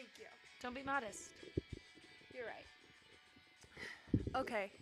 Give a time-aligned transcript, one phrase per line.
[0.00, 0.24] Thank you.
[0.62, 1.28] Don't be modest.
[2.34, 2.64] You're right.
[4.34, 4.72] Okay,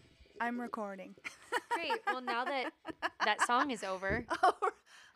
[0.41, 1.17] I'm recording.
[1.73, 1.91] Great.
[2.07, 2.71] Well, now that
[3.25, 4.53] that song is over, oh,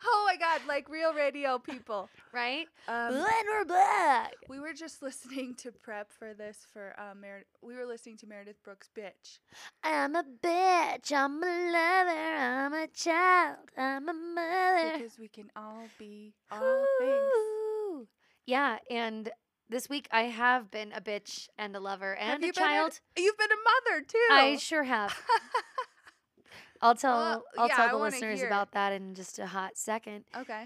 [0.03, 0.59] oh my God!
[0.67, 2.09] Like real radio people.
[2.33, 2.67] right?
[2.89, 4.33] Um, and we're back.
[4.49, 8.27] we were just listening to prep for this for uh, Mer- We were listening to
[8.27, 9.39] Meredith Brooks' "Bitch."
[9.85, 11.13] I'm a bitch.
[11.13, 12.35] I'm a lover.
[12.35, 13.71] I'm a child.
[13.77, 14.97] I'm a mother.
[14.97, 18.07] Because we can all be all things.
[18.45, 19.31] Yeah, and
[19.69, 22.99] this week I have been a bitch and a lover and a been a- child.
[23.17, 24.27] You've been a mother too.
[24.31, 25.17] I sure have.
[26.81, 28.47] I'll tell Well, I'll yeah, tell the listeners hear.
[28.47, 30.25] about that in just a hot second.
[30.37, 30.65] okay.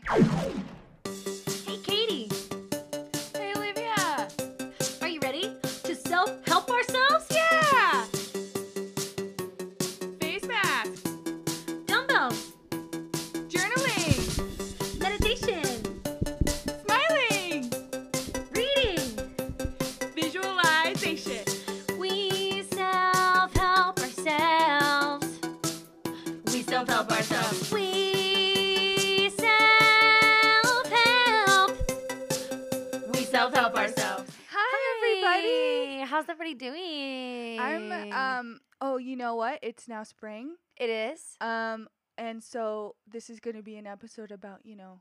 [39.88, 40.57] It's now spring.
[40.75, 44.99] It is Um, and so this is going to be an episode about you know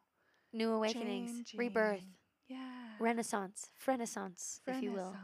[0.52, 2.04] new awakenings, rebirth.
[2.46, 2.58] Yeah.
[3.00, 5.16] renaissance, renaissance, if you will.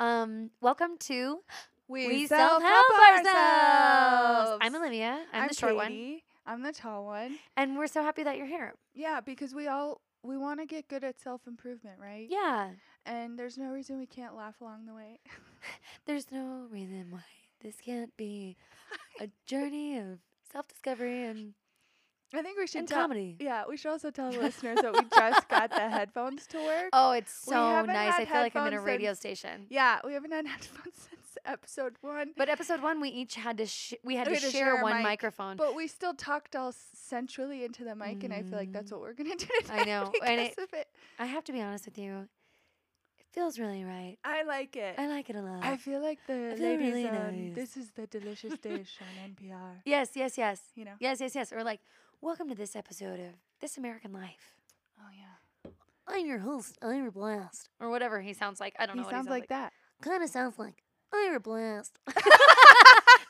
[0.00, 1.38] Um, welcome to
[1.86, 4.58] We, self-help self-help ourselves.
[4.60, 5.24] I'm Olivia.
[5.32, 7.38] I'm, I'm the short one, I'm the tall one.
[7.56, 8.74] and we're so happy that you're here.
[8.92, 12.26] Yeah, because we all we want to get good at self improvement, right?
[12.28, 12.70] Yeah.
[13.04, 15.20] And there's no reason we can't laugh along the way.
[16.06, 17.22] There's no reason why
[17.60, 18.56] this can't be
[19.20, 20.18] a journey of
[20.52, 21.54] self-discovery and,
[22.34, 23.02] I think we should and tell.
[23.02, 23.36] comedy.
[23.38, 26.88] Yeah, we should also tell the listeners that we just got the headphones to work.
[26.92, 28.14] Oh, it's so nice.
[28.14, 29.66] I feel like I'm in a radio since- station.
[29.70, 32.32] Yeah, we haven't had headphones since episode one.
[32.36, 34.82] But episode one, we each had to sh- we had We to had share share
[34.82, 35.56] one mic, microphone.
[35.56, 38.94] But we still talked all sensually into the mic, and I feel like that's Mm.
[38.94, 40.88] what we're gonna do I know, and it- it.
[41.20, 42.28] I have to be honest with you.
[43.36, 44.16] Feels really right.
[44.24, 44.94] I like it.
[44.98, 45.62] I like it a lot.
[45.62, 47.54] I feel like the feel ladies really on nice.
[47.54, 49.82] This is the delicious dish on NPR.
[49.84, 50.62] yes, yes, yes.
[50.74, 50.94] You know.
[51.00, 51.52] Yes, yes, yes.
[51.52, 51.80] Or like,
[52.22, 54.54] welcome to this episode of This American Life.
[54.98, 55.70] Oh yeah.
[56.08, 57.68] I'm your host, Ira Blast.
[57.78, 58.74] Or whatever he sounds like.
[58.78, 59.72] I don't He know sounds what he sounds like that.
[60.00, 60.82] Kind of sounds like
[61.12, 61.98] Ira Blast.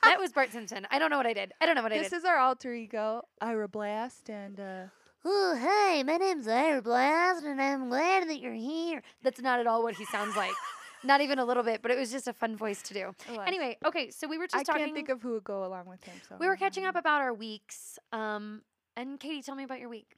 [0.05, 0.87] that was Bart Simpson.
[0.89, 1.53] I don't know what I did.
[1.61, 2.05] I don't know what I did.
[2.05, 4.84] This is our alter ego, Ira Blast, and uh,
[5.28, 9.03] Oh, hey, my name's Ira Blast, and I'm glad that you're here.
[9.25, 10.53] That's not at all what he sounds like.
[11.04, 13.12] not even a little bit, but it was just a fun voice to do.
[13.44, 14.84] Anyway, okay, so we were just I talking.
[14.84, 16.15] can't think of who would go along with him.
[16.28, 17.98] So we were catching up about our weeks.
[18.12, 18.62] Um,
[18.97, 20.15] and Katie, tell me about your week.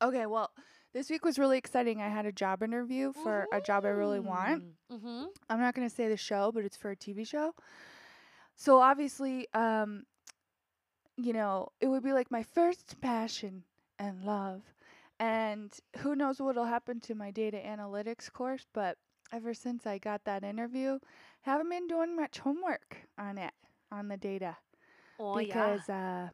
[0.00, 0.50] Okay, well,
[0.94, 2.00] this week was really exciting.
[2.00, 4.64] I had a job interview for a job I really want.
[4.90, 5.24] Mm-hmm.
[5.50, 7.52] I'm not going to say the show, but it's for a TV show.
[8.56, 10.04] So obviously, um,
[11.18, 13.64] you know, it would be like my first passion
[13.98, 14.62] and love.
[15.18, 18.98] And who knows what'll happen to my data analytics course, but
[19.32, 20.98] ever since I got that interview,
[21.42, 23.52] haven't been doing much homework on it,
[23.90, 24.56] on the data.
[25.18, 26.28] Oh because uh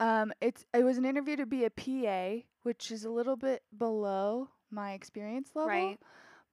[0.00, 3.62] um it's it was an interview to be a PA, which is a little bit
[3.76, 5.68] below my experience level.
[5.68, 5.98] Right.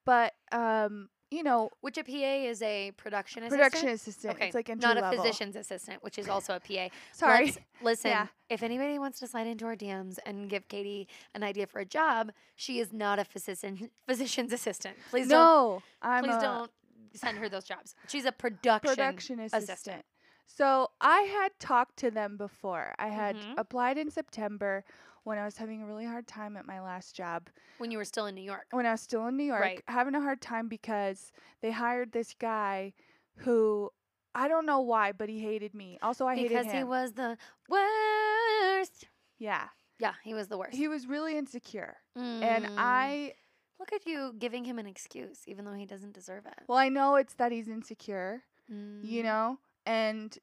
[0.06, 3.62] But um, you know, Which a PA is a production assistant.
[3.62, 4.36] production assistant.
[4.36, 5.24] Okay, It's like entry not a level.
[5.24, 6.90] physician's assistant, which is also a PA.
[7.14, 7.46] Sorry.
[7.46, 8.28] Let's- listen, Yeah.
[8.50, 11.86] if anybody wants to slide into our DMs and give Katie an idea for a
[11.86, 14.98] job, she is not a physician physician's assistant.
[15.10, 15.40] Please don't.
[15.40, 16.72] no, I'm Please don't
[17.14, 17.96] send her those jobs.
[18.08, 18.90] She's a production.
[18.96, 19.64] production assistant.
[19.64, 20.06] assistant.
[20.48, 22.94] So I had talked to them before.
[23.00, 23.56] I had Mhm.
[23.58, 24.84] applied in September
[25.26, 27.50] when I was having a really hard time at my last job.
[27.80, 28.68] when you were still in New York.
[28.72, 29.84] when I was still in New York, Right.
[29.88, 31.32] having a hard time because
[31.62, 32.94] they hired this guy
[33.38, 33.92] who
[34.34, 35.98] I don't know why, but he hated me.
[36.02, 36.64] Also, I because hated him.
[36.66, 37.38] Because he was the
[37.70, 39.06] worst.
[39.38, 39.68] yeah,
[40.00, 40.76] Yeah, he was the worst.
[40.76, 42.70] he was really insecure, and Mm.
[42.78, 43.34] I
[43.80, 46.60] look at you giving him an excuse, even though he doesn't deserve it.
[46.68, 49.24] well, I know it's that he's insecure, you Mm.
[49.24, 50.38] know, and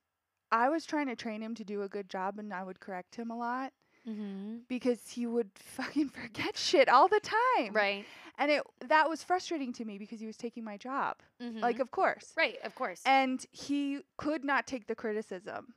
[0.51, 3.17] I was trying to train him to do a good job, and I would correct
[3.17, 3.73] him a lot
[4.09, 4.57] Mm-hmm.
[4.69, 8.05] because he would fucking forget shit all the time, Right.
[8.39, 11.61] And it that was frustrating to me because he was taking my job, Mm-hmm.
[11.61, 13.01] like of course, right, of course.
[13.07, 15.75] and he could not take the criticism,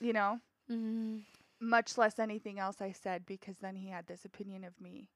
[0.00, 0.38] you know.
[0.70, 1.18] mm-hmm.
[1.60, 5.08] much less anything else I said because then he had this opinion of me.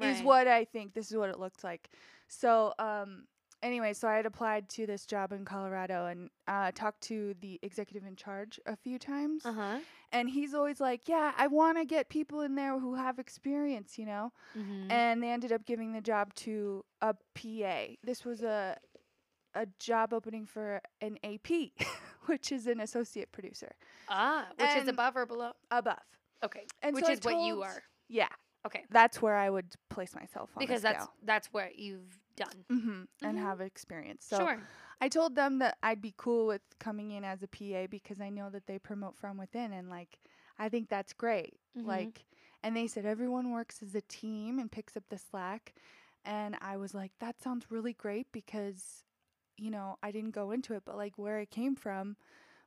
[0.00, 0.92] Is what I think.
[0.92, 1.88] This is what it looked like.
[2.28, 3.24] So, um
[3.64, 7.58] anyway, so I had applied to this job in Colorado and uh, talked to the
[7.62, 9.44] executive in charge a few times.
[9.44, 9.78] Uh huh.
[10.12, 13.98] And he's always like, Yeah, I want to get people in there who have experience,
[13.98, 14.30] you know?
[14.56, 14.90] Mm-hmm.
[14.92, 17.94] And they ended up giving the job to a PA.
[18.04, 18.76] This was a
[19.56, 21.48] a job opening for an AP,
[22.26, 23.70] which is an associate producer
[24.08, 25.52] ah, which is above or below?
[25.70, 25.98] above.
[26.44, 26.66] Okay.
[26.82, 27.82] And which so is what you are.
[28.08, 28.28] Yeah,
[28.66, 28.82] Okay.
[28.90, 31.12] that's where I would place myself on Because that's scale.
[31.24, 32.64] that's where you've done.
[32.68, 33.42] hmm and Mhm.
[33.42, 34.26] have experience.
[34.26, 34.58] So sure.
[35.00, 38.30] I told them that I'd be cool with coming in as a PA because I
[38.30, 40.18] know that they promote from within and like
[40.58, 41.58] I think that's great.
[41.76, 41.86] Mhm.
[41.86, 42.24] Like
[42.62, 45.74] and they said everyone works as a team and picks up the slack
[46.24, 49.04] and I was like that sounds really great because
[49.56, 52.16] you know, I didn't go into it but like where I came from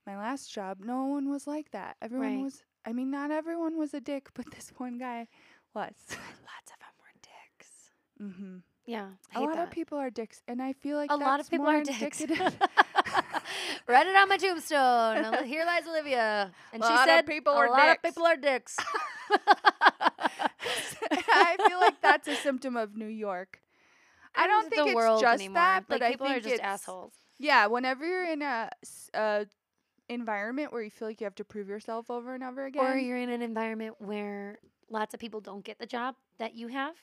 [0.06, 1.98] my last job, no one was like that.
[2.02, 2.44] Everyone Right.
[2.44, 5.28] was I mean not everyone was a dick, but this one guy
[5.74, 5.94] was.
[6.10, 7.92] Lots of them were dicks.
[8.22, 8.62] mhm.
[8.88, 9.10] Yeah.
[9.36, 9.68] A lot that.
[9.68, 12.22] of people are dicks and I feel like a lot of people are dicks.
[13.88, 15.44] Write it on my tombstone.
[15.46, 18.36] Here lies Olivia, and she of said people a are lot of dicks." people are
[18.38, 18.78] dicks.
[21.12, 23.62] I feel like that's a symptom of New York.
[24.36, 25.56] I don't think the it's world just anymore.
[25.56, 27.14] that, like but people I are think just it's, assholes.
[27.40, 28.70] Yeah, whenever you're in a,
[29.14, 29.46] a
[30.10, 32.98] environment where you feel like you have to prove yourself over and over again, Or
[32.98, 36.96] you're in an environment where lots of people don't get the job that you have.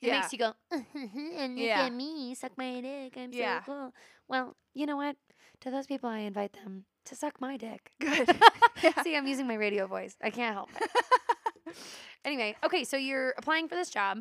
[0.00, 0.20] It Yeah.
[0.20, 1.86] makes you go, and look Yeah.
[1.86, 3.14] at me, suck my dick.
[3.16, 3.60] I'm Yeah.
[3.60, 3.94] so cool.
[4.28, 5.16] Well, you know what?
[5.62, 7.92] To those people, I invite them to suck my dick.
[8.00, 8.28] good.
[9.02, 10.16] See, I'm using my radio voice.
[10.22, 11.74] I can't help it.
[12.24, 14.18] anyway, okay, so you're applying for this job.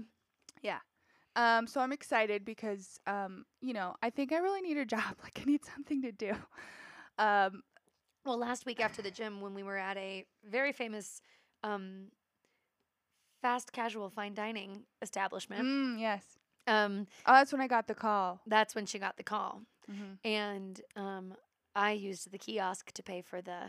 [0.61, 0.79] Yeah.
[1.35, 5.15] Um, so I'm excited because um, you know, I think I really need a job.
[5.23, 6.33] Like I need something to do.
[7.19, 7.63] Um,
[8.25, 11.21] Well, last week after the gym, when we were at a very famous
[11.63, 12.07] um,
[13.47, 14.71] fast casual fine dining
[15.01, 16.23] establishment, mm, yes.
[16.67, 18.41] um, Oh, that's when I got the call.
[18.45, 19.61] that's when she got the call.
[19.89, 21.33] hmm And um,
[21.75, 23.59] I used the kiosk to pay for the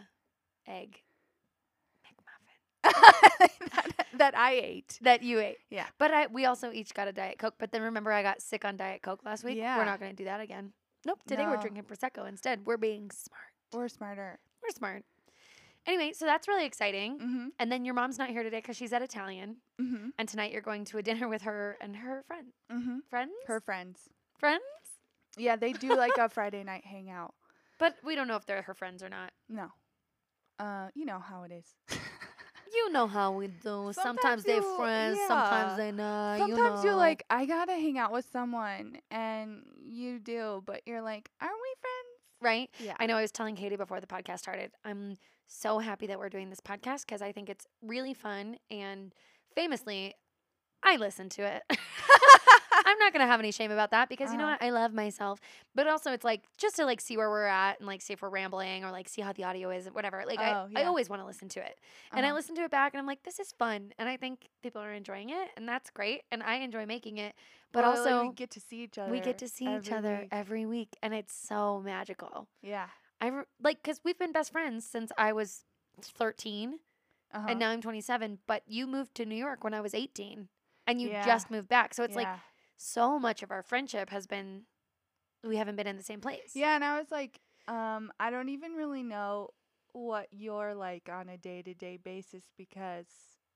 [0.67, 1.03] egg
[2.05, 2.91] McMuffin
[3.75, 4.99] that, that I ate.
[5.03, 5.59] that you ate.
[5.71, 5.87] Yeah.
[5.99, 7.55] But I, we also each got a Diet Coke.
[7.59, 9.59] But then remember, I got sick on Diet Coke last week.
[9.59, 9.77] Yeah.
[9.79, 10.73] We're not going to do that again.
[11.07, 11.21] Nope.
[11.29, 11.61] Today we're No.
[11.61, 12.67] drinking Prosecco instead.
[12.67, 13.53] We're being smart.
[13.73, 14.39] We're smarter.
[14.63, 15.05] We're smart.
[15.89, 17.19] Anyway, so that's really exciting.
[17.19, 17.47] Mm-hmm.
[17.59, 19.57] And then your mom's not here today because she's at Italian.
[19.81, 20.11] Mm-hmm.
[20.19, 22.49] And tonight you're going to a dinner with her and her friend.
[22.71, 22.99] Mm-hmm.
[23.09, 23.33] Friends?
[23.47, 24.01] Her friends.
[24.39, 24.63] friends?
[25.39, 27.35] Yeah, they do like a Friday night hangout.
[27.79, 29.33] But we don't know if they're her friends or not.
[29.49, 29.69] No.
[30.59, 31.99] Uh, you know how it is.
[32.71, 33.55] You know how we do.
[33.63, 35.29] Sometimes, Sometimes they're friends, yeah.
[35.29, 36.39] sometimes they're not.
[36.39, 36.99] Sometimes you you're know.
[36.99, 41.75] like, I gotta hang out with someone, and you do, but you're like, aren't we
[41.81, 42.09] friends?
[42.41, 42.71] right?
[42.79, 42.95] Yeah.
[42.99, 44.73] I know I was telling Katie before the podcast started.
[44.85, 45.17] I'm
[45.49, 49.13] so happy that we're doing this podcast because I think it's really fun and
[49.55, 50.15] famously,
[50.83, 51.63] I listen to it.
[52.87, 54.57] I'm not gonna have any shame about that because you know Uh-huh.
[54.61, 54.63] what?
[54.67, 55.41] I love myself.
[55.75, 58.23] But also it's like just to like see where we're at and like see if
[58.23, 60.25] we're rambling or like see how the audio is, whatever.
[60.27, 61.79] Like Oh, I, I always want to listen to it.
[62.13, 62.37] And I Uh-huh.
[62.37, 63.93] listen to it back and I'm like, this is fun.
[63.99, 66.23] And I think people are enjoying it and that's great.
[66.31, 67.35] And I enjoy making it.
[67.73, 69.11] But Well, also we get to see each other.
[69.11, 70.29] we get to see each other week.
[70.31, 72.47] every week and it's so magical.
[72.63, 72.87] Yeah.
[73.21, 75.65] I re- like because we've been best friends since I was
[76.03, 76.79] 13
[77.33, 77.47] Uh-huh.
[77.49, 78.39] and now I'm 27.
[78.47, 80.49] But you moved to New York when I was 18
[80.87, 81.25] and you Yeah.
[81.25, 81.95] just moved back.
[81.95, 82.29] So it's like
[82.77, 84.63] so much of our friendship has been,
[85.45, 86.53] we haven't been in the same place.
[86.55, 89.51] Yeah, and I was like, um, I don't even really know
[89.93, 93.07] what you're like on a day to day basis because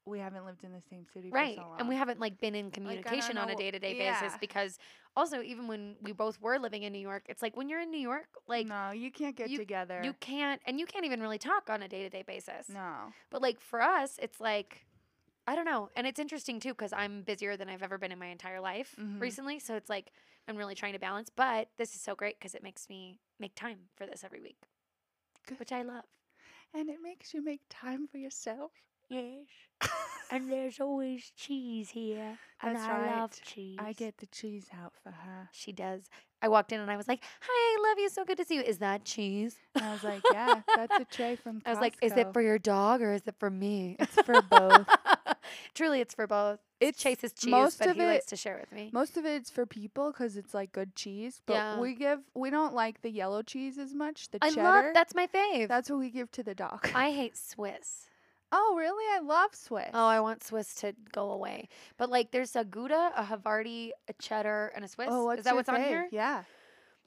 [0.04, 1.54] we haven't lived in the same city Right.
[1.56, 1.80] for so long.
[1.80, 4.78] And we haven't like been in communication on a day to day basis because
[5.16, 7.90] also even when we both were living in New York, it's like when you're in
[7.90, 10.00] New York, like no, you can't get you- together.
[10.02, 12.68] you can't and you can't even really talk on a day to day basis.
[12.68, 13.12] no.
[13.30, 14.86] But like for us, it's like
[15.46, 18.18] I don't know, and it's interesting too because I'm busier than I've ever been in
[18.18, 19.20] my entire life Mhm.
[19.20, 19.58] recently.
[19.58, 20.12] So it's like
[20.48, 21.30] I'm really trying to balance.
[21.30, 24.58] But this is so great because it makes me make time for this every week,
[25.46, 25.58] Good.
[25.58, 26.04] which I love.
[26.74, 28.72] And it makes you make time for yourself.
[29.12, 29.90] Yes,
[30.30, 33.20] and there's always cheese here, and That's I right.
[33.20, 33.78] love cheese.
[33.80, 35.48] I get the cheese out for her.
[35.52, 36.08] She does.
[36.40, 38.08] I walked in and I was like, "Hi, I love you.
[38.08, 38.62] So good to see you.
[38.62, 41.66] Is that cheese?" And I was like, yeah, that's a tray from Costco.
[41.66, 44.40] I was like, "Is it for your dog or is it for me?" It's for
[44.42, 44.88] both.
[45.74, 46.58] Truly, it's for both.
[46.80, 48.90] It's It's Chase's cheese, most but of he likes to share with me.
[48.92, 51.40] Most of it's for people because it's like good cheese.
[51.46, 51.78] But Yeah.
[51.80, 54.30] we give we don't like the yellow cheese as much.
[54.30, 54.62] The I cheddar.
[54.62, 55.68] love that's my fave.
[55.68, 56.88] That's what we give to the dog.
[56.94, 58.08] I hate Swiss.
[58.52, 59.04] Oh really?
[59.16, 59.90] I love Swiss.
[59.94, 61.68] Oh, I want Swiss to go away.
[61.96, 65.08] But like, there's a Gouda, a Havarti, a cheddar, and a Swiss.
[65.10, 66.08] Oh, what's Is that your what's on here?
[66.12, 66.44] Yeah.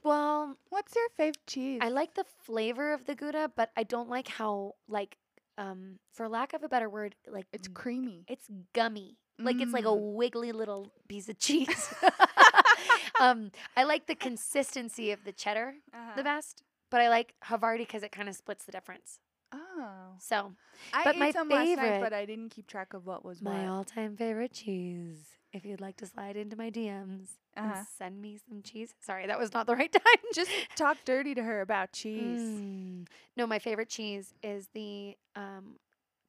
[0.04, 1.80] Well, What's your fave cheese?
[1.82, 5.18] I like the flavor of the Gouda, but I don't like how like,
[5.58, 8.26] um, for lack of a better word, like It's creamy.
[8.28, 9.18] it's gummy.
[9.40, 10.14] Like it's like a Mm.
[10.14, 11.94] wiggly little piece of cheese.
[13.20, 16.12] um, I like the consistency of the cheddar Uh-huh.
[16.16, 19.20] the best, but I like Havarti because it kind of splits the difference.
[19.56, 20.16] Oh.
[20.20, 20.54] So
[20.94, 23.24] I But ate my some last night, favorite- but I didn't keep track of what
[23.24, 25.18] was my all-time favorite cheese.
[25.54, 27.74] If you'd like to slide into my DMs Uh-huh.
[27.78, 28.94] and send me some cheese.
[29.00, 30.22] Sorry, that was not the right time.
[30.34, 32.42] Just talk dirty to her about cheese.
[32.42, 33.08] Mm.
[33.38, 35.78] No, my favorite cheese is the um,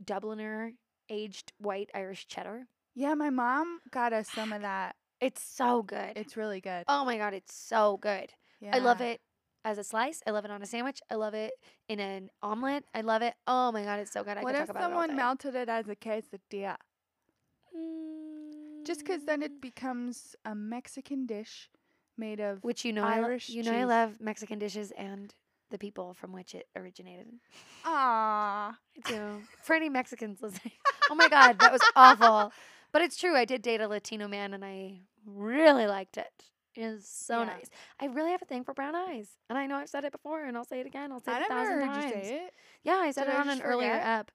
[0.04, 0.72] Dubliner
[1.08, 2.66] aged white Irish cheddar.
[2.94, 4.94] Yeah, my mom got us some of that.
[5.20, 6.12] It's so good.
[6.16, 6.84] It's really good.
[6.88, 8.32] oh my god, it's so good.
[8.60, 8.76] Yeah.
[8.76, 9.20] I love it
[9.66, 10.22] as a slice.
[10.26, 11.00] I love it on a sandwich.
[11.10, 11.52] I love it
[11.88, 12.84] in an omelet.
[12.94, 13.34] I love it.
[13.46, 14.38] Oh my god, it's so good.
[14.38, 16.76] I What if talk about someone it melted it as a quesadilla?
[18.86, 21.68] Just because then Mm, it becomes a Mexican dish
[22.16, 22.62] made of.
[22.62, 25.34] which you know, I lo- Irish you know, I love Mexican dishes and
[25.70, 27.26] the people from which it originated.
[27.84, 28.78] Ah.
[28.96, 29.42] I do.
[29.64, 30.72] For any Mexicans listening,
[31.10, 32.52] oh my god, that was awful.
[32.92, 33.36] But it's true.
[33.36, 36.44] I did date a Latino man, and I really liked it.
[36.76, 37.46] It is so Yeah.
[37.46, 37.70] nice.
[38.00, 40.44] I really have a thing for brown eyes, and I know I've said it before,
[40.44, 41.12] and I'll say it again.
[41.12, 42.04] I'll say I it a thousand heard times.
[42.04, 42.54] you say it.
[42.84, 44.06] Yeah, I said Did it I on an just earlier forget?
[44.06, 44.30] app.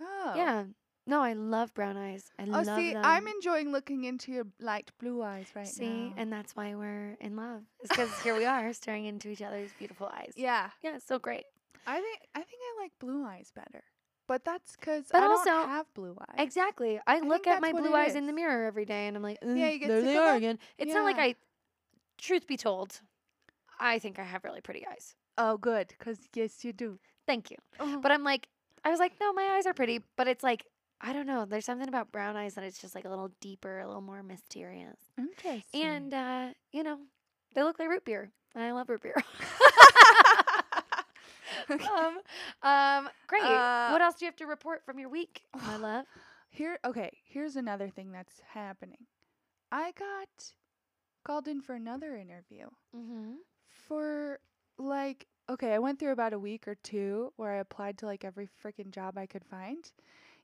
[0.00, 0.32] Oh.
[0.36, 0.64] Yeah.
[1.06, 2.30] No, I love brown eyes.
[2.38, 2.68] I oh, love them.
[2.68, 3.02] Oh, love see, them.
[3.04, 6.08] I'm enjoying looking into your light blue eyes right See, now.
[6.10, 7.62] See, and that's why we're in love.
[7.80, 10.34] It's because here we are staring into each other's beautiful eyes.
[10.36, 11.44] yeah, Yeah, it's so great.
[11.86, 13.82] I think I think I like blue eyes better,
[14.28, 16.36] but that's because I also- don't have blue eyes.
[16.38, 17.00] Exactly.
[17.06, 19.70] I, look at my blue eyes in the mirror every day, and I'm like, Yeah,
[19.70, 20.58] you get there sick they are again.
[20.78, 21.34] It's not like I.
[22.20, 23.00] Truth be told,
[23.78, 25.14] I think I have really pretty eyes.
[25.38, 26.98] Oh, good, because yes, you do.
[27.26, 27.56] Thank you.
[27.78, 28.48] Oh, But I'm like,
[28.84, 30.66] I was like, no, my eyes are pretty, but it's like,
[31.00, 31.46] I don't know.
[31.46, 34.22] There's something about brown eyes that it's just like a little deeper, a little more
[34.22, 34.98] mysterious.
[35.16, 35.82] interesting.
[35.82, 36.98] And uh, you know,
[37.54, 38.30] they look like root beer.
[38.54, 39.14] And I love root beer.
[41.70, 42.18] um,
[42.62, 43.42] um, great.
[43.44, 46.04] Uh, what else do you have to report from your week, my love?
[46.50, 49.06] Here, okay, here's another thing that's happening.
[49.70, 50.52] I got
[51.24, 53.32] called in for another interview Mm-hmm.
[53.88, 54.40] for
[54.78, 58.24] like, okay, I went through about a week or two where I applied to like
[58.24, 59.90] every freaking job I could find,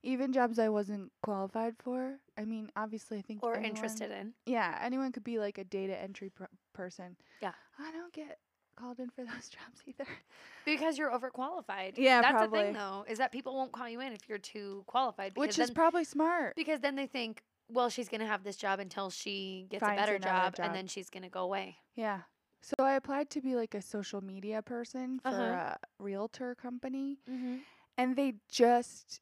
[0.02, 2.18] even jobs I wasn't qualified for.
[2.38, 4.35] I mean, obviously, I think Or anyone- interested in.
[4.45, 7.16] Yeah, anyone could be like a data entry pr- person.
[7.40, 7.52] Yeah.
[7.78, 8.38] I don't get
[8.76, 10.06] called in for those jobs either.
[10.66, 11.95] Because you're overqualified.
[11.97, 14.85] Yeah, That's the thing though, is that people won't call you in if you're too
[14.87, 15.33] qualified.
[15.37, 16.54] Which is probably smart.
[16.56, 20.02] because then they think, well, she's gonna have this job until she gets Finds a
[20.02, 20.66] better job, job.
[20.66, 21.76] and then she's gonna go away.
[21.94, 22.20] Yeah.
[22.62, 25.75] So I applied to be like a social media person for Uh-huh.
[25.75, 27.56] a realtor company, Mm-hmm.
[27.99, 29.20] and they just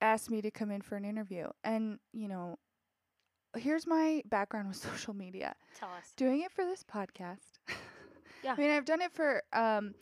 [0.00, 1.48] asked me to come in for an interview.
[1.62, 2.58] And, you know,
[3.56, 5.54] here's my background with social media.
[5.78, 6.12] Tell us.
[6.16, 7.58] Doing it for this podcast.
[8.44, 8.54] Yeah.
[8.58, 9.94] I mean, I've done it for um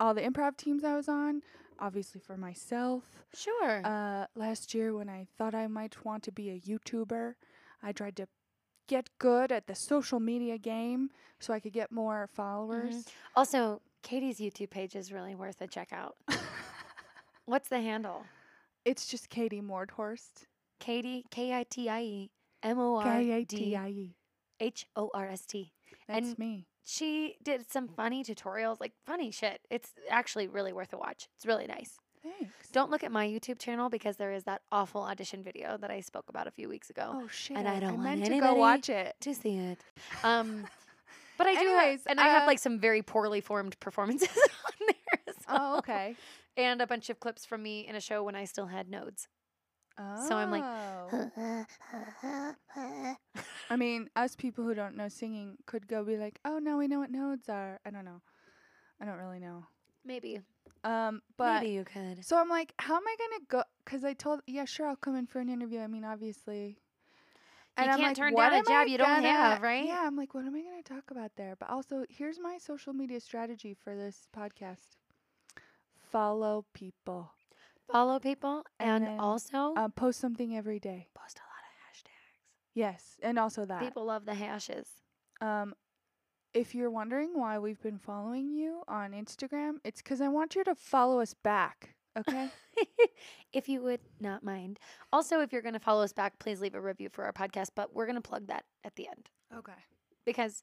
[0.00, 1.42] all the improv teams I was on,
[1.78, 3.04] obviously for myself.
[3.34, 3.80] Sure.
[3.84, 7.34] Uh, last year, when I thought I might want to be a YouTuber,
[7.82, 8.26] I tried to
[8.88, 13.06] get good at the social media game so I could get more followers.
[13.34, 16.16] also, Katie's YouTube page is really worth a check out.
[17.46, 18.24] What's the handle?
[18.84, 20.44] it's just Katie Mordhorst.
[20.80, 22.30] Katie K I T I E
[22.62, 24.16] M O R K A T D I E.
[24.60, 25.72] H O R S T.
[26.06, 26.66] That's And- me.
[26.84, 29.60] She did some funny tutorials, like funny shit.
[29.70, 31.28] It's actually really worth a watch.
[31.36, 31.98] It's really nice.
[32.22, 32.70] Thanks.
[32.72, 36.00] Don't look at my YouTube channel because there is that awful audition video that I
[36.00, 37.10] spoke about a few weeks ago.
[37.14, 37.56] Oh shit!
[37.56, 39.14] and I don't want meant to go watch it.
[39.20, 39.78] to see it.
[40.22, 40.66] Um,
[41.38, 44.86] but I do, Anyways, and I have uh, like some very poorly formed performances on
[44.86, 45.74] there as well.
[45.74, 46.16] Oh, okay.
[46.56, 49.28] And a bunch of clips from me in a show when I still had nodes.
[49.96, 51.26] So I'm like, Oh.
[53.70, 56.88] I mean, us people who don't know singing could go be like, "Oh, now we
[56.88, 58.20] know what nodes are." I don't know.
[59.00, 59.66] I don't really know.
[60.04, 60.40] maybe,
[60.84, 62.24] Um, but maybe you could.
[62.24, 63.62] so I'm like, how am I gonna go?
[63.84, 65.80] Because I told, yeah, sure, I'll come in for an interview.
[65.80, 66.78] I mean, obviously.
[67.76, 69.84] You I'm can't like, turn what down a job I you don't have, right?
[69.84, 71.56] Yeah, I'm like, what am I gonna talk about there?
[71.58, 74.96] But also, here's my social media strategy for this podcast:
[76.10, 77.32] follow people,
[77.90, 81.08] Follow people And and, also uh, post something every day.
[81.14, 82.40] post a lot of hashtags.
[82.74, 83.80] Yes, and also that.
[83.80, 84.88] People love the hashes.
[85.40, 85.74] Um,
[86.52, 90.64] if you're wondering why we've been following you on Instagram, it's because I want you
[90.64, 91.94] to follow us back.
[92.16, 92.48] Okay.
[93.52, 94.78] if you would not mind.
[95.12, 97.70] Also, if you're going to follow us back, please leave a review for our podcast,
[97.74, 99.72] but we're going to plug that at the end okay.
[100.24, 100.62] because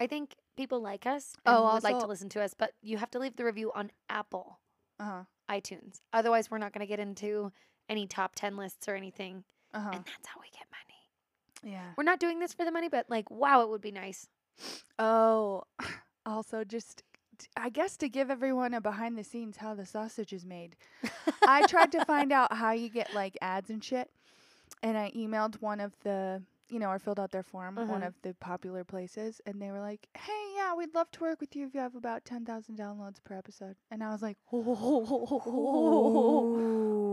[0.00, 2.96] I think people like us and Oh, would like to listen to us, but you
[2.98, 4.58] have to leave the review on Apple
[5.00, 5.22] Uh huh.
[5.50, 6.00] iTunes.
[6.12, 7.52] Otherwise, we're not going to get into
[7.88, 9.44] any top 10 lists or anything.
[9.72, 9.90] Uh huh.
[9.92, 11.72] And that's how we get money.
[11.74, 11.86] Yeah.
[11.96, 14.28] We're not doing this for the money, but like, wow, it would be nice.
[14.98, 15.62] Oh,
[16.26, 17.02] also just.
[17.56, 20.74] I guess to give everyone a behind the scenes how the sausage is made.
[21.46, 24.10] I tried to find out how you get like ads and shit,
[24.82, 28.06] and I emailed one of the you know, or filled out their form, one Uh-huh.
[28.08, 31.56] of the popular places, and they were like, "Hey, yeah, we'd love to work with
[31.56, 34.64] you if you have about ten thousand downloads per episode." And I was like, Oh,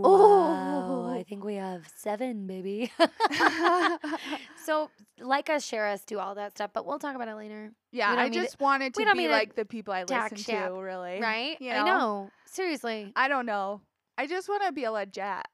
[0.03, 1.07] Oh.
[1.09, 2.91] I think we have seven, baby.
[4.65, 7.71] so, like us, share us, do all that stuff, but we'll talk about it later,
[7.91, 11.19] yeah, I mean to- just wanted to be like the people I listen to, really.
[11.21, 11.57] right?
[11.59, 12.29] You I know.
[12.45, 13.11] Seriously.
[13.15, 13.81] I don't know.
[14.17, 15.45] I just want to be a legit.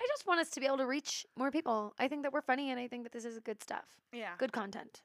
[0.00, 1.94] I just want us to be able to reach more people.
[1.98, 3.84] I think that we're funny and I think that this is good stuff.
[4.12, 4.30] yeah.
[4.38, 5.02] Good content.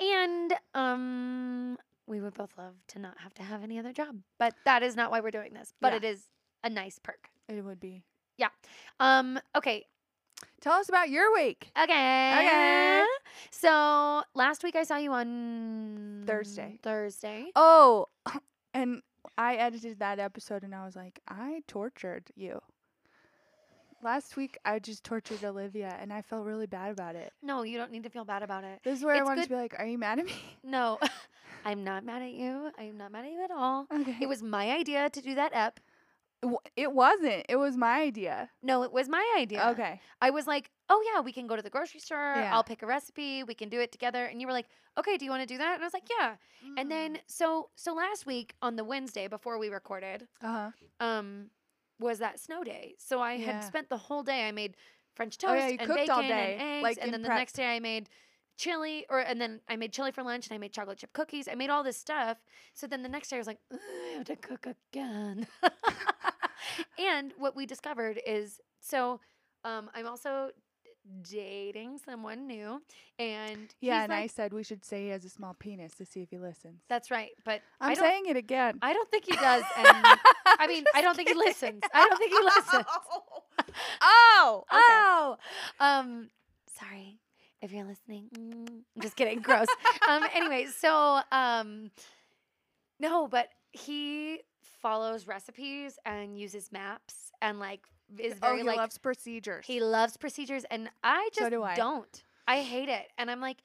[0.00, 4.16] And um we would both love to not have to have any other job.
[4.38, 5.72] But that is not why we're doing this.
[5.80, 5.96] But Yeah.
[5.98, 6.24] it is
[6.64, 7.28] a nice perk.
[7.48, 8.02] It would be.
[8.36, 8.48] Yeah.
[8.98, 9.86] Um okay.
[10.60, 11.70] Tell us about your week.
[11.80, 12.34] Okay.
[12.38, 13.04] Okay.
[13.50, 16.78] So last week I saw you on Thursday.
[16.82, 17.50] Thursday.
[17.54, 18.06] Oh,
[18.74, 19.02] and
[19.38, 22.60] I edited that episode and I was like, I tortured you.
[24.02, 27.32] Last week I just tortured Olivia and I felt really bad about it.
[27.42, 28.80] No, you don't need to feel bad about it.
[28.82, 30.32] This is where I wanted good- to be like, Are you mad at me?
[30.64, 30.98] No.
[31.64, 32.70] I'm not mad at you.
[32.78, 33.86] I am not mad at you at all.
[33.92, 34.16] Okay.
[34.20, 35.78] It was my idea to do that ep.
[36.74, 37.44] It wasn't.
[37.50, 38.48] It was my idea.
[38.62, 39.68] No, it was my idea.
[39.72, 40.00] Okay.
[40.22, 42.32] I was like, oh yeah, we can go to the grocery store.
[42.36, 42.54] Yeah.
[42.54, 43.42] I'll pick a recipe.
[43.42, 44.24] We can do it together.
[44.24, 44.64] And you were like,
[44.96, 45.74] okay, do you want to do that?
[45.74, 46.36] And I was like, yeah.
[46.78, 51.06] And then so so last week on the Wednesday before we recorded, uh huh.
[51.06, 51.50] um,
[52.00, 52.94] was that snow day.
[52.98, 53.46] So I Yeah.
[53.46, 54.48] had spent the whole day.
[54.48, 54.76] I made
[55.14, 57.22] French toast Oh, yeah, you and cooked bacon all day, and eggs, like, and then
[57.22, 58.08] the next day I made
[58.56, 61.48] chili or and then I made chili for lunch and I made chocolate chip cookies.
[61.48, 62.38] I made all this stuff.
[62.74, 65.46] So then the next day I was like, I have to cook again.
[66.98, 69.20] and what we discovered is so
[69.64, 70.50] um, I'm also
[71.22, 72.80] dating someone new
[73.18, 76.04] and Yeah, and like, I said we should say he has a small penis to
[76.06, 76.82] see if he listens.
[76.88, 78.78] that's right, but I'm saying it again.
[78.82, 79.88] I don't think he does and
[80.58, 81.82] I mean I don't think he listens.
[81.92, 82.84] I don't think he listens.
[84.02, 84.64] oh.
[84.72, 84.78] Okay.
[84.78, 85.36] Oh,
[85.80, 86.30] um,
[86.78, 87.18] sorry
[87.62, 88.28] if you're listening.
[88.36, 89.40] Mm, I'm just kidding.
[89.40, 89.66] Gross.
[90.08, 91.90] um, anyway, so um,
[92.98, 94.40] no, but he
[94.82, 97.86] follows recipes and uses maps and like
[98.18, 99.64] is oh, he like loves procedures.
[99.66, 101.74] he loves procedures, and I So just do I.
[101.74, 102.22] don't.
[102.46, 103.58] I hate it, and I'm like.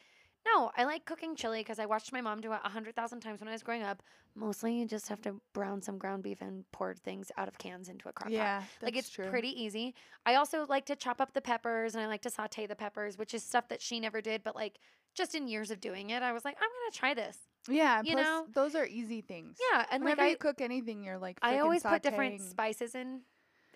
[0.54, 3.22] No, I like cooking chili because I watched my mom do it a hundred thousand
[3.22, 4.04] times when I was growing up.
[4.36, 7.90] Mostly, you just have to brown some ground beef and pour things out of cans
[7.90, 9.26] into a crock pot yeah, like it's true.
[9.28, 9.96] pretty easy.
[10.24, 13.18] I also like to chop up the peppers and I like to saute the peppers,
[13.18, 14.78] which is stuff that she never did, but like
[15.16, 17.40] just in years of doing it, I was like, I'm gonna try this.
[17.68, 18.46] Yeah, you plus know?
[18.54, 19.58] those are easy things.
[19.74, 22.94] Yeah, and Whenever like you I, cook anything, you're like I always put different spices
[22.94, 23.22] in,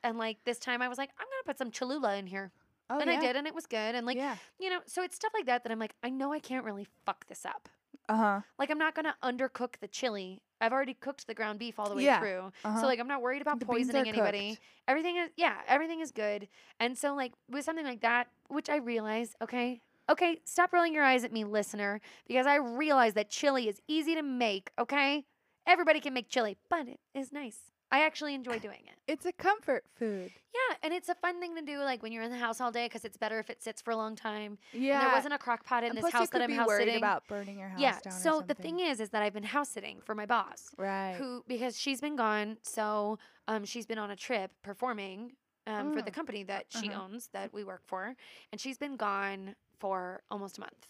[0.03, 2.51] and like this time I was like, I'm gonna put some Cholula in here,
[2.89, 3.17] Oh, and yeah.
[3.17, 4.35] I did, and it was good, and like yeah.
[4.59, 6.87] you know, so it's stuff like that that I'm like, I know I can't really
[7.05, 7.69] fuck this up.
[8.07, 8.41] Uh huh.
[8.57, 10.41] Like I'm not gonna undercook the chili.
[10.61, 12.51] I've already cooked the ground beef all the way Yeah, through.
[12.65, 12.81] Uh-huh.
[12.81, 14.49] So like I'm not worried about The poisoning anybody.
[14.51, 14.61] cooked.
[14.87, 16.47] Everything is yeah, everything is good.
[16.79, 21.03] And so like with something like that, which I realize, okay, okay, stop rolling your
[21.03, 25.25] eyes at me, listener, because I realize that chili is easy to make, okay?
[25.67, 27.59] Everybody can make chili, but it is nice.
[27.91, 28.97] I actually enjoy doing it.
[29.07, 30.31] it's a comfort food.
[30.53, 32.71] Yeah, and it's a fun thing to do like when you're in the house all
[32.71, 34.57] day because it's better if it sits for a long time.
[34.73, 34.99] Yeah.
[34.99, 36.97] And there wasn't a crock pot in and this house that I'm house sitting.
[36.97, 37.97] about burning your house yeah.
[38.09, 41.15] So the thing is, is that I've been house sitting for my boss right?
[41.17, 45.33] who because she's been gone so um she's been on a trip performing
[45.65, 46.13] um for the Mm.
[46.13, 47.03] company that she Uh-huh.
[47.03, 48.15] owns that we work for
[48.51, 50.87] and she's been gone for almost a month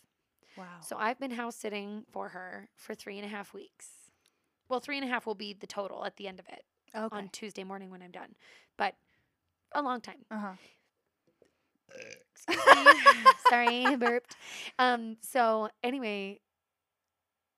[0.57, 0.65] wow.
[0.81, 3.87] so i've been house sitting for her for three and a half weeks
[4.67, 6.63] well three and a half will be the total at the end of it
[6.95, 7.15] okay.
[7.15, 8.35] on tuesday morning when i'm done
[8.77, 8.95] but
[9.73, 10.53] a long time uh huh.
[12.33, 12.91] excuse me
[13.49, 14.35] sorry burped
[14.79, 16.39] um so anyway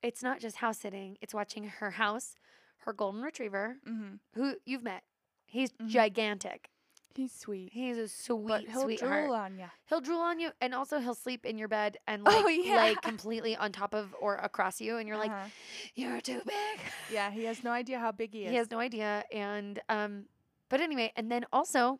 [0.04, 2.36] it's not just house sitting it's watching her house
[2.80, 4.15] her golden retriever Mm-hmm.
[4.34, 5.04] who you've met.
[5.46, 5.88] He's Mhm.
[5.89, 6.70] gigantic.
[7.15, 7.69] He's sweet.
[7.74, 9.26] He's a sweet, but he'll sweetheart.
[9.26, 9.65] drool on you.
[9.88, 12.76] He'll drool on you, and also he'll sleep in your bed and Oh, like yeah.
[12.78, 15.47] lay completely on top of or across you, and you're like, Uh-huh.
[15.95, 16.80] "You're too big."
[17.12, 18.52] yeah, he has no idea how big he is.
[18.52, 20.26] He has no idea, and um,
[20.69, 22.00] but anyway, and then also,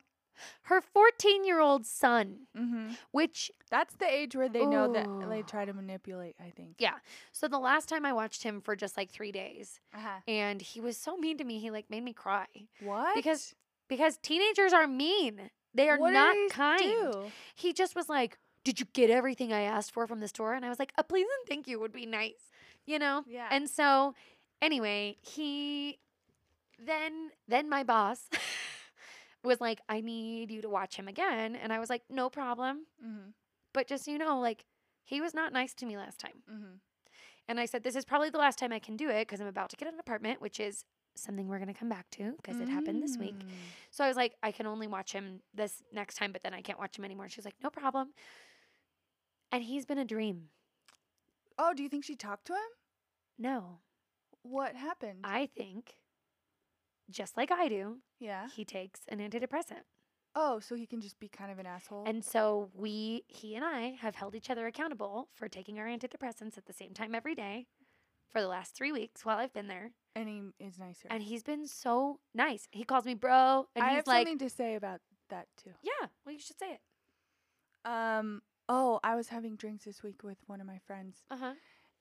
[0.64, 2.92] her 14 year old son, mm-hmm.
[3.12, 6.36] which That's the age where they know that they try to manipulate.
[6.40, 6.76] I think.
[6.80, 6.96] yeah.
[7.32, 10.20] So the last time I watched him for just like three days, Uh-huh.
[10.28, 12.48] and he was so mean to me, he like made me cry
[12.82, 13.14] What?
[13.16, 13.54] because
[13.92, 15.52] because teenagers are mean.
[15.76, 16.82] They are What not kind.
[16.82, 17.32] do?
[17.56, 20.66] he just was like, "Did you get everything I asked for from the store?" And
[20.66, 22.44] I was like, "A please and thank you would be nice,"
[22.86, 23.24] you know.
[23.28, 23.48] Yeah.
[23.52, 24.16] And so,
[24.62, 26.00] anyway, he
[26.84, 28.30] then then my boss
[29.44, 32.86] was like, "I need you to watch him again," and I was like, "No problem."
[33.06, 33.30] mm-hmm.
[33.74, 34.66] But just so you know, like
[35.04, 36.76] he was not nice to me last time, Mm-hmm.
[37.48, 39.48] and I said, "This is probably the last time I can do it because I'm
[39.48, 42.70] about to get an apartment, which is." Something we're gonna come back to because it
[42.70, 43.36] happened this week.
[43.38, 43.46] Mm.
[43.92, 46.62] So I was like, I can only watch him this next time, but then I
[46.62, 47.28] can't watch him anymore.
[47.30, 48.10] She's like, no problem.
[49.52, 50.44] And he's been a dream.
[51.58, 52.60] Oh, do you think she talked to him?
[53.38, 53.80] No,
[54.44, 55.20] What happened?
[55.24, 55.96] I think,
[57.10, 58.48] just like I do, yeah.
[58.56, 59.84] he takes an antidepressant.
[60.36, 62.04] Oh, so he can just be kind of an asshole.
[62.06, 66.58] And so we, he and I, have held each other accountable for taking our antidepressants
[66.58, 67.68] at the same time every day
[68.32, 69.92] for the last three weeks while I've been there.
[70.16, 71.08] and he is nicer.
[71.10, 72.68] And he's been so nice.
[72.72, 75.72] He calls me bro, and I he's have like, something to say about that too.
[75.82, 76.82] "Yeah, well, you should say it."
[77.86, 78.42] Um.
[78.70, 81.54] Oh, I was having drinks this week with one of my friends, Uh huh.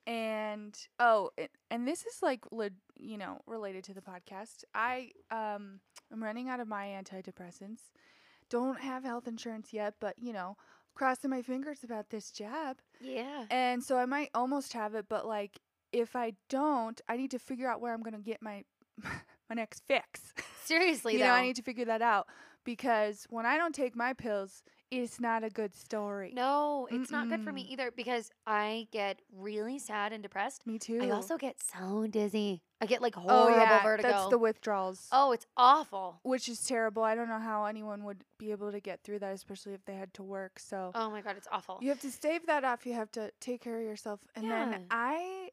[0.07, 1.31] and oh,
[1.71, 4.65] and this is like, le- you know, related to the podcast.
[4.75, 5.81] I um,
[6.13, 7.81] I'm running out of my antidepressants.
[8.51, 10.57] Don't have health insurance yet, but you know,
[10.95, 12.79] crossing my fingers about this jab.
[13.01, 13.47] Yeah.
[13.51, 15.59] And so I might almost have it, but like
[15.93, 18.65] if I don't, I need to figure out where I'm gonna get my
[19.03, 20.33] my next fix.
[20.65, 21.27] Seriously, you though.
[21.27, 22.27] know, I need to figure that out
[22.65, 26.33] because when I don't take my pills, it's not a good story.
[26.35, 30.67] no, it's not good for me either because I get really sad and depressed.
[30.67, 30.99] Me too.
[31.01, 32.63] I also get so dizzy.
[32.83, 34.09] I get like horrible oh yeah, vertigo.
[34.11, 35.07] that's the withdrawals.
[35.13, 36.19] oh, it's awful.
[36.23, 37.03] Which is terrible.
[37.05, 39.95] I don't know how anyone would be able to get through that, especially if they
[39.95, 40.59] had to work.
[40.59, 41.79] So Oh my god, it's awful.
[41.81, 42.85] you have to stave that off.
[42.87, 44.21] You have to take care of yourself.
[44.35, 44.71] And Yeah.
[44.71, 45.51] then I,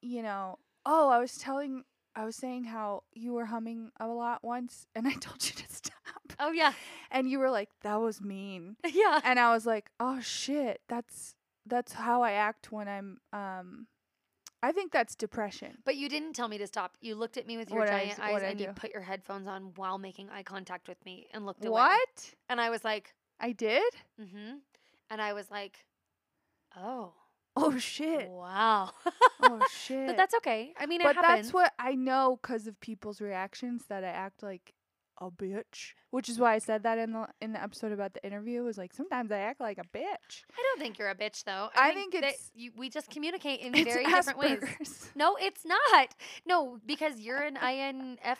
[0.00, 1.84] you know, oh, I was telling,
[2.14, 5.74] I was saying how you were humming a lot once, and I told you to
[5.74, 5.94] stop.
[6.40, 6.72] Oh yeah,
[7.10, 8.76] And you were like, that was mean.
[8.86, 9.20] yeah.
[9.24, 11.34] and I was like, "Oh shit, that's
[11.66, 13.86] that's how I act when I'm um
[14.62, 16.96] I think that's depression." But you didn't tell me to stop.
[17.00, 19.48] You looked at me with your What'd I giant eyes and you put your headphones
[19.48, 21.72] on while making eye contact with me and looked away.
[21.72, 22.34] What?
[22.48, 23.92] And I was like, I did?
[24.20, 24.56] mm-hmm.
[25.10, 25.86] And I was like,
[26.76, 27.14] oh,
[27.60, 28.28] Oh shit.
[28.28, 28.90] wow.
[29.42, 30.06] Oh shit.
[30.06, 30.72] but that's okay.
[30.78, 31.46] I mean, But it happens.
[31.48, 34.74] that's what I know cuz of people's reactions that I act like
[35.20, 38.24] a bitch, which is why I said that in the in the episode about the
[38.24, 40.44] interview was like sometimes I act like a bitch.
[40.56, 41.70] I don't think you're a bitch, though.
[41.76, 45.10] I think that it's- you, we just communicate in very different ways.
[45.16, 46.14] No, it's not.
[46.46, 48.38] No, because you're an INF,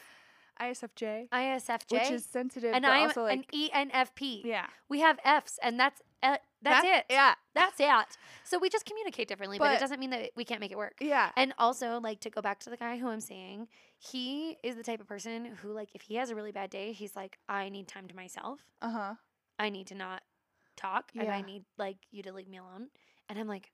[0.60, 4.44] ISFJ, ISFJ, which is sensitive and I'm also an ENFP.
[4.44, 4.66] yeah.
[4.88, 7.04] We have Fs, and that's uh, that's That- it.
[7.10, 7.34] Yeah.
[7.54, 8.16] That's it.
[8.44, 10.94] So we just communicate differently, but, it doesn't mean that we can't make it work.
[11.00, 11.30] Yeah.
[11.36, 13.66] And also, like to go back to the guy who I'm seeing,
[13.98, 16.92] he is the type of person who, like, if he has a really bad day,
[16.92, 18.60] he's like, I need time to myself.
[18.80, 19.14] Uh-huh.
[19.58, 20.22] I need to not
[20.76, 22.88] talk, and I need like you to leave me alone.
[23.28, 23.72] And I'm like,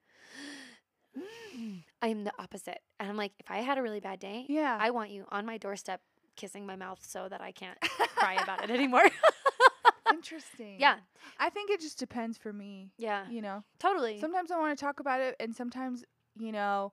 [2.02, 2.78] I'm the opposite.
[2.98, 4.76] And I'm like, if I had a really bad day, Yeah.
[4.80, 6.00] I want you on my doorstep
[6.36, 7.78] kissing my mouth so that I can't
[8.16, 9.04] cry about it anymore.
[10.24, 10.76] Interesting.
[10.80, 10.96] yeah,
[11.38, 12.92] I think it just depends for me.
[12.96, 14.18] yeah, You know, totally.
[14.20, 16.02] sometimes I want to talk about it, and sometimes,
[16.38, 16.92] you know,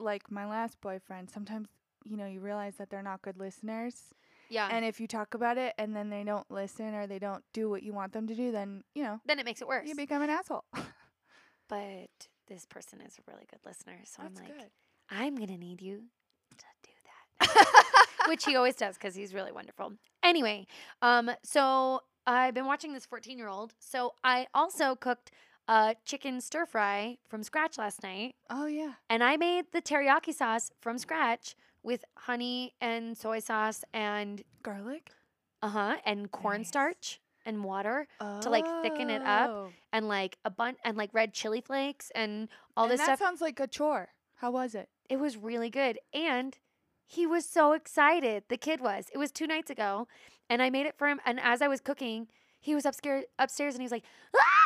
[0.00, 1.68] like my last boyfriend, sometimes,
[2.04, 3.94] you know, you realize that they're not good listeners.
[4.48, 4.68] yeah.
[4.70, 7.70] And if you talk about it and then they don't listen or they don't do
[7.70, 9.88] what you want them to do, then, you know, then it makes it worse.
[9.88, 10.64] you become an asshole.
[11.68, 14.70] but this person is a really good listener, so That's I'm like, good.
[15.10, 16.02] I'm gonna need you
[16.58, 17.66] to do that.
[18.28, 19.92] which he always does because he's really wonderful.
[20.22, 20.66] Anyway,
[21.02, 23.74] um, so I've been watching this 14 year old.
[23.78, 25.30] So I also cooked
[25.68, 28.92] a chicken stir fry from scratch last night, oh, yeah.
[29.10, 35.10] and I made the teriyaki sauce from scratch with honey and soy sauce and Garlic?
[35.62, 40.76] uh huh and cornstarch and water To like, thicken it up and like a bun
[40.84, 43.18] and like red chili flakes and all and this that stuff.
[43.20, 44.08] sounds like a chore.
[44.36, 44.88] How was it?
[45.08, 45.98] It was really good.
[46.12, 46.56] And
[47.06, 48.44] he was so excited.
[48.48, 49.06] The kid was.
[49.14, 50.08] It was two nights ago.
[50.48, 51.20] And I made it for him.
[51.24, 52.28] And as I was cooking,
[52.60, 54.04] he was upstairs upstairs and he was like,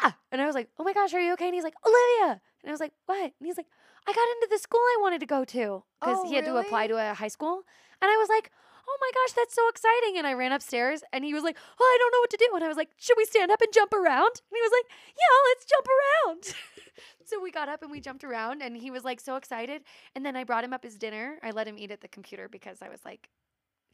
[0.03, 0.17] ah!
[0.33, 1.47] And I was like, oh my gosh, are you okay?
[1.47, 2.41] And he's like, Olivia.
[2.63, 3.23] And I was like, what?
[3.23, 3.67] And he's like,
[4.07, 5.83] I got into the school I wanted to go to.
[6.01, 7.63] Because Oh, he had to apply to a high school.
[8.03, 8.51] And I was like,
[8.91, 10.19] oh my gosh, that's so exciting.
[10.19, 12.49] And I ran upstairs and he was like, oh, I don't know what to do.
[12.55, 14.43] And I was like, should we stand up and jump around?
[14.51, 16.57] And he was like, yeah, let's jump around.
[17.25, 19.83] so we got up and we jumped around and he was like so excited.
[20.17, 21.39] And then I brought him up his dinner.
[21.43, 23.29] I let him eat at the computer because I was like,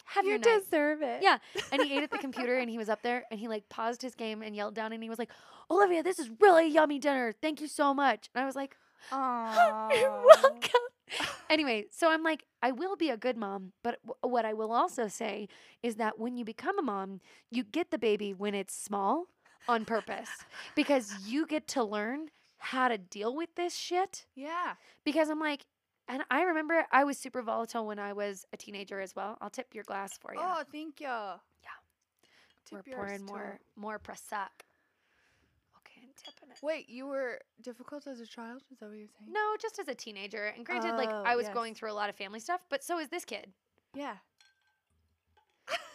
[0.06, 0.62] have you your night.
[0.64, 1.22] deserve it.
[1.22, 1.38] Yeah.
[1.72, 4.00] And he ate at the computer and he was up there and he like paused
[4.00, 5.30] his game and yelled down and he was like,
[5.70, 7.34] Olivia, this is really yummy dinner.
[7.42, 8.30] Thank you so much.
[8.34, 8.76] And I was like,
[9.12, 9.90] Aww.
[10.00, 10.85] You're welcome.
[11.50, 14.72] anyway, so I'm like, I will be a good mom, but w- what I will
[14.72, 15.48] also say
[15.82, 19.26] is that when you become a mom, you get the baby when it's small
[19.68, 20.30] on purpose
[20.74, 24.26] because you get to learn how to deal with this shit.
[24.34, 24.74] Yeah.
[25.04, 25.66] Because I'm like,
[26.08, 29.36] and I remember I was super volatile when I was a teenager as well.
[29.40, 30.40] I'll tip your glass for you.
[30.42, 31.06] Oh, thank you.
[31.06, 31.70] Yeah.
[32.72, 34.65] We're pouring more more prosecco.
[36.28, 36.62] It.
[36.62, 38.62] Wait, you were difficult as a child?
[38.72, 39.32] Is that what you're saying?
[39.32, 40.46] No, just as a teenager.
[40.46, 41.54] And granted, like Oh, I was yes.
[41.54, 43.52] going through a lot of family stuff, but so is this kid.
[43.94, 44.16] Yeah.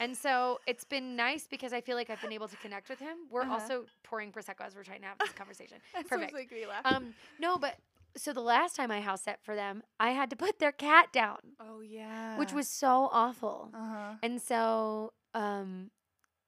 [0.02, 3.00] And so it's been nice because I feel like I've been able to connect with
[3.00, 3.16] him.
[3.30, 3.54] We're Uh-huh.
[3.54, 5.78] also pouring prosecco as we're trying to have this conversation.
[5.94, 6.34] That Perfect.
[6.52, 6.86] me laugh.
[6.86, 7.78] Um, no, but
[8.18, 11.14] so the last time I house set for them, I had to put their cat
[11.14, 12.38] down, oh yeah.
[12.38, 13.70] which was so awful.
[13.74, 14.14] Uh huh.
[14.24, 15.92] And so um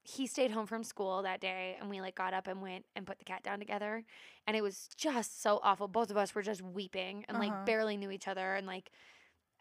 [0.04, 3.06] he stayed home from school that day and we like got up and went and
[3.08, 4.04] put the cat down together
[4.46, 5.88] and it was just so awful.
[5.88, 7.50] Both of us were just weeping and Uh-huh.
[7.50, 8.92] like barely knew each other and like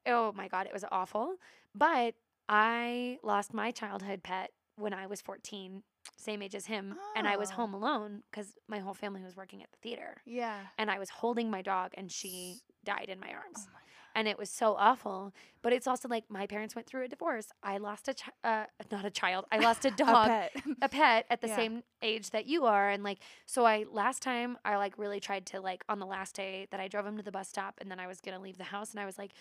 [0.06, 1.36] oh my god, it was awful.
[1.74, 2.14] But
[2.48, 5.84] I lost my childhood pet when I was 14,
[6.16, 7.54] same age as him, and I was Oh.
[7.54, 10.58] home alone cuz my whole family was working at the theater Yeah.
[10.76, 13.78] and I was holding my dog and she died in my arms Oh my.
[14.14, 15.32] And it was so awful.
[15.62, 17.48] But it's also like my parents went through a divorce.
[17.62, 19.46] I lost a chi- uh, not a child.
[19.52, 20.50] I lost a dog, A
[20.82, 20.90] a pet.
[20.90, 21.26] pet.
[21.30, 21.56] at the Yeah.
[21.56, 23.64] same age that you are, and like so.
[23.64, 26.88] I last time I like really tried to like on the last day that I
[26.88, 29.00] drove him to the bus stop, and then I was gonna leave the house, and
[29.00, 29.32] I was like,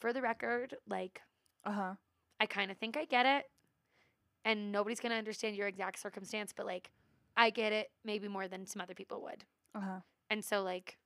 [0.00, 1.20] for the record, like
[1.64, 1.94] uh huh.
[2.40, 3.50] I kind of think I get it,
[4.44, 6.90] and nobody's gonna understand your exact circumstance, but like
[7.36, 10.00] I get it maybe more than some other people would, Uh huh.
[10.30, 10.98] and so like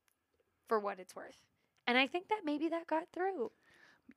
[0.68, 1.46] for what it's worth.
[1.88, 3.50] And I think that maybe that got through.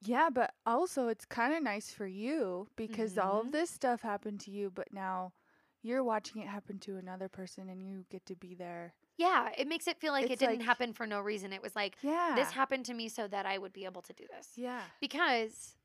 [0.01, 3.45] Yeah, but also it's kind of nice for you because all Mhm.
[3.47, 5.33] of this stuff happened to you, but now
[5.81, 8.93] you're watching it happen to another person and you get to be there.
[9.17, 11.53] Yeah, it makes it feel like it didn't like- happen for no reason.
[11.53, 12.33] It was like Yeah.
[12.35, 14.57] this happened to me so that I would be able to do this.
[14.57, 14.83] Yeah.
[14.99, 15.77] Because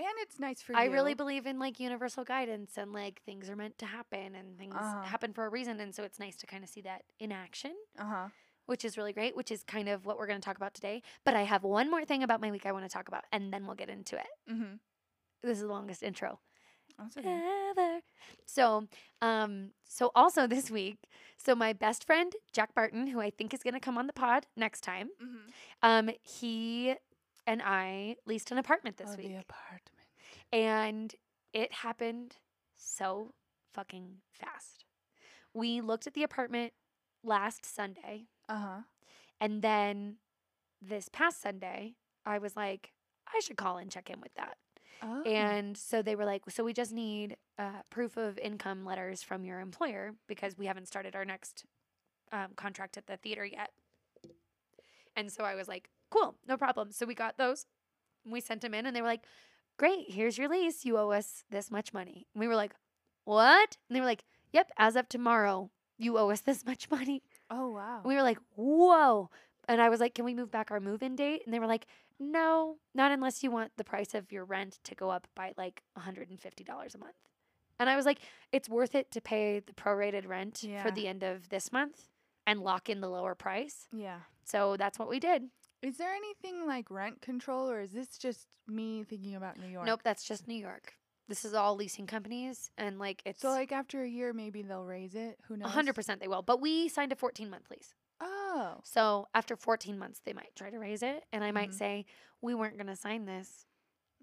[0.00, 0.92] And it's nice for I you.
[0.92, 4.74] really believe in like universal guidance and like things are meant to happen and things
[4.76, 5.02] Uh-huh.
[5.02, 7.76] happen for a reason and so it's nice to kind of see that in action,
[7.96, 8.28] Uh huh.
[8.68, 11.02] Which is really great, which is kind of what we're going to talk about today.
[11.24, 13.52] But I have one more thing about my week I want to talk about and
[13.52, 14.26] then we'll get into it.
[14.50, 14.74] Mm-hmm.
[15.42, 16.40] This is the longest intro.
[17.16, 17.40] Okay.
[17.70, 18.00] ever.
[18.44, 18.88] So,
[19.22, 20.98] um, so also this week,
[21.36, 24.12] so my best friend Jack Barton, who I think is going to come on the
[24.12, 25.48] pod next time, Mm-hmm.
[25.82, 26.94] um, he
[27.46, 30.08] and I leased an apartment this oh, week, the apartment.
[30.52, 31.14] and
[31.54, 32.36] it happened
[32.76, 33.32] so
[33.72, 34.84] fucking fast.
[35.54, 36.72] We looked at the apartment
[37.24, 38.80] last Sunday, Uh huh.
[39.40, 40.16] and then
[40.80, 42.92] this past Sunday, I was like,
[43.26, 44.56] I should call and check in with that.
[45.02, 45.22] Oh.
[45.22, 49.44] And so they were like, so we just need uh, proof of income letters from
[49.44, 51.64] your employer because we haven't started our next
[52.32, 53.70] um, contract at the theater yet.
[55.16, 56.92] And so I was like, cool, no problem.
[56.92, 57.66] So we got those.
[58.24, 59.24] We sent them in and they were like,
[59.78, 60.84] great, here's your lease.
[60.84, 62.26] You owe us this much money.
[62.34, 62.72] And we were like,
[63.24, 63.76] what?
[63.88, 67.22] And they were like, yep, as of tomorrow, you owe us this much money.
[67.50, 68.02] Oh wow.
[68.04, 69.30] We were like, whoa.
[69.68, 71.42] And I was like, can we move back our move in date?
[71.44, 71.86] And they were like,
[72.18, 75.82] no, not unless you want the price of your rent to go up by like
[75.98, 77.14] $150 a month.
[77.78, 78.18] And I was like,
[78.50, 80.82] it's worth it to pay the prorated rent Yeah.
[80.82, 82.08] for the end of this month
[82.46, 83.86] and lock in the lower price.
[83.92, 84.20] yeah.
[84.44, 85.44] So that's what we did.
[85.82, 89.84] Is there anything like rent control, or is this just me thinking about New York?
[89.86, 90.94] Nope, that's just New York.
[91.28, 94.84] This is all leasing companies and like it's So like after a year, maybe they'll
[94.84, 95.38] raise it.
[95.48, 95.70] Who knows?
[95.70, 96.42] 100% they will.
[96.42, 97.94] But we signed a 14 month lease.
[98.20, 98.78] Oh.
[98.82, 101.24] So after 14 months, they might try to raise it.
[101.32, 101.74] And I might Mhm.
[101.74, 102.06] say,
[102.40, 103.66] we weren't going to sign this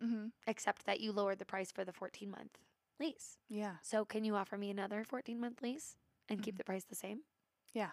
[0.04, 0.28] Mm-hmm.
[0.46, 2.58] except that you lowered the price for the 14 month
[3.00, 3.38] lease.
[3.48, 3.78] Yeah.
[3.82, 5.96] So can you offer me another 14 month lease
[6.28, 6.58] and keep Mhm.
[6.58, 7.22] the price the same?
[7.72, 7.92] Yeah.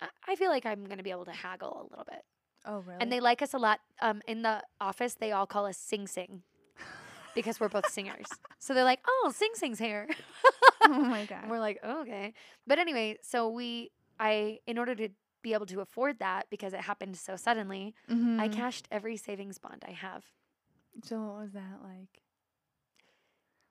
[0.00, 2.24] I- I feel like I'm going to be able to haggle a little bit.
[2.64, 3.00] Oh really?
[3.00, 3.80] And they like us a lot.
[4.00, 6.42] Um, in the office, they all call us Sing Sing
[7.36, 8.26] because we're both singers.
[8.58, 10.08] So they're like, oh, Sing Sing's here.
[10.82, 11.42] oh my god.
[11.42, 12.34] And we're like, oh, okay.
[12.66, 15.08] But anyway, so we, I, in order to
[15.42, 18.52] be able to afford that because it happened so suddenly, I Mhm.
[18.52, 20.24] cashed every savings bond I have.
[21.04, 22.22] So what was that like?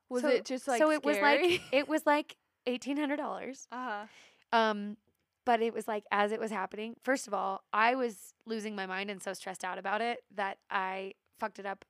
[0.09, 3.67] Was So- it just like so it was like it was like eighteen hundred dollars.
[3.71, 4.05] uh-huh.
[4.53, 4.97] Um,
[5.45, 6.95] but it was like as it was happening.
[7.03, 10.57] First of all, I was losing my mind and so stressed out about it that
[10.69, 11.83] I fucked it up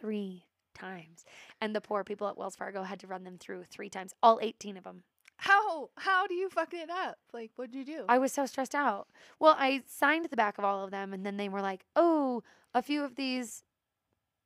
[0.00, 0.44] three
[0.80, 1.24] times,
[1.60, 4.38] and the poor people at Wells Fargo had to run them through three times, all
[4.42, 5.02] eighteen of them.
[5.36, 7.16] How how do you fuck it up?
[7.32, 8.04] Like what'd you do?
[8.08, 9.08] I was so stressed out.
[9.38, 12.42] Well, I signed the back of all of them, and then they were like, "Oh,
[12.74, 13.62] a few of these."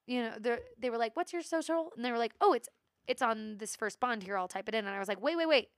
[0.06, 2.68] You know, they they were like, "What's your social?" And they were like, "Oh, it's
[3.08, 4.36] it's on this first bond here.
[4.38, 5.68] I'll type it in." And I was like, "Wait, wait, wait,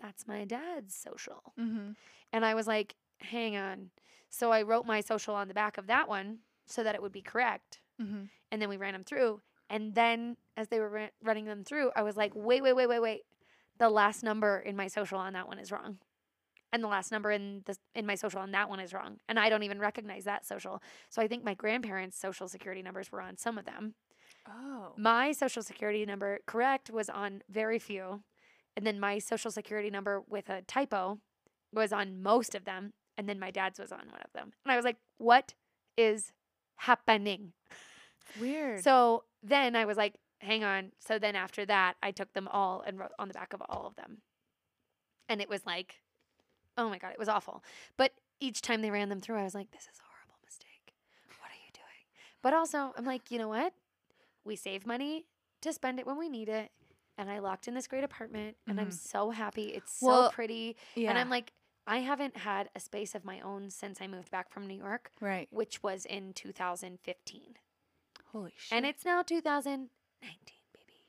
[0.00, 1.92] that's my dad's social." mm-hmm.
[2.32, 3.90] And I was like, "Hang on."
[4.30, 7.12] So I wrote my social on the back of that one so that it would
[7.12, 8.24] be correct, Mm-hmm.
[8.50, 9.40] and then we ran them through.
[9.72, 13.00] And then as they were running them through, I was like, "Wait, wait, wait, wait,
[13.00, 13.22] wait."
[13.78, 15.98] The last number in my social on that one is wrong.
[16.72, 19.18] And the last number in the in my social on that one is wrong.
[19.28, 20.82] And i don't even recognize that social.
[21.08, 23.94] So i think my grandparents social security numbers were on some of them.
[24.48, 24.92] Oh.
[24.96, 28.22] my social security number correct was on very few.
[28.76, 31.18] And then my social security number with a typo
[31.72, 32.92] was on most of them.
[33.16, 34.52] And then my dad's was on one of them.
[34.64, 35.54] And i was like what
[35.96, 36.32] is
[36.76, 37.52] happening?
[38.40, 38.82] Weird.
[38.82, 40.92] so then I was like, hang on.
[40.98, 43.86] So then after that, I took them all and wrote on the back of all
[43.86, 44.18] of them.
[45.28, 46.00] And it was like,
[46.76, 47.62] oh my God, it was awful.
[47.96, 50.94] But each time they ran them through, I was like, this is a horrible mistake.
[51.40, 52.06] What are you doing?
[52.42, 53.72] But also, I'm like, you know what?
[54.44, 55.26] We save money
[55.62, 56.70] to spend it when we need it.
[57.18, 58.92] And I locked in this great apartment and I'm Mhm.
[58.94, 59.64] so happy.
[59.74, 60.76] It's so Well, pretty.
[60.96, 61.10] Yeah.
[61.10, 61.52] And I'm like,
[61.86, 65.10] I haven't had a space of my own since I moved back from New York,
[65.20, 65.46] right.
[65.52, 67.58] which was in 2015.
[68.32, 68.76] Holy shit.
[68.76, 69.88] And it's now 2019,
[70.72, 71.06] baby.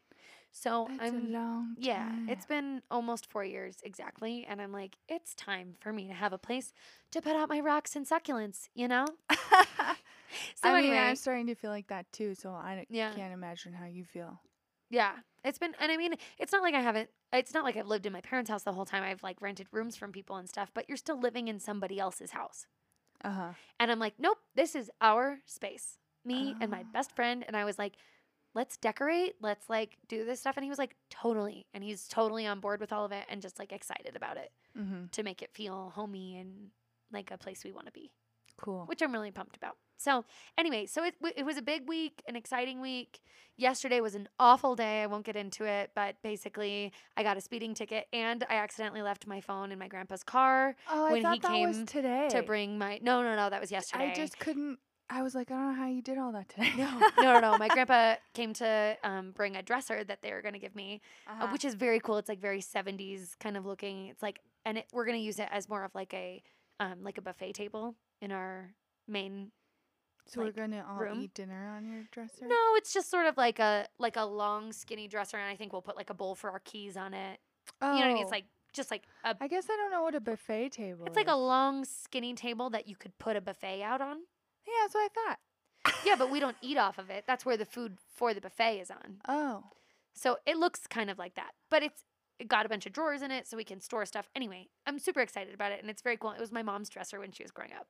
[0.52, 2.28] So That's I'm a long yeah, time.
[2.28, 6.34] it's been almost 4 years exactly and I'm like it's time for me to have
[6.34, 6.72] a place
[7.12, 9.06] to put out my rocks and succulents, you know?
[10.56, 12.36] So I mean, anyway, I'm starting to feel like that too.
[12.36, 13.12] So I Yeah.
[13.12, 14.40] can't imagine how you feel.
[14.90, 17.88] yeah, it's been and I mean, it's not like I haven't it's not like I've
[17.88, 19.04] lived in my parents' house the whole time.
[19.04, 22.32] I've like rented rooms from people and stuff, but you're still living in somebody else's
[22.32, 22.68] house.
[23.24, 23.54] Uh huh.
[23.80, 25.98] And I'm like, nope, this is our space.
[26.26, 26.92] Me and my Oh.
[26.94, 27.44] best friend.
[27.48, 27.94] And I was like,
[28.56, 29.36] let's decorate.
[29.42, 30.58] Let's like do this stuff.
[30.58, 31.66] And he was like, totally.
[31.74, 34.52] And he's totally on board with all of it and just like excited about it
[34.78, 35.06] Mm-hmm.
[35.12, 36.70] to make it feel homey and
[37.12, 38.12] like a place we want to be,
[38.58, 38.86] Cool.
[38.88, 39.78] which I'm really pumped about.
[39.98, 40.26] So,
[40.58, 43.20] anyway, so it, w- it was a big week, an exciting week.
[43.56, 45.04] Yesterday was an awful day.
[45.04, 49.04] I won't get into it, but basically, I got a speeding ticket and I accidentally
[49.04, 52.28] left my phone in my grandpa's car Oh, I when he came today.
[52.32, 53.00] to bring my.
[53.04, 54.12] No, no, no, that was yesterday.
[54.12, 54.80] I just couldn't.
[55.14, 56.72] I was like, I don't know how you did all that today.
[56.78, 57.58] No, no, no, no.
[57.58, 61.02] My grandpa came to um, bring a dresser that they were going to give me,
[61.28, 61.48] uh, Uh-huh.
[61.52, 62.18] which is very cool.
[62.18, 64.08] It's like very 70s kind of looking.
[64.08, 66.42] It's like, and it, we're going to use it as more of like a,
[66.80, 68.74] um, like a buffet table in our
[69.08, 69.52] main.
[70.26, 71.22] so like, we're gonna all room.
[71.22, 72.46] eat dinner on your dresser.
[72.48, 75.74] No, it's just sort of like a like a long skinny dresser, and I think
[75.74, 77.40] we'll put like a bowl for our keys on it.
[77.82, 78.24] oh, You know what I mean?
[78.24, 79.36] It's like just like a.
[79.40, 81.06] I guess I don't know what a buffet table.
[81.06, 84.18] It's like a long skinny table that you could put a buffet out on.
[84.66, 85.40] Yeah, that's what I thought.
[86.06, 87.26] Yeah, but we don't eat off of it.
[87.28, 89.18] That's where the food for the buffet is on.
[89.28, 89.64] Oh.
[90.14, 92.04] So it looks kind of like that, but it's
[92.40, 94.28] it got a bunch of drawers in it so we can store stuff.
[94.36, 96.32] Anyway, I'm super excited about it and it's very cool.
[96.32, 97.88] It was my mom's dresser when she was growing up.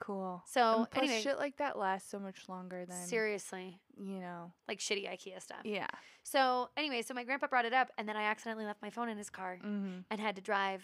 [0.00, 0.42] Cool.
[0.46, 4.52] So and plus, anyway, shit like that lasts so much longer than seriously, you know.
[4.68, 5.60] like shitty IKEA stuff.
[5.64, 5.86] Yeah.
[6.24, 9.08] So anyway, so my grandpa brought it up and then I accidentally left my phone
[9.08, 9.98] in his car Mm-hmm.
[10.10, 10.82] and had to drive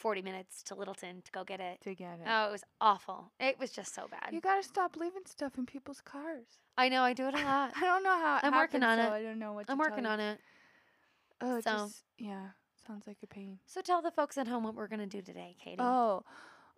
[0.00, 1.78] 40 minutes to Littleton to go get it.
[1.82, 2.26] To get it.
[2.26, 3.30] Oh, it was awful.
[3.38, 4.30] It was just so bad.
[4.32, 6.46] you gotta stop leaving stuff in people's cars.
[6.76, 7.72] I know I do it a lot.
[7.76, 9.10] I don't know how I'm working on so it.
[9.18, 9.66] I don't know what.
[9.66, 10.40] To I'm working on it.
[11.40, 12.48] Oh, So- just yeah,
[12.86, 13.58] sounds like a pain.
[13.66, 15.76] So tell the folks at home what we're going to do today, Katie.
[15.80, 16.22] Oh,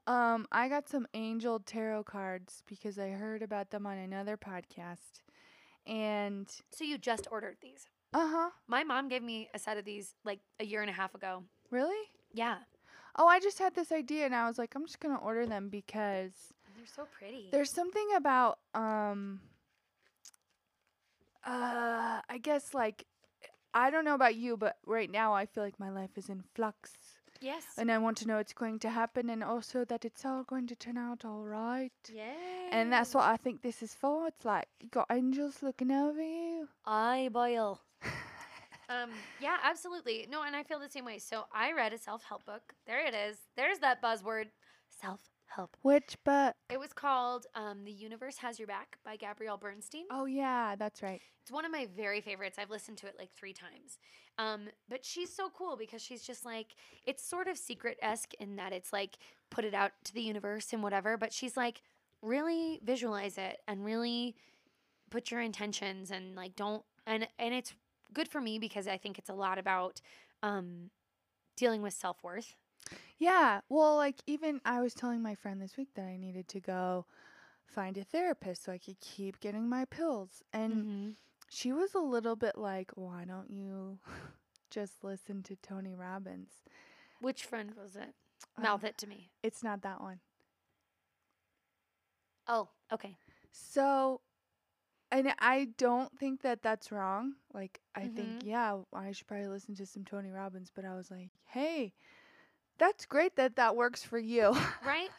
[0.06, 5.20] um, I got some angel tarot cards because I heard about them on another podcast,
[5.86, 7.86] and So you just ordered these.
[8.12, 10.92] uh huh, My mom gave me a set of these like a year and a
[10.92, 11.44] half ago.
[11.70, 12.08] really?
[12.34, 12.56] Yeah.
[13.16, 15.68] Oh, I just had this idea, and I was like, I'm just gonna order them
[15.68, 16.32] because
[16.76, 17.48] they're so pretty.
[17.52, 19.40] there's something about um,
[21.46, 23.04] uh, I guess like.
[23.74, 26.44] I don't know about you, but right now I feel like my life is in
[26.54, 26.92] flux.
[27.40, 27.64] yes.
[27.78, 30.66] And I want to know what's going to happen and also that it's all going
[30.66, 31.90] to turn out all right.
[32.12, 32.68] yeah.
[32.70, 34.28] And that's what I think this is for.
[34.28, 36.68] It's like you got angels looking over you.
[36.84, 37.80] I boil.
[38.92, 39.10] Um.
[39.40, 39.56] Yeah.
[39.62, 40.26] Absolutely.
[40.30, 40.42] No.
[40.42, 41.18] And I feel the same way.
[41.18, 42.74] So I read a self-help book.
[42.86, 43.36] There it is.
[43.56, 44.46] There's that buzzword.
[45.00, 45.76] Self-help.
[45.82, 50.04] Which but It was called um, "The Universe Has Your Back" by Gabrielle Bernstein.
[50.10, 51.20] oh yeah, that's right.
[51.42, 52.58] It's one of my very favorites.
[52.58, 53.98] I've listened to it like three times.
[54.38, 56.68] Um, but she's so cool because she's just like
[57.04, 59.18] it's sort of secret esque in that it's like
[59.50, 61.16] put it out to the universe and whatever.
[61.16, 61.82] But she's like
[62.22, 64.36] really visualize it and really
[65.10, 67.74] put your intentions and like don't and and it's
[68.12, 70.00] good for me because I think it's a lot about
[70.42, 70.90] um,
[71.56, 72.54] dealing with self worth.
[73.18, 73.60] Yeah.
[73.68, 77.06] Well, like even I was telling my friend this week that I needed to go
[77.66, 80.42] find a therapist so I could keep getting my pills.
[80.52, 81.10] And Mm-hmm.
[81.48, 83.98] she was a little bit like, "Why don't you
[84.70, 86.50] just listen to Tony Robbins?"
[87.20, 88.14] Which friend was it?
[88.56, 89.30] Um, Mouth it to me.
[89.42, 90.20] It's not that one.
[92.48, 93.16] Oh, okay.
[93.52, 94.20] So,
[95.12, 97.34] and I don't think that that's wrong.
[97.54, 98.46] Like, I think, Mhm.
[98.46, 101.92] yeah, I should probably listen to some Tony Robbins, but I was like, hey,
[102.78, 104.56] that's great that that works for you.
[104.84, 105.10] right?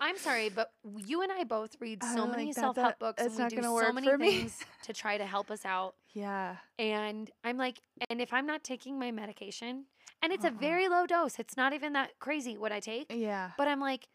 [0.00, 3.22] I'm sorry, but you and I both read so many think that- self help books
[3.22, 4.38] and we do so many for me.
[4.40, 5.94] things to try to help us out.
[6.12, 6.56] yeah.
[6.78, 9.86] And I'm like, and if I'm not taking my medication,
[10.22, 10.58] and it's a Uh-uh.
[10.60, 13.52] very low dose, it's not even that crazy what I take, Yeah.
[13.56, 14.08] but I'm like,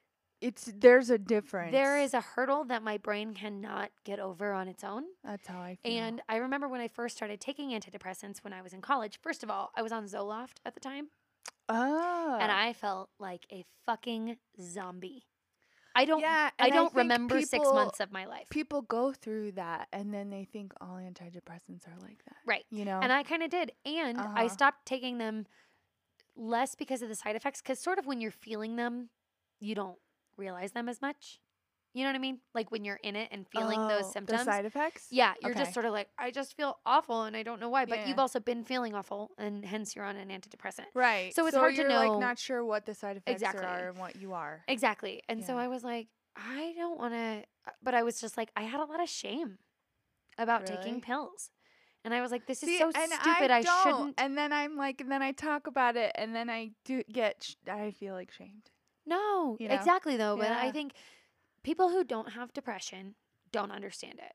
[0.43, 1.71] It's, there's a difference.
[1.71, 5.03] there is a hurdle that my brain cannot get over on its own.
[5.23, 5.97] That's how I feel.
[5.97, 9.41] And I remember when I first started taking antidepressants when I was in college, first
[9.41, 11.07] of all, I was on Zoloft at the time,
[11.69, 12.37] oh.
[12.41, 15.23] and I felt like a fucking zombie.
[15.95, 18.49] I don't yeah, I don't think remember 6 months of my life.
[18.49, 22.37] People go through that and then they think all antidepressants are like that.
[22.47, 22.65] Right.
[22.71, 22.99] You know?
[22.99, 23.71] And I kind of did.
[23.85, 24.49] And I Uh-huh.
[24.49, 25.45] stopped taking them
[26.35, 29.11] less because of the side effects cuz sort of when you're feeling them,
[29.59, 29.99] you don't
[30.37, 31.39] realize them as much.
[31.95, 32.39] You know what I mean?
[32.55, 34.39] Like when you're in it and feeling Oh, those symptoms.
[34.45, 35.07] The side effects?
[35.11, 35.59] Yeah, you're Okay.
[35.59, 37.85] just sort of like, I just feel awful and I don't know why.
[37.85, 38.07] But Yeah.
[38.07, 40.85] you've also been feeling awful and hence you're on an antidepressant.
[40.95, 41.35] Right.
[41.35, 43.63] So it's hard to know- like not sure what the side effects Exactly.
[43.65, 44.63] are and what you are.
[44.67, 45.21] Exactly.
[45.29, 47.43] And so I was like, I don't want to,
[47.83, 49.59] but I was just like, I had a lot of shame
[50.39, 51.51] about taking pills.
[52.03, 53.51] And I was like, this is so stupid.
[53.51, 53.83] I, don't.
[53.83, 54.15] shouldn't.
[54.17, 57.43] And then I'm like, and then I talk about it, and then I do get,
[57.43, 58.71] sh- I feel like shamed.
[59.05, 59.75] No, you know?
[59.75, 60.37] exactly though.
[60.37, 60.93] But I think
[61.63, 63.15] people who don't have depression
[63.51, 64.33] don't understand it.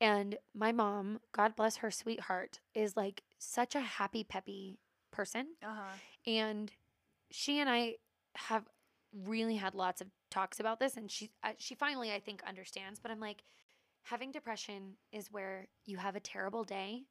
[0.00, 4.78] And my mom, God bless her sweetheart, is like such a happy, peppy
[5.10, 5.48] person.
[5.62, 5.96] Uh huh.
[6.26, 6.72] and
[7.30, 7.96] she and I
[8.36, 8.64] have
[9.24, 13.00] really had lots of talks about this and she uh, she finally I think understands
[13.00, 13.42] but I'm like
[14.04, 17.02] having depression is where you have a terrible day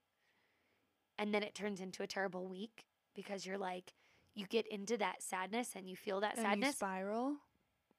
[1.18, 3.94] and then it turns into a terrible week because you're like
[4.40, 7.36] you get into that sadness and you feel that And you sadness spiral.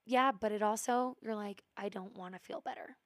[0.07, 2.97] yeah but it also you're like I don't want to feel better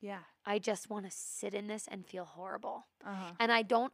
[0.00, 0.20] Yeah.
[0.44, 3.32] I just want to sit in this and feel horrible Uh huh.
[3.38, 3.92] and I don't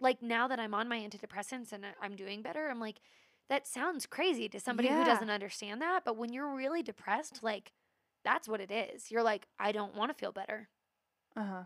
[0.00, 2.98] like now that I'm on my antidepressants and I'm doing better, I'm like,
[3.48, 6.00] that sounds crazy to somebody who doesn't understand that.
[6.04, 7.72] But when you're really depressed, like,
[8.24, 9.10] that's what it is.
[9.10, 10.68] You're like, I don't want to feel better.
[11.36, 11.62] Uh huh.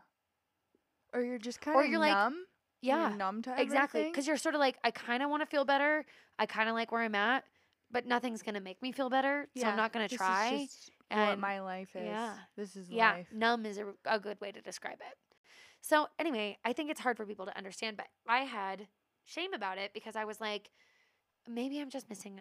[1.14, 2.44] Or you're just kind of you're like, numb.
[2.80, 4.04] Yeah, You're numb to exactly.
[4.04, 6.04] Because you're sort of like, I kind of want to feel better.
[6.38, 7.44] I kind of like where I'm at,
[7.90, 9.48] but nothing's going to make me feel better.
[9.56, 10.66] So I'm not going to this is try.
[10.66, 12.04] just what and- my life is.
[12.04, 12.34] yeah.
[12.56, 13.26] This is Yeah, life.
[13.32, 15.16] numb is a, a good way to describe it.
[15.80, 18.88] So, anyway, I think it's hard for people to understand, but I had
[19.24, 20.70] shame about it because I was like,
[21.48, 22.40] maybe I'm just missing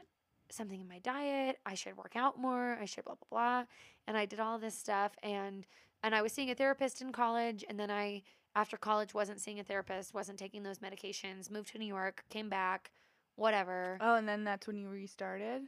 [0.49, 1.57] something in my diet.
[1.65, 2.77] I should work out more.
[2.81, 3.27] I should blah blah
[3.59, 3.65] blah.
[4.07, 5.65] And I did all this stuff and
[6.03, 8.23] and I was seeing a therapist in college and then I
[8.57, 12.49] after college wasn't seeing a therapist, wasn't taking those medications, moved to New York, came
[12.49, 12.89] back,
[13.35, 13.99] whatever.
[14.01, 15.61] Oh, and then that's when you restarted.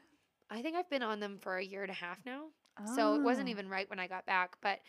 [0.49, 2.45] I think I've been on them for a year and a half now.
[2.95, 3.51] So it wasn't Oh.
[3.51, 4.79] even right when I got back, but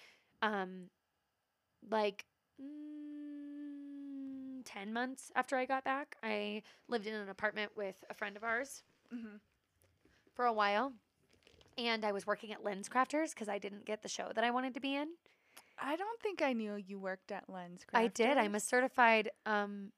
[0.40, 0.88] um
[1.90, 2.24] like
[2.60, 8.36] mm, 10 months after I got back, I lived in an apartment with a friend
[8.36, 8.82] of ours
[9.12, 9.36] mm-hmm.
[10.34, 10.94] for a while.
[11.76, 14.72] And I was working at LensCrafters because I didn't get the show that I wanted
[14.74, 15.08] to be in.
[15.82, 17.84] I don't think I knew you worked at Lens.
[17.92, 18.36] I did.
[18.36, 19.92] I'm a certified um,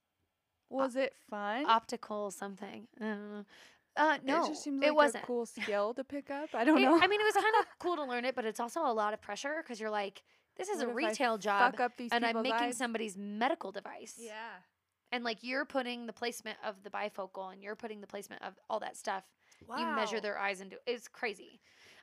[0.71, 1.65] Was it fun?
[1.67, 2.87] optical something.
[3.01, 3.45] I don't know.
[3.95, 5.23] Uh, no, it just seems it wasn't.
[5.25, 6.49] a cool skill to pick up.
[6.55, 6.99] I don't It- know.
[7.01, 9.13] I mean, it was kind of cool to learn it, but it's also a lot
[9.13, 10.23] of pressure because you're like,
[10.57, 12.77] this is What a retail job, fuck up these and I'm making eyes?
[12.79, 14.15] somebody's medical device.
[14.19, 14.33] Yeah.
[15.11, 18.55] And like you're putting the placement of the bifocal, and you're putting the placement of
[18.71, 19.25] all that stuff.
[19.69, 19.77] Wow.
[19.79, 21.61] You measure their eyes and do it's crazy.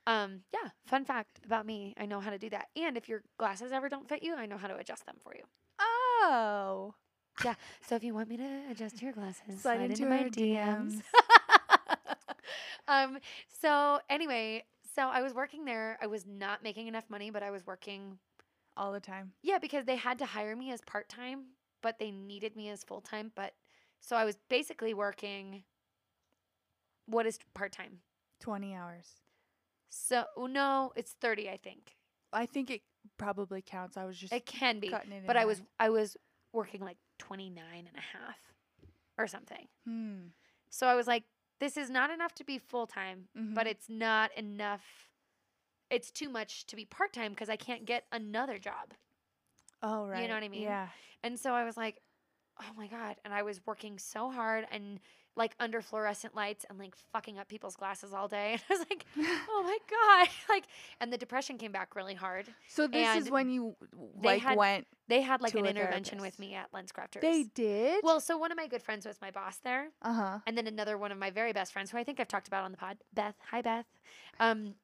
[0.08, 2.68] Um, yeah, fun fact about me, I know how to do that.
[2.76, 5.36] And if your glasses ever don't fit you, I know how to adjust them for
[5.36, 5.44] you.
[5.80, 6.96] Oh.
[7.44, 7.56] Yeah.
[7.88, 11.02] So if you want me to adjust your glasses, Slide slide, into into, my DMs.
[11.02, 11.02] DMs.
[12.88, 13.18] um.
[13.62, 14.64] So anyway,
[14.96, 15.98] so I was working there.
[16.02, 18.18] I was not making enough money, but I was working.
[18.78, 19.34] All the time.
[19.42, 21.48] Yeah, because they had to hire me as part time,
[21.82, 23.32] but they needed me as full time.
[23.36, 23.54] But
[24.00, 25.64] so I was basically working.
[27.06, 28.00] What is part time?
[28.40, 29.06] 20 hours.
[29.90, 31.96] So no, it's thirty, I think.
[32.32, 32.82] I think it
[33.18, 33.98] probably counts.
[33.98, 35.62] I was just It can be, cutting it in but I was.
[35.80, 36.16] I was
[36.54, 38.38] working like 29 and a half
[39.18, 39.68] or something.
[39.86, 40.18] Hmm.
[40.72, 41.24] So I was like,
[41.60, 43.70] this is not enough to be full time, but Mhm.
[43.72, 45.10] it's not enough.
[45.90, 48.94] It's too much to be part time because I can't get another job.
[49.82, 50.22] Oh, right.
[50.22, 50.64] you know what I mean?
[50.64, 50.90] Yeah.
[51.24, 52.02] And so I was like,
[52.62, 53.18] oh my God.
[53.24, 55.00] And I was working so hard and
[55.36, 58.54] like under fluorescent lights and like fucking up people's glasses all day.
[58.60, 60.28] And I was like, oh my God.
[60.50, 60.66] Like,
[61.00, 62.48] and the depression came back really hard.
[62.68, 63.76] So this is when you
[64.24, 64.88] like had went.
[65.08, 66.40] They had like an intervention therapist.
[66.40, 67.22] with me at LensCrafters.
[67.22, 68.02] They did.
[68.04, 69.90] well, so one of my good friends was my boss there.
[70.02, 70.40] uh huh.
[70.46, 72.64] And then another one of my very best friends, who I think I've talked about
[72.64, 73.36] on the pod, Beth.
[73.52, 73.86] Hi, Beth.
[74.40, 74.76] Um,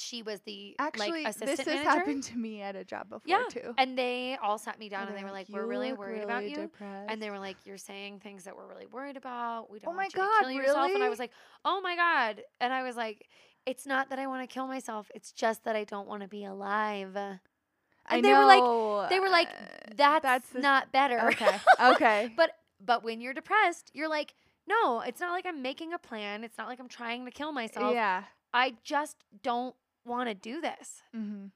[0.00, 1.88] she was the Actually, like assistant this has manager.
[1.90, 3.74] happened to me at a job before Yeah, too.
[3.78, 6.44] And they all sat me down And and they were like, "We're really worried about
[6.48, 9.70] you." depressed." And they were like, "You're saying things that we're really worried about.
[9.70, 11.32] We don't Oh my want you God, to kill yourself." And I was like,
[11.64, 13.28] "Oh my god!" And I was like,
[13.66, 15.10] "It's not that I want to kill myself.
[15.14, 19.20] It's just that I don't want to be alive." I and they were like- They
[19.20, 21.58] were like, uh, "That's, that's not better." okay.
[21.92, 22.32] Okay.
[22.36, 24.34] but but when you're depressed, you're like,
[24.66, 26.44] "No, it's not like I'm making a plan.
[26.44, 27.92] It's not like I'm trying to kill myself.
[27.94, 28.24] yeah.
[28.54, 29.74] I just don't
[30.08, 31.46] want to do this." Mm-hmm.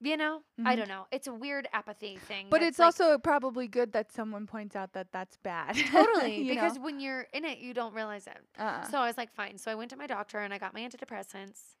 [0.00, 0.42] You know?
[0.58, 0.76] I Mhm.
[0.78, 1.06] don't know.
[1.10, 2.48] It's a weird apathy thing.
[2.50, 5.76] But it's like- also probably good that someone points out that that's bad.
[5.92, 6.82] totally because know?
[6.82, 8.36] when you're in it, you don't realize it.
[8.58, 9.56] uh So I was like, fine.
[9.56, 11.76] So I went to my doctor and I got my antidepressants.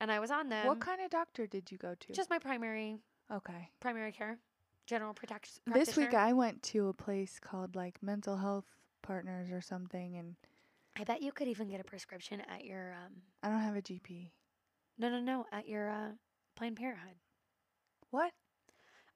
[0.00, 0.66] and I was on them.
[0.66, 2.12] what kind of doctor did you go to?
[2.12, 2.98] Just my primary
[3.30, 3.70] okay.
[3.80, 4.38] primary care,
[4.86, 5.60] general protection.
[5.66, 8.66] This week I went to a place called like Mental Health
[9.02, 10.36] Partners or something, and
[10.96, 13.22] I bet you could even get a prescription at your um.
[13.42, 14.30] I don't have a GP.
[14.98, 16.10] No, no, no, at your uh,
[16.56, 17.14] Planned Parenthood.
[18.10, 18.32] What?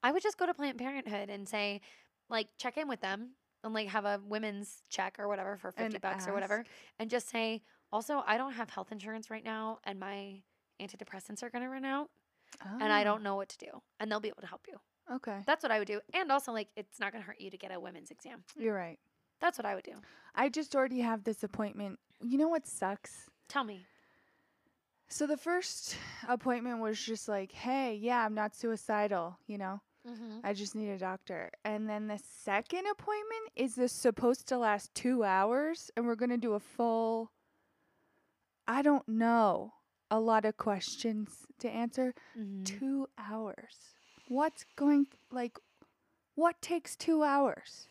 [0.03, 1.81] I would just go to Planned Parenthood and say,
[2.29, 3.31] like, check in with them
[3.65, 6.65] and like have a women's check or whatever for fifty And bucks or whatever,
[6.99, 7.63] and just say,
[7.93, 10.43] also, I don't have health insurance right now, and my
[10.81, 12.11] antidepressants are gonna run out,
[12.81, 14.79] and I Oh, don't know what to do, and they'll be able to help you.
[15.11, 17.59] Okay, That's what I would do, and also like, it's not gonna hurt you to
[17.59, 18.45] get a women's exam.
[18.57, 18.99] you're right.
[19.41, 19.95] That's what I would do.
[20.35, 21.99] I just already have this appointment.
[22.21, 23.29] You know what sucks?
[23.49, 23.85] Tell me.
[25.13, 29.83] So the first appointment was just like, hey, yeah, I'm not suicidal, you know?
[30.09, 30.39] Mm-hmm.
[30.43, 31.51] I just need a doctor.
[31.67, 36.39] And then the second appointment is this supposed to last two hours, and we're gonna
[36.39, 37.31] do a full.
[38.67, 39.75] I don't know.
[40.11, 42.15] A lot of questions to answer.
[42.37, 42.65] Mm-hmm.
[42.65, 43.93] Two hours.
[44.29, 45.59] What's going like?
[46.37, 47.87] What takes two hours?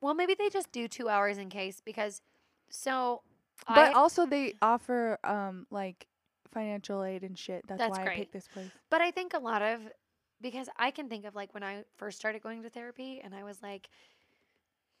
[0.00, 2.20] Well, maybe they just do two hours in case because,
[2.68, 3.22] so.
[3.68, 6.08] But I, also they offer um like
[6.52, 7.64] financial aid and shit.
[7.66, 8.70] That's, That's why I picked this place.
[8.90, 9.80] But I think a lot of
[10.40, 13.44] because I can think of like when I first started going to therapy and I
[13.44, 13.88] was like,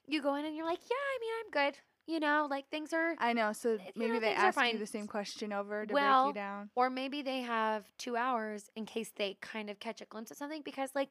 [0.06, 1.78] you go in and you're like, yeah, I mean, I'm good.
[2.06, 3.52] You know, like things are, I know.
[3.52, 6.70] So you know, maybe they ask you the same question over to break you down.
[6.74, 10.36] or maybe they have two hours in case they kind of catch a glimpse of
[10.36, 11.10] something because like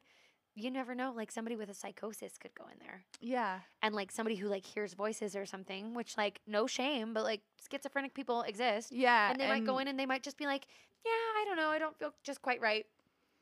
[0.54, 3.60] you never know, like somebody with a psychosis could go in there Yeah.
[3.82, 7.40] and like somebody who like hears voices or something, which like no shame, but like
[7.70, 8.92] schizophrenic people exist.
[8.92, 9.30] Yeah.
[9.30, 10.66] And they might go in and they might just be like,
[11.04, 12.84] yeah, I don't know, I don't feel just quite right.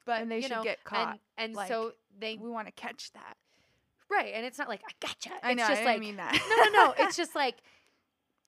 [0.06, 2.66] But And they you should know, get caught, And, and like, so they We want
[2.68, 3.36] to catch that.
[4.08, 5.30] Right, and it's not like I gotcha.
[5.42, 5.68] I it's know.
[5.68, 6.32] just I like mean that.
[6.48, 6.94] no, no, no.
[7.04, 7.56] It's just like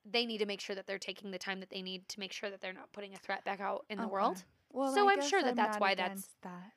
[0.09, 2.33] they need to make sure that they're taking the time that they need to make
[2.33, 4.11] sure that they're not putting a threat back out in the uh-huh.
[4.13, 4.43] world.
[4.71, 6.71] Well, So I I'm sure that I'm that's why that's- that.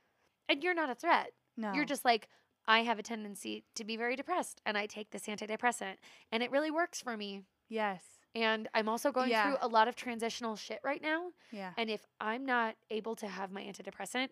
[0.49, 1.33] And you're not a threat.
[1.57, 1.73] No.
[1.73, 2.29] You're just like
[2.69, 5.97] I have a tendency to be very depressed, and I take this antidepressant,
[6.33, 7.43] and it really works for me.
[7.69, 8.03] yes.
[8.35, 9.45] And I'm also going Yeah.
[9.47, 11.31] through a lot of transitional shit right now.
[11.51, 11.73] Yeah.
[11.79, 14.29] And if I'm not able to have my antidepressant,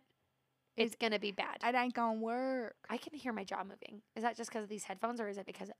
[0.77, 1.59] it's gonna be bad.
[1.65, 2.77] It ain't gonna work.
[2.91, 4.03] I can hear my jaw moving.
[4.15, 5.71] Is that just because of these headphones, or is it because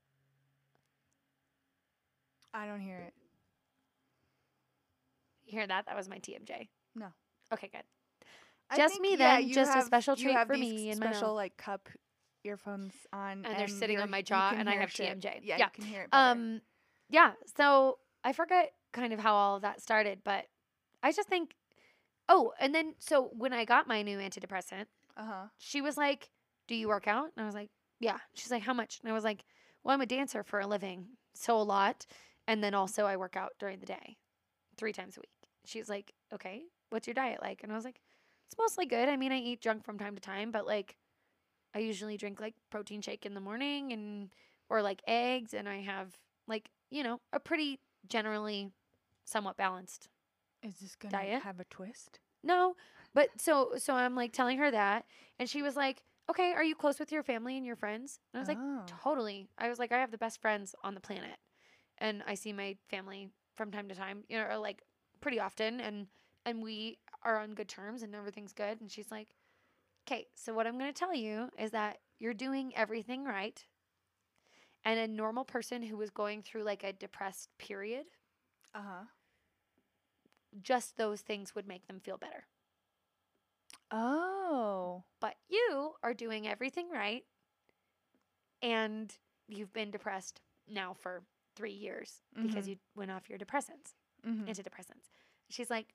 [2.53, 3.13] I don't hear it.
[5.45, 5.85] you hear that?
[5.85, 6.69] That was my TMJ.
[6.95, 7.07] No.
[7.53, 7.83] Okay, good.
[8.69, 10.97] I Just think, me yeah, then, just a have- special you treat for me and
[10.97, 11.87] special like cup
[12.43, 15.19] earphones on, And they're sitting on my jaw, and I have shit.
[15.19, 15.41] TMJ.
[15.43, 15.65] Yeah, Yeah.
[15.65, 16.11] you can hear it.
[16.11, 16.31] Better.
[16.31, 16.61] Um,
[17.09, 17.31] yeah.
[17.57, 20.45] So I forget kind of how all of that started, but
[21.03, 21.55] I just think.
[22.27, 24.85] Oh, and then so when I got my new antidepressant,
[25.15, 25.45] uh huh.
[25.59, 26.31] she was like,
[26.67, 29.13] "Do you work out?" And I was like, "Yeah." She's like, "How much?" And I
[29.13, 29.45] was like,
[29.83, 31.05] "Well, I'm a dancer for a living,
[31.35, 32.07] so a lot,
[32.47, 34.17] and then also I work out during the day,
[34.75, 38.01] three times a week." She's like, "Okay, what's your diet like?" And I was like,
[38.47, 39.09] "It's mostly good.
[39.09, 40.97] I mean, I eat junk from time to time, but like,
[41.73, 44.29] I usually drink like protein shake in the morning and
[44.69, 46.17] or like eggs, and I have
[46.47, 48.71] like you know a pretty generally
[49.25, 50.09] somewhat balanced
[50.63, 52.19] Is this gonna have a twist?
[52.43, 52.75] no,
[53.13, 55.05] but so so I'm like telling her that,
[55.39, 58.39] and she was like, "Okay, are you close with your family and your friends?" And
[58.39, 58.83] I was like, oh.
[58.87, 61.37] "Totally." I was like, "I have the best friends on the planet,
[61.97, 64.83] and I see my family from time to time, you know, or like
[65.21, 66.07] pretty often, and
[66.45, 69.35] and we are on good terms, and everything's good." And she's like,
[70.07, 73.65] "Okay, so what I'm gonna tell you is that you're doing everything right."
[74.85, 78.07] And a normal person who was going through like a depressed period,
[78.73, 79.05] Uh huh.
[80.61, 82.47] just those things would make them feel better.
[83.91, 85.03] Oh.
[85.19, 87.25] but you are doing everything right
[88.61, 89.13] and
[89.47, 91.23] you've been depressed now for
[91.55, 92.69] three years because Mhm.
[92.69, 93.93] you went off your depressants
[94.27, 94.49] Mm-hmm.
[94.49, 95.09] antidepressants
[95.49, 95.93] she's like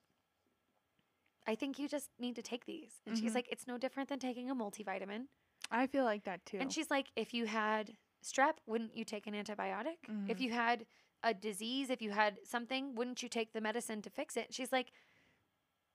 [1.47, 3.37] i think you just need to take these and she's Mhm.
[3.37, 5.27] like it's no different than taking a multivitamin
[5.71, 6.59] I feel like that too.
[6.59, 10.41] and she's like if you had strep wouldn't you take an antibiotic if Mhm.
[10.41, 10.87] you had
[11.23, 14.73] a disease if you had something wouldn't you take the medicine to fix it she's
[14.73, 14.93] like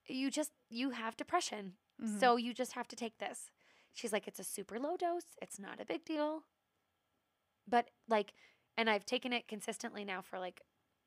[0.08, 2.20] you just you have depression Mhm.
[2.20, 3.50] so you just have to take this.
[3.93, 5.38] She's like, it's a super low dose.
[5.41, 6.43] It's not a big deal.
[7.68, 8.34] But like,
[8.78, 10.62] and I've taken it consistently now for like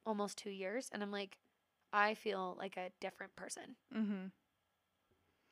[0.06, 0.88] almost two years.
[0.90, 1.38] And I'm like,
[1.92, 3.76] I feel like a different person.
[3.94, 4.32] Mhm.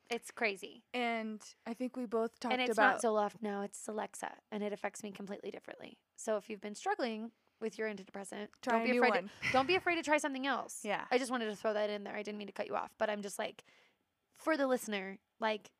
[0.09, 0.83] It's crazy.
[0.93, 3.03] And I think we both talked and it's about.
[3.03, 4.31] not Zoloft now, it's Celexa.
[4.51, 5.97] And it affects me completely differently.
[6.15, 9.23] So if you've been struggling with your antidepressant, try don't be afraid one.
[9.41, 10.81] to, don't be afraid to try something else.
[10.85, 11.05] Yeah.
[11.11, 12.15] I just wanted to throw that in there.
[12.15, 13.65] I didn't mean to cut you off, but I'm just like,
[14.37, 15.71] for the listener, like,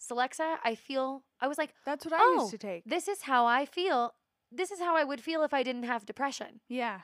[0.00, 2.84] Celexa, I feel, I was like, That's what I Oh, used to take.
[2.84, 4.12] this is how I feel.
[4.52, 6.60] This is how I would feel if I didn't have depression.
[6.68, 7.02] Yeah.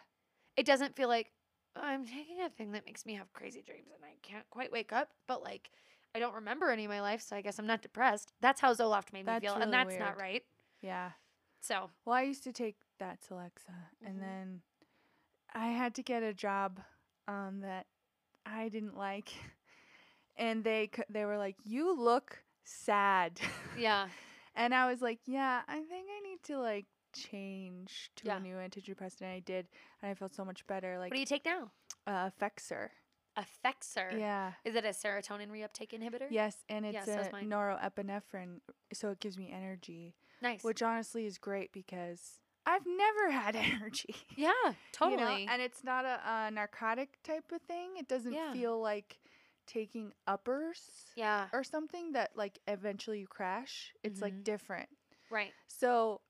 [0.57, 1.33] It doesn't feel like,
[1.77, 4.93] I'm taking a thing that makes me have crazy dreams and I can't quite wake
[4.93, 5.71] up, but like
[6.15, 8.33] I don't remember any of my life, so I guess I'm not depressed.
[8.41, 10.43] That's how Zoloft made That's me feel, really and that's not right.
[10.83, 11.11] Yeah.
[11.61, 13.71] So Well, I used to take that to Celexa,
[14.03, 14.07] Mhm.
[14.09, 14.63] and then
[15.55, 16.81] I had to get a job
[17.29, 17.87] um, that
[18.47, 19.31] I didn't like,
[20.37, 23.41] and they they were like, "You look sad,"
[23.79, 24.09] yeah,
[24.57, 28.37] and I was like, "Yeah, I think I need to like change to Yeah.
[28.37, 29.69] a new antidepressant." And I did,
[30.03, 30.99] and I felt so much better.
[30.99, 31.71] Like what do you take now?
[32.07, 32.91] uh, Fexer.
[33.39, 34.19] Effexor.
[34.19, 34.53] Yeah.
[34.65, 36.27] Is it a serotonin reuptake inhibitor?
[36.31, 37.49] Yes, and it's so's a mine.
[37.49, 38.61] neuroepinephrine,
[38.93, 40.65] so it gives me energy, Nice.
[40.65, 44.15] which honestly is great because I've never had energy.
[44.37, 45.47] yeah, you know, totally.
[45.49, 47.97] and it's not a, uh narcotic type of thing.
[47.99, 48.53] It doesn't Yeah.
[48.53, 49.21] feel like
[49.67, 51.47] taking uppers yeah.
[51.53, 53.95] or something that like eventually you crash.
[54.03, 54.23] It's Mhm.
[54.23, 54.89] like different.
[55.31, 55.53] Right.
[55.69, 56.21] So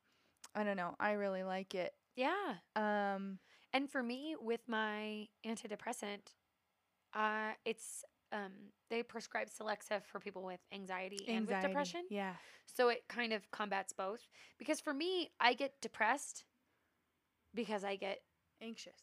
[0.55, 0.95] I don't know.
[0.99, 1.93] I really like it.
[2.15, 2.55] Yeah.
[2.75, 3.39] Um,
[3.73, 6.33] And for me, with my antidepressant,
[7.13, 8.51] uh, it's um,
[8.89, 12.05] they prescribe Celexa for people with anxiety, and with depression.
[12.09, 12.33] Yeah.
[12.65, 14.21] So it kind of combats both.
[14.57, 16.45] Because for me, I get depressed
[17.53, 18.21] because I get
[18.61, 19.01] Anxious.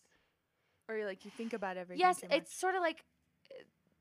[0.88, 2.00] Or you're like you think about everything.
[2.00, 3.04] yes, it's sort of like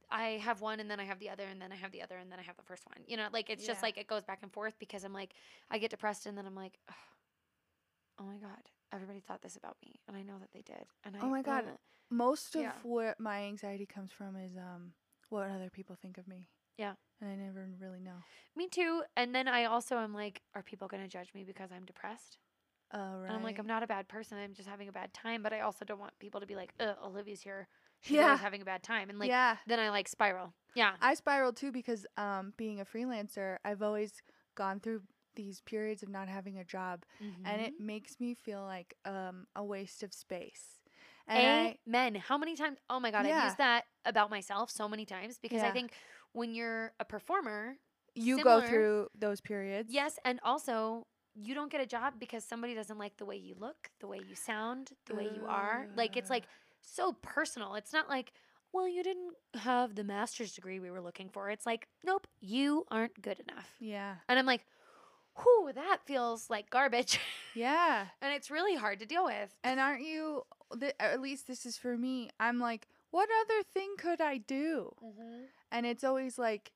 [0.09, 2.15] I have one and then I have the other and then I have the other
[2.17, 3.03] and then I have the first one.
[3.07, 5.33] You know, like it's just like it goes back and forth because I'm like
[5.69, 6.95] I get depressed and then I'm like, "Ugh,
[8.19, 8.61] oh my god,
[8.91, 10.85] everybody thought this about me and I know that they did.
[11.03, 11.65] And I Oh my God.
[11.67, 11.77] ugh."
[12.09, 12.71] most of yeah.
[12.83, 14.93] where my anxiety comes from is um
[15.29, 16.47] what other people think of me.
[16.77, 16.93] Yeah.
[17.19, 18.17] And I never really know.
[18.55, 19.03] Me too.
[19.17, 22.37] And then I also am like, are people going to judge me because I'm depressed?
[22.93, 23.25] Oh right.
[23.27, 24.37] And I'm like, I'm not a bad person.
[24.37, 25.43] I'm just having a bad time.
[25.43, 27.67] But I also don't want people to be like, Ugh, Olivia's here.
[28.01, 28.37] She's Yeah.
[28.37, 29.09] having a bad time.
[29.09, 29.57] And like, yeah.
[29.65, 30.53] then I like spiral.
[30.75, 30.91] Yeah.
[31.01, 34.13] I spiral too because um being a freelancer, I've always
[34.55, 35.01] gone through
[35.37, 37.05] these periods of not having a job
[37.45, 40.81] and it makes me feel like um a waste of space.
[41.27, 42.15] And I, Amen.
[42.15, 42.77] How many times?
[42.89, 43.25] Oh my God.
[43.25, 45.91] I've used that about myself so many times because I think
[46.33, 47.75] when you're a performer,
[48.15, 49.91] you go through those periods.
[49.91, 50.17] yes.
[50.23, 53.89] And also, you don't get a job because somebody doesn't like the way you look,
[53.99, 55.87] the way you sound, the way you are.
[55.95, 56.45] Like, it's like
[56.81, 57.75] so personal.
[57.75, 58.31] It's not like,
[58.73, 61.49] well, you didn't have the master's degree we were looking for.
[61.49, 63.69] It's like, nope, you aren't good enough.
[63.79, 64.15] Yeah.
[64.29, 64.65] And I'm like,
[65.41, 67.19] whew, that feels like garbage.
[67.55, 68.05] Yeah.
[68.21, 69.55] and it's really hard to deal with.
[69.63, 70.43] And aren't you
[70.79, 72.29] th- at least this is for me.
[72.39, 74.93] I'm like, what other thing could I do?
[75.71, 76.71] And it's always like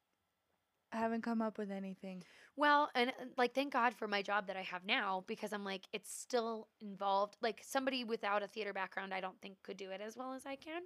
[0.91, 2.23] I haven't come up with anything.
[2.57, 5.63] Well, and uh, like, thank God for my job that I have now because I'm
[5.63, 7.37] like, it's still involved.
[7.41, 10.45] Like, somebody without a theater background, I don't think could do it as well as
[10.45, 10.81] I can.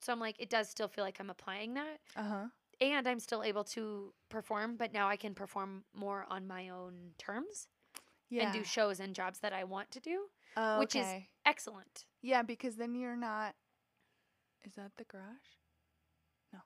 [0.00, 1.98] So I'm like, it does still feel like I'm applying that.
[2.14, 2.46] Uh-huh.
[2.80, 7.12] And I'm still able to perform, but now I can perform more on my own
[7.18, 7.68] terms
[8.28, 8.44] Yeah.
[8.44, 10.26] and do shows and jobs that I want to do.
[10.56, 11.06] oh, which is-
[11.44, 12.06] Excellent.
[12.22, 13.54] Yeah, because then you're not.
[14.64, 15.52] Is that the garage?
[16.52, 16.58] No.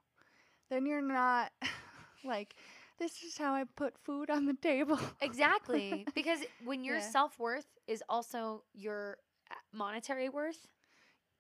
[0.71, 1.53] Then you're not
[2.25, 2.55] like,
[2.99, 4.99] this is how I put food on the table.
[5.21, 6.07] Exactly.
[6.15, 7.11] because when your Yeah.
[7.11, 9.19] self worth is also your
[9.51, 10.67] uh, monetary worth,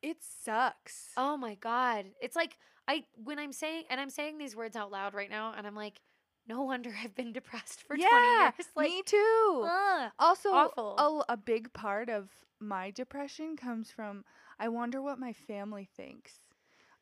[0.02, 1.10] it sucks.
[1.16, 2.06] Oh my god.
[2.20, 2.58] It's like
[2.90, 5.76] I when I'm saying and I'm saying these words out loud right now and I'm
[5.76, 6.00] like
[6.48, 8.66] no wonder I've been depressed for 20 yeah, years.
[8.76, 9.68] Like me too.
[9.68, 10.10] ugh.
[10.18, 11.24] also, awful.
[11.28, 12.28] a big part of
[12.60, 14.24] my depression comes from
[14.58, 16.32] I wonder what my family thinks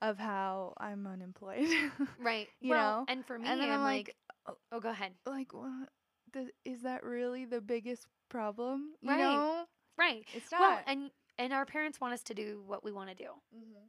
[0.02, 1.66] of how I'm unemployed.
[2.20, 2.48] right.
[2.60, 3.04] you well, know?
[3.08, 4.14] and for me and I'm, I'm like,
[4.46, 5.12] like, oh, oh go ahead.
[5.26, 5.88] like, what?
[6.32, 8.92] The, is that really the biggest problem?
[9.00, 9.18] You Right.
[9.18, 9.64] know,
[9.96, 10.26] Right.
[10.34, 10.60] it's not.
[10.60, 13.30] Well, and and our parents want us to do what we want to do.
[13.56, 13.88] Mhm.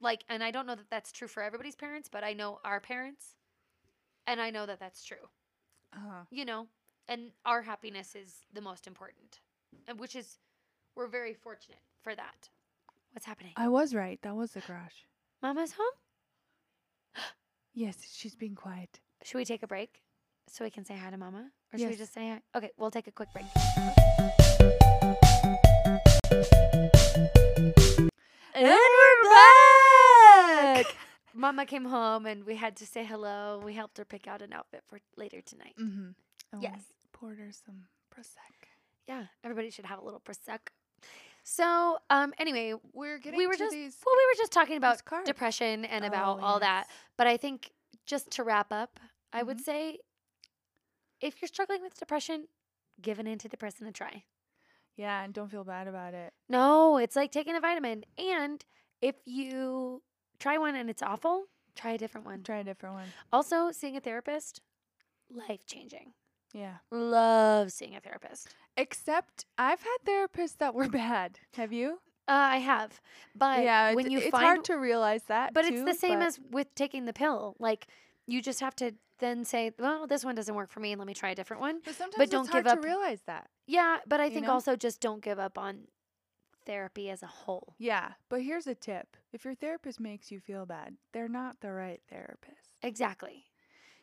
[0.00, 2.80] Like and I don't know that that's true for everybody's parents, but I know our
[2.80, 3.34] parents
[4.26, 5.28] and I know that that's true.
[5.94, 6.24] uh-huh.
[6.30, 6.66] You know,
[7.08, 9.40] and our happiness is the most important.
[9.86, 10.38] And which is
[10.94, 12.48] we're very fortunate for that.
[13.12, 13.52] What's happening?
[13.56, 14.18] I was right.
[14.22, 15.04] That was the garage.
[15.42, 15.96] Mama's home?
[17.74, 18.98] Yes, she's being quiet.
[19.22, 20.02] Should we take a break
[20.48, 21.50] so we can say hi to Mama?
[21.72, 22.40] Or should we just say hi?
[22.56, 23.44] Okay, we'll take a quick break.
[28.54, 28.87] And we're back.
[31.38, 33.62] Mama came home and we had to say hello.
[33.64, 35.76] We helped her pick out an outfit for later tonight.
[35.80, 36.08] mm-hmm.
[36.52, 36.80] Oh, Yes.
[37.12, 38.66] poured her some prosecco.
[39.06, 40.68] Yeah, everybody should have a little prosecco.
[41.44, 43.96] So, um, anyway, We're getting we were just these.
[44.04, 46.88] well, we were just talking about depression and about Oh, all that.
[47.16, 47.70] But I think
[48.04, 48.98] just to wrap up,
[49.32, 49.64] I would Mhm.
[49.64, 49.98] say
[51.20, 52.48] if you're struggling with depression,
[53.00, 54.24] give an antidepressant a try.
[54.96, 56.34] Yeah, and don't feel bad about it.
[56.48, 58.04] No, it's like taking a vitamin.
[58.18, 58.64] And
[59.00, 60.02] if you
[60.38, 62.42] try one and it's awful, try a different one.
[62.42, 63.08] Try a different one.
[63.32, 64.60] Also, seeing a therapist,
[65.30, 66.12] life changing.
[66.54, 66.76] Yeah.
[66.90, 68.54] Love seeing a therapist.
[68.76, 71.40] Except I've had therapists that were bad.
[71.54, 72.00] Have you?
[72.28, 73.00] Uh, I have,
[73.34, 75.54] but yeah, when it's, you it's find, hard to realize that.
[75.54, 77.56] but it's the same as with taking the pill.
[77.58, 77.86] Like
[78.26, 80.94] you just have to then say, well, this one doesn't work for me.
[80.94, 81.80] Let me try a different one.
[81.82, 82.82] But sometimes don't it's give hard up.
[82.82, 83.48] to realize that.
[83.66, 84.52] Yeah, but I think know?
[84.52, 85.84] also just don't give up on
[86.68, 87.74] therapy as a whole.
[87.78, 91.72] Yeah, but here's a tip: if your therapist makes you feel bad, they're not the
[91.72, 92.76] right therapist.
[92.82, 93.46] Exactly.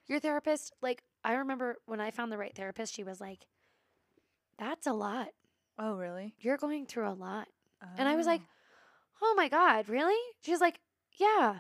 [0.08, 3.48] Your therapist, like I remember when I found the right therapist, she was like,
[4.58, 5.30] "That's a lot.
[5.80, 6.36] Oh, really?
[6.40, 7.48] You're going through a lot."
[7.98, 9.32] And I was like, Oh.
[9.32, 10.80] "Oh my god, really?" She's like,
[11.14, 11.60] "Yeah,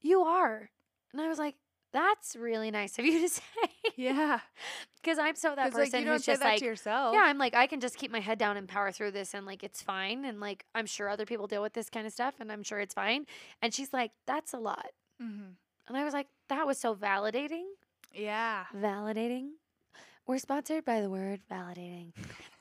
[0.00, 0.70] you are."
[1.12, 1.56] And I was like,
[1.92, 3.42] "That's really nice of you to say."
[3.96, 4.40] yeah,
[5.02, 7.14] Because I'm so that like person you don't who's say just like, to yourself.
[7.14, 9.44] yeah, I'm like, I can just keep my head down and power through this and
[9.46, 10.24] like it's fine.
[10.24, 12.78] And like, I'm sure other people deal with this kind of stuff and I'm sure
[12.80, 13.26] it's fine.
[13.62, 14.86] And she's like, that's a lot.
[15.20, 15.50] hmm
[15.88, 17.64] And I was like, that was so validating.
[18.14, 18.64] Yeah.
[18.76, 19.50] Validating.
[20.26, 22.12] We're sponsored by the word validating.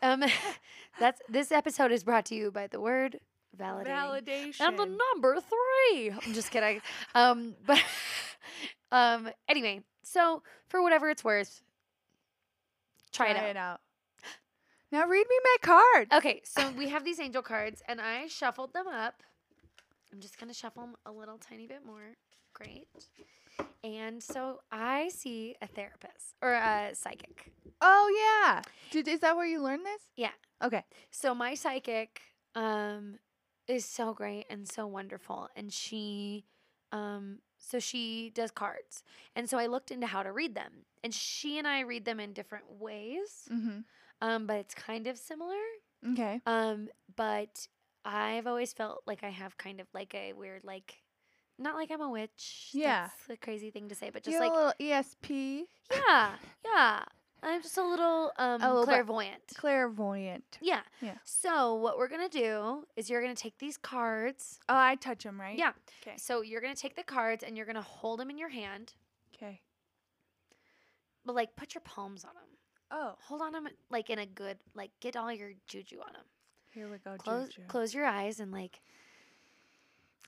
[0.01, 0.23] Um,
[0.99, 3.19] that's this episode is brought to you by the word
[3.57, 3.87] validating.
[3.87, 4.61] Validation.
[4.61, 6.11] And the number three.
[6.11, 6.81] I'm just kidding.
[7.13, 7.83] um, but
[8.91, 11.61] um, anyway, so for whatever it's worth,
[13.11, 13.57] try, it out.
[13.57, 13.81] out.
[14.91, 16.07] Now read me my card.
[16.13, 19.21] Okay, so we have these angel cards, and I shuffled them up.
[20.13, 22.15] I'm just gonna shuffle them a little tiny bit more.
[22.53, 22.87] Great.
[23.83, 27.51] And so I see a therapist or a psychic.
[27.81, 28.61] Oh yeah.
[28.91, 30.01] Did is that where you learned this?
[30.15, 30.31] Yeah.
[30.63, 30.83] Okay.
[31.11, 32.21] So my psychic
[32.55, 33.19] um
[33.67, 36.45] is so great and so wonderful and she
[36.91, 39.03] um so she does cards.
[39.35, 40.85] And so I looked into how to read them.
[41.03, 43.47] And she and I read them in different ways.
[43.51, 43.79] Mm-hmm.
[44.21, 45.55] Um but it's kind of similar.
[46.13, 46.41] Okay.
[46.45, 47.67] Um but
[48.05, 51.01] I've always felt like I have kind of like a weird like
[51.59, 52.69] not like I'm a witch.
[52.71, 53.09] Yeah.
[53.27, 56.29] That's a crazy thing to say, but Just just like a little ESP, yeah,
[56.63, 57.03] yeah.
[57.43, 59.41] I'm just a little um A little clairvoyant.
[59.55, 60.57] clairvoyant.
[60.61, 60.81] Yeah.
[61.01, 61.15] Yeah.
[61.23, 64.59] So what we're gonna do is you're gonna take these cards.
[64.67, 65.57] Oh, I touch them, right?
[65.57, 65.71] Yeah.
[66.01, 66.17] Okay.
[66.17, 68.93] So you're gonna take the cards and you're gonna hold them in your hand,
[69.35, 69.61] Okay.
[71.25, 72.43] but like put your palms on them.
[72.89, 76.23] Oh, Hold on them like in a good like get all your juju on them.
[76.71, 77.15] here we go.
[77.17, 77.67] Close Juju.
[77.67, 78.81] close your eyes and like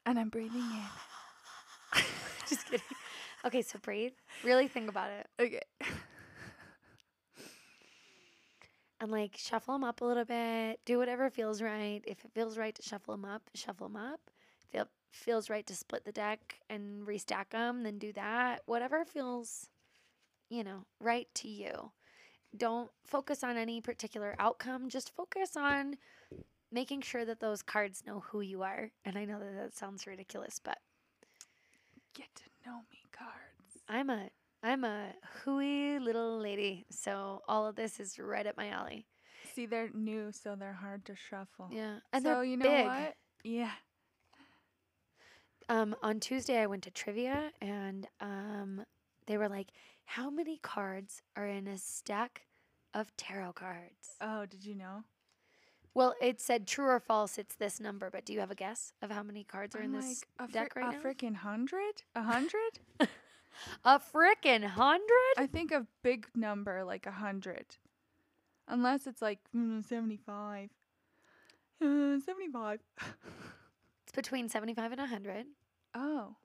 [0.05, 2.01] And I'm breathing in.
[2.47, 2.85] just kidding.
[3.45, 4.11] Okay, so breathe.
[4.43, 5.61] Really think about it Okay.
[8.99, 10.79] and like shuffle them up a little bit.
[10.85, 12.01] Do whatever feels right.
[12.05, 14.19] If it feels right to shuffle them up, shuffle them up.
[14.71, 18.61] If it feels right to split the deck and restack them, then do that.
[18.65, 19.69] Whatever feels,
[20.49, 21.91] you know, right to you.
[22.55, 24.89] Don't focus on any particular outcome.
[24.89, 25.97] Just focus on
[26.71, 28.91] making sure that those cards know who you are.
[29.05, 30.79] And I know that that sounds ridiculous, but
[32.13, 33.83] Get to know me cards.
[33.87, 34.29] I'm a
[34.61, 39.05] I'm a hooey little lady, so all of this is right up my alley.
[39.55, 41.69] See, they're new, so they're hard to shuffle.
[41.71, 42.85] Yeah, and so they're you know big.
[42.85, 43.15] what?
[43.43, 43.71] Yeah.
[45.69, 48.83] Um, on Tuesday I went to trivia, and um,
[49.27, 49.67] they were like,
[50.05, 52.41] "How many cards are in a stack
[52.93, 55.03] of tarot cards?" Oh, did you know?
[55.93, 57.37] Well, it said true or false.
[57.37, 59.95] It's this number, but do you have a guess of how many cards are in
[59.95, 61.03] I'm this like, a deck right a now?
[61.03, 62.03] freaking hundred?
[62.15, 62.79] A hundred?
[63.83, 65.33] A frickin' hundred?
[65.37, 67.65] I think a big number like a hundred.
[68.67, 70.69] Unless it's like mm, 75.
[71.81, 72.79] Uh, 75.
[74.03, 75.45] It's between seventy-five and hundred.
[75.95, 76.35] oh.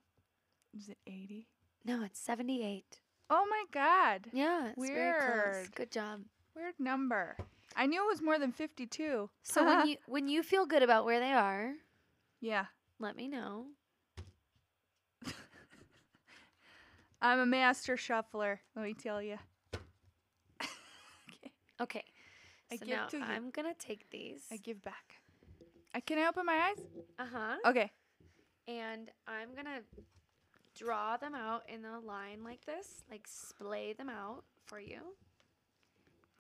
[0.77, 1.47] Is it 80?
[1.85, 2.99] No, it's seventy-eight.
[3.31, 4.27] Oh my god.
[4.33, 5.55] Yeah, it's very close.
[5.55, 5.75] Weird.
[5.75, 6.21] Good job.
[6.57, 7.37] Weird number.
[7.77, 9.29] I knew it was more than 52.
[9.43, 11.73] So when you when you feel good about where they are,
[12.41, 12.67] Yeah.
[12.99, 13.67] let me know.
[17.23, 19.39] I'm a master shuffler, let me tell you.
[20.63, 21.51] okay.
[21.81, 22.05] Okay.
[22.73, 23.25] I so give now to you.
[23.25, 24.43] I'm gonna take these.
[24.51, 25.21] I give back.
[25.95, 26.85] I can I open my eyes?
[27.19, 27.57] Uh huh.
[27.67, 27.91] Okay.
[28.67, 29.81] And I'm gonna
[30.75, 35.01] draw them out in a line like this, like splay them out for you.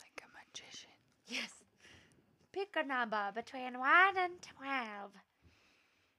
[0.00, 0.90] Like a magician.
[1.26, 1.50] Yes.
[2.52, 5.12] Pick a number between one and twelve.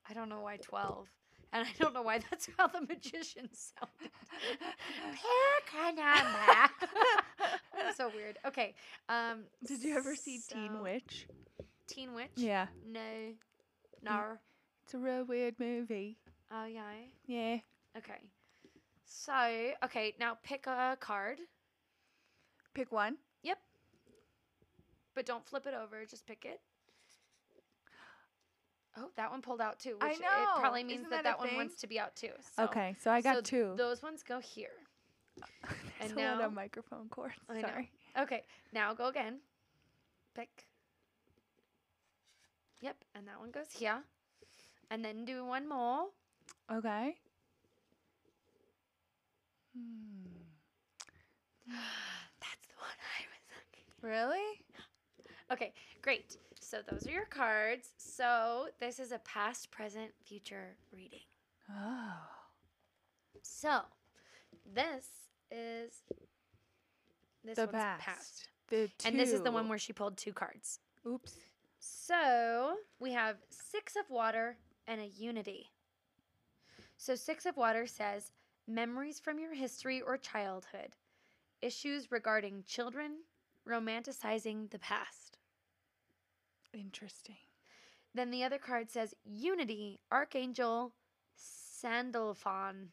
[0.09, 1.07] I don't know why twelve.
[1.55, 4.11] And I don't know why that's how the magician sounded.
[5.13, 5.95] Pick a
[7.95, 8.37] so weird.
[8.45, 8.75] Okay.
[9.07, 11.27] Um Did you ever see Teen Witch?
[11.87, 12.31] Teen Witch?
[12.35, 12.67] Yeah.
[12.85, 12.99] No.
[14.03, 14.37] No.
[14.83, 16.17] It's a real weird movie.
[16.51, 16.91] Oh yeah.
[17.25, 17.59] Yeah.
[17.97, 18.19] Okay.
[19.05, 21.37] So, okay, now pick a card,
[22.73, 23.15] Pick one.
[23.43, 23.59] Yep.
[25.15, 26.59] But don't flip it over, just pick it.
[28.97, 30.59] Oh, that one pulled out too, I which it know.
[30.59, 32.29] probably means Isn't that that a that one wants to be out too.
[32.55, 33.73] So, okay, so I got so two.
[33.75, 34.69] Those ones go here.
[35.99, 37.33] There's and a now- of microphone cords.
[37.49, 37.61] I know.
[37.61, 37.91] Sorry.
[38.17, 38.43] Okay,
[38.73, 39.39] now go again.
[40.33, 40.65] Pick.
[42.81, 44.01] Yep, and that one goes here.
[44.91, 46.05] And then do one more.
[46.71, 47.15] Okay.
[49.75, 50.29] Hmm.
[51.71, 53.87] That's the one I was looking.
[54.01, 54.64] Really?
[55.51, 56.37] Okay, great.
[56.59, 57.89] So those are your cards.
[57.97, 61.19] So this is a past, present, future reading.
[61.69, 62.13] Oh.
[63.41, 63.81] So
[64.73, 65.05] this
[65.51, 66.01] is
[67.43, 68.01] this the one's past.
[68.01, 68.47] past.
[68.69, 70.79] The And this is the one where she pulled two cards.
[71.07, 71.33] Oops.
[71.79, 75.69] So we have six of water and a unity.
[76.97, 78.31] So six of water says
[78.67, 80.95] memories from your history or childhood,
[81.61, 83.17] issues regarding children,
[83.67, 85.24] romanticizing the past.
[86.75, 87.37] Interesting.
[88.13, 90.93] Then the other card says unity, archangel,
[91.35, 92.89] Sandalphon.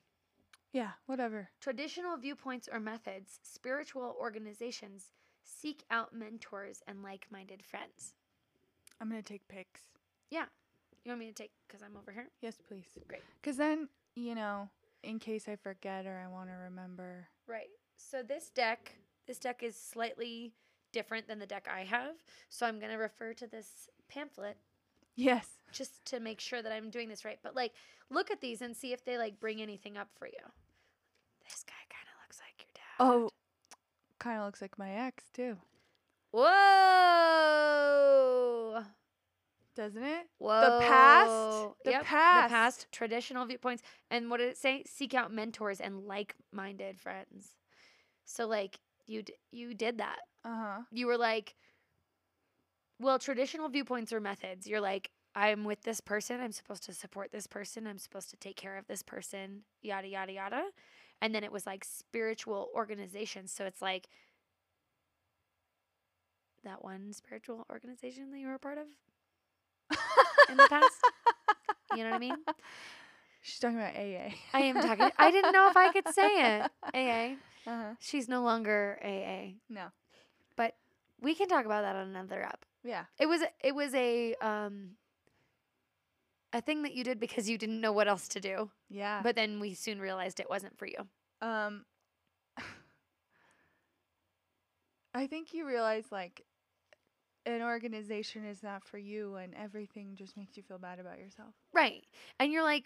[0.73, 1.51] Yeah, whatever.
[1.61, 5.13] Traditional viewpoints or methods, spiritual organizations
[5.45, 8.15] seek out mentors and like minded friends.
[9.01, 9.83] I'm going to take pics.
[10.31, 10.45] Yeah.
[11.05, 12.29] You want me to take, because I'm over here?
[12.41, 12.87] Yes, please.
[13.09, 13.23] Great.
[13.41, 14.69] Because then, you know,
[15.03, 17.27] in case I forget or I want to remember.
[17.49, 17.71] Right.
[17.97, 18.95] So this deck,
[19.27, 20.53] this deck is slightly
[20.93, 22.15] different than the deck I have.
[22.49, 24.57] So I'm going to refer to this pamphlet
[25.17, 25.47] Yes.
[25.73, 27.39] just to make sure that I'm doing this right.
[27.43, 27.73] But like,
[28.11, 30.33] look at these and see if they like bring anything up for you.
[31.45, 32.83] This guy kind of looks like your dad.
[33.01, 33.31] Oh,
[34.19, 35.57] kind of looks like my ex, too.
[37.53, 38.83] Whoa.
[39.75, 40.27] Doesn't it?
[40.39, 40.61] Whoa.
[40.61, 41.67] The past?
[41.85, 42.49] The Yep, past.
[42.49, 43.83] The past, traditional viewpoints.
[44.11, 44.85] And what did it say?
[44.87, 47.57] Seek out mentors and like-minded friends.
[48.25, 50.19] So like you d- you did that.
[50.45, 50.81] Uh huh.
[50.91, 51.55] You were like
[53.01, 54.67] well, traditional viewpoints or methods.
[54.67, 56.41] You're like I'm with this person.
[56.41, 57.87] I'm supposed to support this person.
[57.87, 59.63] I'm supposed to take care of this person.
[59.83, 60.63] Yada yada yada.
[61.21, 63.53] And then it was like spiritual organizations.
[63.53, 64.09] So it's like
[66.65, 68.87] that one spiritual organization that you were a part of
[70.51, 70.95] in the past.
[71.95, 72.37] You know what I mean?
[73.43, 74.31] She's talking about AA.
[74.55, 75.11] I am talking.
[75.19, 76.71] I didn't know if I could say it.
[76.95, 77.35] AA.
[77.67, 77.95] Uh huh.
[78.01, 79.55] She's no longer AA.
[79.69, 79.87] No.
[80.57, 80.75] But
[81.21, 82.65] we can talk about that on another app.
[82.85, 83.05] Yeah.
[83.19, 84.97] It was it was a um
[86.53, 88.71] a thing that you did because you didn't know what else to do.
[88.91, 89.21] Yeah.
[89.23, 91.07] But then we soon realized it wasn't for you.
[91.41, 91.85] Um,
[95.15, 96.45] I think you realize like
[97.47, 101.55] an organization is not for you, and everything just makes you feel bad about yourself.
[101.73, 102.05] Right.
[102.39, 102.85] And you're like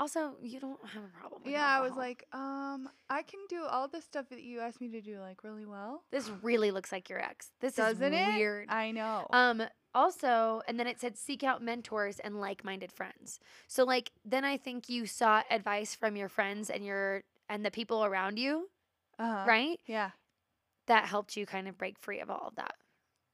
[0.00, 3.62] also you don't have a problem with yeah, I was like, um, I can do
[3.64, 6.02] all the stuff that you asked me to do like really well.
[6.10, 7.52] this really looks like your ex.
[7.60, 8.34] This Doesn't is it?
[8.34, 8.68] weird.
[8.70, 9.26] I know.
[9.30, 9.62] Um
[9.94, 13.40] also, and then it said seek out mentors and like-minded friends.
[13.68, 17.70] So like then I think you sought advice from your friends and your and the
[17.70, 18.70] people around you,
[19.18, 19.44] uh-huh.
[19.46, 19.78] right?
[19.86, 20.10] Yeah.
[20.86, 22.74] That helped you kind of break free of all of that.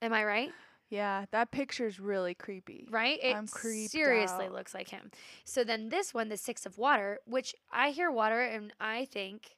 [0.02, 0.52] Am I right?
[0.90, 1.26] Yeah.
[1.32, 2.86] That picture's really creepy.
[2.90, 3.18] Right?
[3.22, 4.52] It I'm creeped seriously out.
[4.52, 5.10] looks like him.
[5.44, 9.56] So then this one, the six of water, which I hear water and I think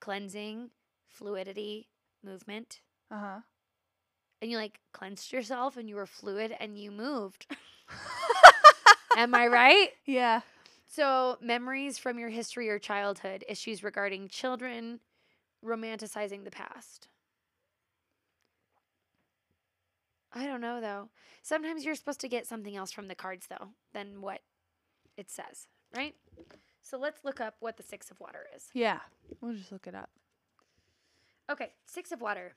[0.00, 0.70] cleansing,
[1.08, 1.88] fluidity,
[2.24, 2.80] movement.
[3.10, 3.40] Uh huh.
[4.40, 7.46] And you like cleansed yourself and you were fluid and you moved.
[9.16, 9.90] Am I right?
[10.06, 10.40] yeah.
[10.88, 15.00] So, memories from your history or childhood, issues regarding children,
[15.64, 17.08] romanticizing the past.
[20.34, 21.10] I don't know though.
[21.42, 24.40] Sometimes you're supposed to get something else from the cards though than what
[25.16, 26.14] it says, right?
[26.84, 28.68] So, let's look up what the 6 of water is.
[28.74, 28.98] Yeah.
[29.40, 30.10] We'll just look it up.
[31.48, 32.54] Okay, 6 of water.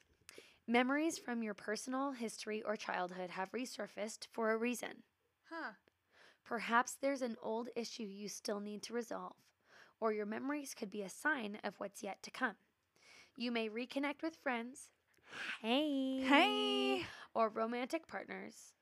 [0.68, 5.04] Memories from your personal history or childhood have resurfaced for a reason.
[5.52, 5.74] Huh.
[6.44, 9.36] Perhaps there's an old issue you still need to resolve,
[10.00, 12.56] or your memories could be a sign of what's yet to come.
[13.38, 14.90] You may reconnect with friends,
[15.62, 17.06] hey, Hey.
[17.36, 18.74] Or romantic partners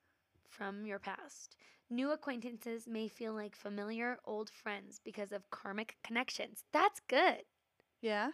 [0.48, 1.56] from your past.
[1.90, 6.64] New acquaintances may feel like familiar old friends because of karmic connections.
[6.72, 7.42] That's good.
[8.00, 8.30] Yeah.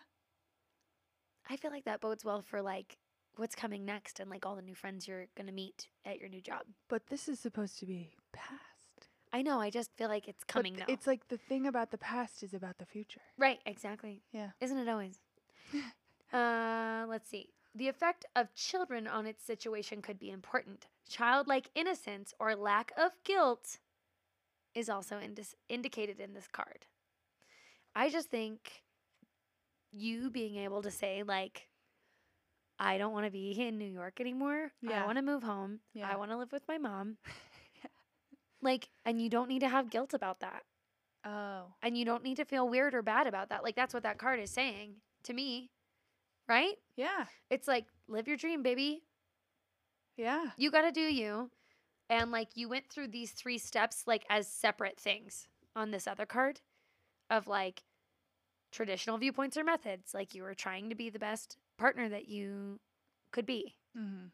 [1.49, 2.99] I feel like that bodes well for like
[3.37, 6.29] what's coming next and like all the new friends you're going to meet at your
[6.29, 6.63] new job.
[6.89, 9.09] But this is supposed to be past.
[9.33, 10.93] I know, I just feel like it's coming th- now.
[10.93, 13.21] It's like the thing about the past is about the future.
[13.39, 14.23] Right, exactly.
[14.33, 14.51] Yeah.
[14.61, 15.19] Isn't it always?
[16.33, 17.49] uh, let's see.
[17.75, 20.87] The effect of children on its situation could be important.
[21.09, 23.79] Childlike innocence or lack of guilt
[24.75, 26.87] is also indis- indicated in this card.
[27.95, 28.83] I just think
[29.93, 31.69] you being able to say, like,
[32.79, 34.73] I don't want to be in New York anymore.
[34.81, 35.03] Yeah.
[35.03, 35.81] I want to move home.
[35.93, 36.09] Yeah.
[36.11, 37.19] I want to live with my mom.
[37.85, 37.91] yeah.
[38.63, 40.63] Like, and you don't need to have guilt about that
[41.25, 41.75] Oh.
[41.83, 43.63] and you don't need to feel weird or bad about that.
[43.63, 44.95] Like that's what that card is saying
[45.25, 45.71] to me.
[46.51, 46.75] Right?
[46.97, 47.27] Yeah.
[47.49, 49.05] It's like live your dream, baby.
[50.17, 50.47] Yeah.
[50.57, 51.49] You got to do you.
[52.09, 55.47] And like you went through these three steps like as separate things
[55.77, 56.61] on this other card
[57.31, 57.85] of like
[58.73, 60.13] traditional viewpoints or methods.
[60.13, 62.81] Like you were trying to be the best partner that you
[63.31, 64.27] could be, Mm-hmm.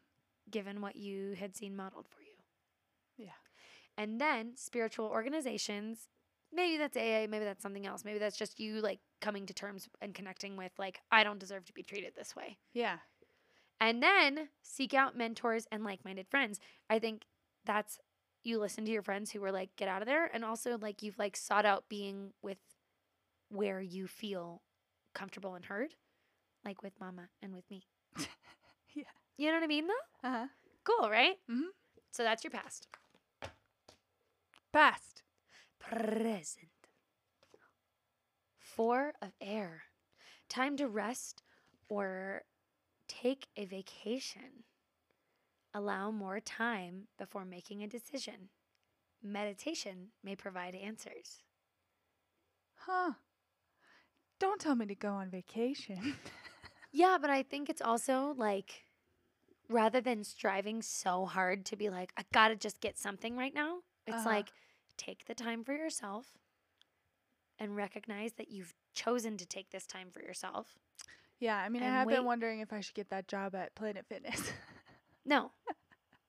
[0.49, 3.25] given what you had seen modeled for you.
[3.25, 3.37] Yeah.
[3.95, 6.09] And then spiritual organizations,
[6.53, 8.03] maybe that's AA, maybe that's something else.
[8.05, 11.65] Maybe that's just you like coming to terms and connecting with like, I don't deserve
[11.65, 12.57] to be treated this way.
[12.73, 12.97] Yeah.
[13.79, 16.59] And then seek out mentors and like minded friends.
[16.89, 17.23] I think
[17.65, 17.99] that's
[18.43, 20.29] you listen to your friends who were like, get out of there.
[20.33, 22.57] And also like you've like sought out being with
[23.49, 24.61] where you feel
[25.13, 25.95] comfortable and heard,
[26.65, 27.83] like with mama and with me.
[28.95, 29.03] Yeah.
[29.37, 30.27] You know what I mean though?
[30.27, 30.47] Uh huh.
[30.83, 31.35] Cool, right?
[31.51, 31.67] Mhm.
[32.11, 32.87] So that's your past.
[34.71, 35.16] Past.
[35.87, 36.89] Present.
[38.59, 39.83] Four of air.
[40.49, 41.43] Time to rest
[41.89, 42.43] or
[43.07, 44.63] take a vacation.
[45.73, 48.49] Allow more time before making a decision.
[49.21, 51.43] Meditation may provide answers.
[52.75, 53.13] Huh.
[54.39, 56.15] Don't tell me to go on vacation.
[56.91, 58.83] Yeah, but I think it's also like
[59.69, 63.79] rather than striving so hard to be like, I gotta just get something right now,
[64.07, 64.29] it's Uh-huh.
[64.29, 64.53] like
[64.97, 66.33] take the time for yourself
[67.59, 70.75] and recognize that you've chosen to take this time for yourself.
[71.39, 73.75] yeah, I mean, I have wait- been wondering if I should get that job at
[73.75, 74.51] Planet Fitness.
[75.29, 75.51] No.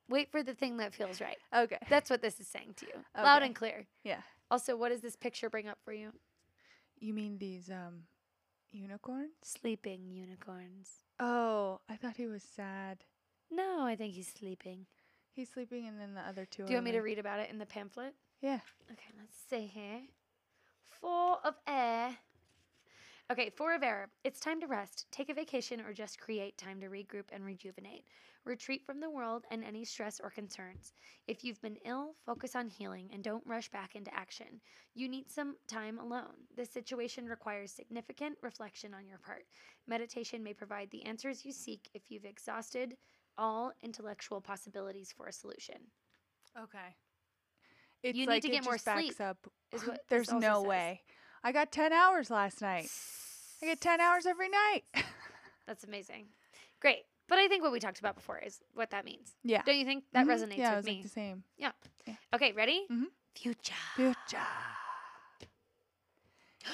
[0.08, 1.36] Wait for the thing that feels right.
[1.54, 1.78] okay.
[1.88, 3.04] That's what this is saying to you.
[3.16, 3.86] Loud and clear.
[4.02, 4.22] Yeah.
[4.50, 6.10] Also, what does this picture bring up for you?
[6.98, 8.04] You mean these um
[8.72, 9.30] unicorns?
[9.44, 10.90] Sleeping unicorns.
[11.20, 13.04] Oh, I thought he was sad.
[13.52, 14.86] No, I think he's sleeping.
[15.32, 16.64] He's sleeping, and then the other two.
[16.64, 18.14] Do you want me to read about it in the pamphlet?
[18.40, 18.60] Yeah.
[18.90, 20.02] Okay, let's see here.
[21.00, 22.16] Four of air.
[23.30, 24.08] Okay, four of air.
[24.24, 28.04] It's time to rest, take a vacation, or just create time to regroup and rejuvenate.
[28.44, 30.94] Retreat from the world and any stress or concerns.
[31.26, 34.60] If you've been ill, focus on healing and don't rush back into action.
[34.94, 36.46] You need some time alone.
[36.56, 39.44] This situation requires significant reflection on your part.
[39.86, 42.96] Meditation may provide the answers you seek if you've exhausted
[43.36, 45.76] all intellectual possibilities for a solution.
[46.58, 46.96] Okay.
[48.02, 49.36] It's need like to it get more just backs sleep, Up.
[49.72, 50.66] is what There's no says.
[50.68, 51.02] way.
[51.44, 52.88] I got ten hours last night.
[53.62, 54.82] I get ten hours every night.
[55.66, 56.26] That's amazing.
[56.80, 57.04] Great.
[57.28, 59.34] But I think what we talked about before is what that means.
[59.44, 59.62] yeah.
[59.62, 60.30] Don't you think that Mhm.
[60.30, 60.92] resonates Yeah, it with was me?
[60.94, 61.44] like the same.
[61.58, 61.72] Yeah.
[62.34, 62.86] Okay, ready?
[62.90, 63.06] Mhm.
[63.34, 63.74] Future.
[63.94, 64.14] Future.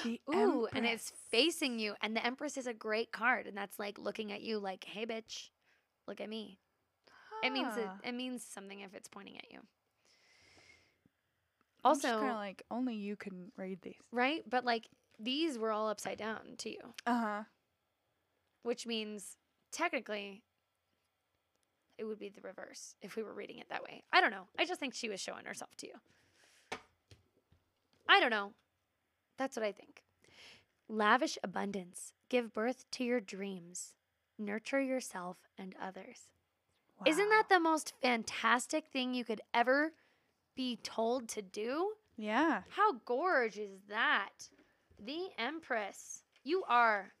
[0.03, 1.95] The Ooh, and it's facing you.
[2.01, 3.47] And the Empress is a great card.
[3.47, 5.49] And that's like looking at you like, hey, bitch,
[6.07, 6.59] look at me.
[7.43, 9.59] It means it, it means something if it's pointing at you.
[11.85, 13.95] Also, kind of like only you can read these.
[14.11, 14.43] right?
[14.49, 14.87] But like
[15.19, 17.43] these were all upside down to you, Uh huh.
[18.63, 19.37] which means
[19.71, 20.43] technically
[21.97, 24.03] it would be the reverse if we were reading it that way.
[24.11, 24.47] I don't know.
[24.59, 25.93] I just think she was showing herself to you.
[28.09, 28.51] I don't know.
[29.37, 30.03] That's what I think.
[30.89, 32.13] Lavish abundance.
[32.29, 33.93] Give birth to your dreams.
[34.37, 36.29] Nurture yourself and others.
[37.05, 39.93] Isn't that the most fantastic thing you could ever
[40.55, 41.91] be told to do?
[42.17, 42.61] Yeah.
[42.69, 44.49] How gorge is that?
[45.03, 46.23] The Empress.
[46.43, 47.11] You are.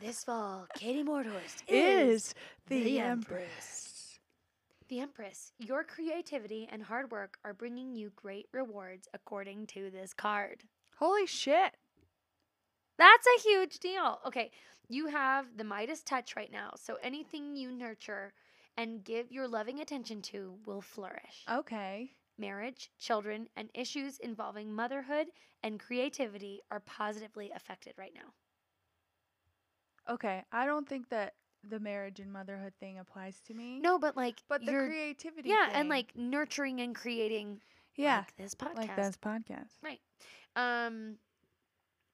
[0.00, 2.34] This fall, Katie Morthorst is Is
[2.68, 3.40] the, the Empress.
[3.42, 4.18] Empress.
[4.88, 5.52] the Empress.
[5.58, 10.64] Your creativity and hard work are bringing you great rewards according to this card.
[10.98, 11.72] Holy shit.
[12.98, 14.20] That's a huge deal.
[14.26, 14.50] Okay,
[14.88, 16.72] you have the Midas touch right now.
[16.76, 18.32] So anything you nurture
[18.76, 21.44] and give your loving attention to will flourish.
[21.50, 22.12] Okay.
[22.38, 25.26] Marriage, children, and issues involving motherhood
[25.62, 28.32] and creativity are positively affected right now.
[30.08, 30.42] Okay.
[30.50, 31.34] I don't think that
[31.68, 33.80] the marriage and motherhood thing applies to me.
[33.80, 35.50] No, but like But the creativity.
[35.50, 37.60] yeah, and like nurturing and creating
[37.96, 38.76] yeah, like this podcast.
[38.76, 39.74] like this podcast.
[39.82, 40.00] Right.
[40.56, 41.16] Um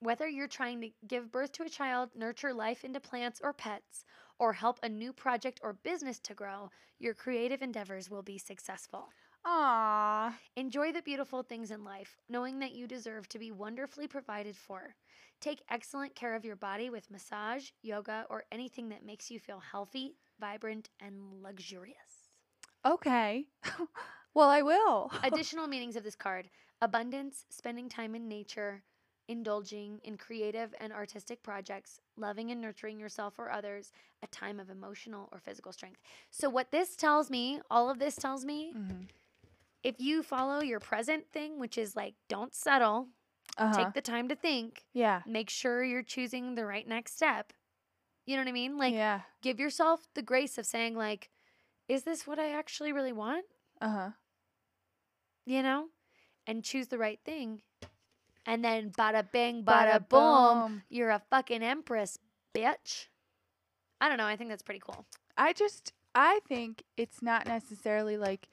[0.00, 4.04] whether you're trying to give birth to a child, nurture life into plants or pets,
[4.39, 9.09] or help a new project or business to grow, your creative endeavors will be successful.
[9.47, 10.34] Aww.
[10.57, 14.95] Enjoy the beautiful things in life, knowing that you deserve to be wonderfully provided for.
[15.41, 19.61] Take excellent care of your body with massage, yoga, or anything that makes you feel
[19.61, 21.97] healthy, vibrant, and luxurious.
[22.84, 23.47] Okay.
[24.34, 25.12] well, I will.
[25.22, 26.49] Additional meanings of this card
[26.82, 28.82] abundance, spending time in nature,
[29.28, 34.70] indulging in creative and artistic projects, loving and nurturing yourself or others, a time of
[34.70, 36.00] emotional or physical strength.
[36.30, 39.08] So, what this tells me, all of this tells me, Mhm.
[39.82, 43.08] if you follow your present thing, which is like don't settle,
[43.58, 43.72] Uh-huh.
[43.84, 45.22] take the time to think, yeah.
[45.26, 47.52] make sure you're choosing the right next step.
[48.26, 48.76] You know what I mean?
[48.76, 49.22] Like, yeah.
[49.40, 51.30] give yourself the grace of saying, like,
[51.88, 53.46] is this what I actually really want?
[53.80, 54.10] Uh huh.
[55.44, 55.88] you know,
[56.46, 57.62] and choose the right thing.
[58.47, 62.18] And then bada bing, bada, boom, you're a fucking empress,
[62.55, 63.07] bitch.
[64.01, 64.26] I don't know.
[64.26, 65.05] I think that's pretty cool.
[65.36, 68.49] I just I think it's not necessarily like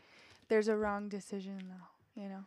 [0.50, 2.46] there's a wrong decision though, you know.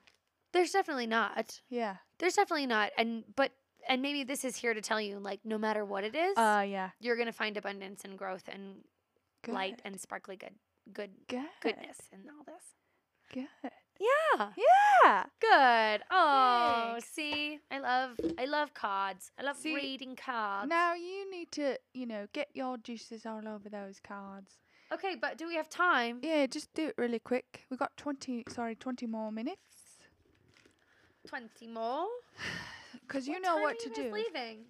[0.53, 1.61] There's definitely not.
[1.69, 1.97] Yeah.
[2.19, 2.91] There's definitely not.
[2.97, 3.53] And, but,
[3.89, 6.65] and maybe this is here to tell you, like, no matter what it is, Uh
[6.67, 6.91] yeah.
[6.99, 8.77] you're going to find abundance and growth and
[9.45, 9.55] Good.
[9.55, 10.55] light and sparkly good,
[10.93, 11.45] good, good.
[11.61, 12.65] goodness in all this.
[13.35, 13.71] Good.
[14.01, 14.49] Yeah.
[14.57, 15.25] Yeah.
[15.41, 16.03] Good.
[16.11, 17.09] Oh, Thanks.
[17.09, 19.31] see, I love, I love cards.
[19.39, 20.69] I love See, reading cards.
[20.69, 24.53] Now you need to, you know, get your juices all over those cards.
[24.93, 26.19] Okay, but do we have time?
[26.23, 27.65] Yeah, just do it really quick.
[27.71, 29.59] We got 20, sorry, 20 more minutes.
[31.27, 32.07] Twenty more.
[33.09, 34.13] Cuz you know time what are to you guys do.
[34.13, 34.65] Leaving.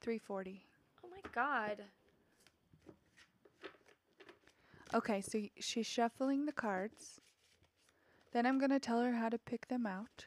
[0.00, 0.64] 340.
[1.04, 1.82] Oh my god.
[4.94, 7.19] Okay, so y- she's shuffling the cards.
[8.32, 10.26] Then I'm going to tell her how to pick them out.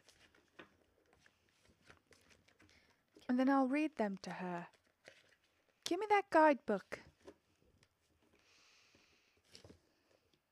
[3.30, 4.68] And then I'll read them to her.
[5.86, 7.00] Give me that guidebook.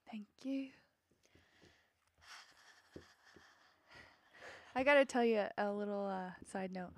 [0.10, 0.68] Thank you.
[4.74, 6.93] I gotta tell you a little uh, side note.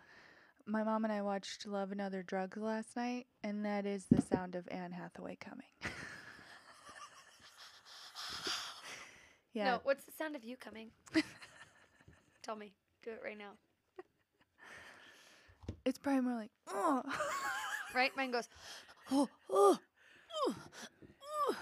[0.65, 4.21] My mom and I watched Love and Other Drugs last night, and that is the
[4.21, 5.67] sound of Anne Hathaway coming.
[9.53, 9.65] yeah.
[9.65, 10.89] No, what's the sound of you coming?
[12.43, 12.73] Tell me.
[13.03, 13.51] Do it right now.
[15.85, 17.01] It's probably more like, oh.
[17.93, 18.11] Right?
[18.15, 18.47] Mine goes,
[19.11, 19.77] oh, oh,
[20.47, 20.55] oh,
[21.21, 21.55] oh,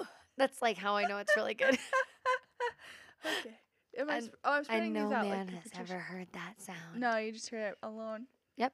[0.00, 1.76] oh." That's like how I know it's really good.
[3.26, 3.58] okay.
[3.98, 5.92] Am I, And- sp- oh, I'm spreading no out man like has Patricia.
[5.94, 6.78] ever heard that sound.
[7.00, 8.26] No, you just heard it alone.
[8.56, 8.72] Yep.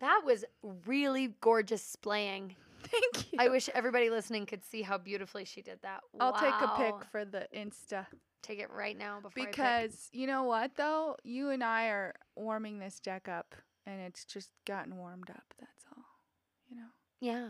[0.00, 0.44] That was
[0.86, 2.56] really gorgeous splaying.
[2.90, 3.38] Thank you.
[3.38, 6.00] I wish everybody listening could see how beautifully she did that.
[6.20, 8.06] I'll take a pic for the Insta.
[8.42, 9.52] Take it right now before I pick.
[9.54, 11.16] Because you know what though?
[11.22, 13.54] You and I are warming this deck up
[13.86, 16.04] and it's just gotten warmed up, that's all.
[16.68, 16.88] You know.
[17.20, 17.48] Yeah.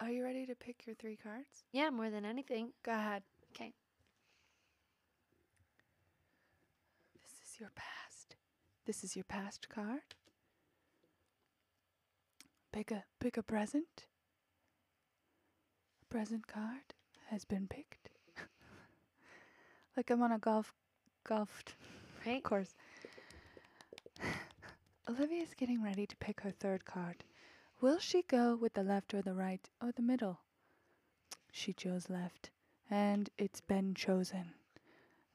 [0.00, 1.64] Are you ready to pick your three cards?
[1.72, 2.72] Yeah, more than anything.
[2.82, 3.22] Go ahead.
[3.54, 3.72] 'Kay.
[7.22, 8.36] This is your past.
[8.84, 10.14] This is your past card.
[12.72, 14.06] Pick a pick a present.
[16.02, 16.94] A present card
[17.28, 18.08] has been picked.
[19.96, 20.72] like I'm on a golf
[21.24, 21.64] golf
[22.26, 22.42] Right?
[22.42, 22.74] course.
[25.08, 27.24] Olivia's getting ready to pick her third card.
[27.80, 30.40] Will she go with the left or the right or the middle?
[31.50, 32.50] She chose left,
[32.88, 34.54] and it's been chosen.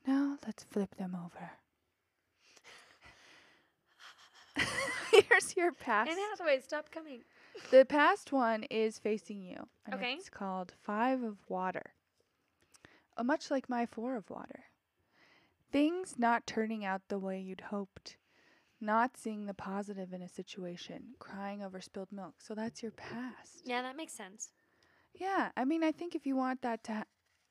[0.08, 1.52] Now let's flip them over.
[5.30, 6.10] Here's your past.
[6.12, 7.22] Anne Hathaway, stop coming.
[7.72, 9.68] The past one is facing you.
[9.86, 10.14] And Okay.
[10.14, 11.94] It's called Five of Water.
[13.18, 14.66] Uh, much like my Four of Water.
[15.72, 18.18] Things not turning out the way you'd hoped.
[18.80, 21.16] Not seeing the positive in a situation.
[21.20, 22.36] Crying over spilled milk.
[22.40, 23.64] So that's your past.
[23.66, 24.52] Yeah, that makes sense.
[25.16, 25.50] Yeah.
[25.58, 27.04] I mean, I think if you want that to ha-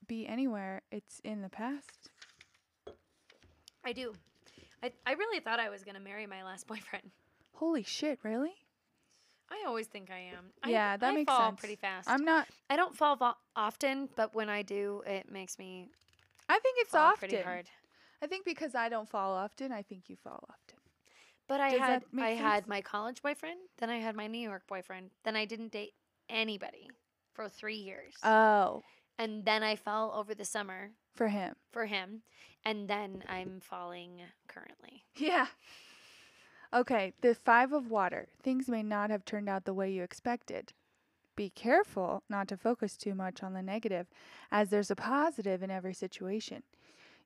[0.06, 2.10] be anywhere, it's in the past.
[3.84, 4.12] I do.
[4.82, 7.10] I, I really thought I was going to marry my last boyfriend.
[7.56, 8.52] Holy shit, really?
[9.50, 10.46] I always think I am.
[10.62, 11.60] I, Yeah, that I makes fall sense.
[11.60, 12.08] pretty fast.
[12.08, 12.48] I'm not.
[12.68, 15.88] I don't fall vo- often, but when I do, it makes me
[16.48, 17.28] I think it's fall often.
[17.28, 17.66] pretty hard.
[18.22, 20.78] I think because I don't fall often, I think you fall often.
[21.48, 24.62] But I Does had I had my college boyfriend, then I had my New York
[24.66, 25.92] boyfriend, then I didn't date
[26.28, 26.90] anybody
[27.34, 28.82] for three years, Oh,
[29.18, 31.54] and then I fell over the summer for him.
[31.72, 32.22] for him,
[32.64, 35.04] and then I'm falling currently.
[35.14, 35.46] Yeah.
[36.74, 38.28] Okay, the five of water.
[38.42, 40.72] Things may not have turned out the way you expected.
[41.36, 44.06] Be careful not to focus too much on the negative,
[44.50, 46.62] as there's a positive in every situation.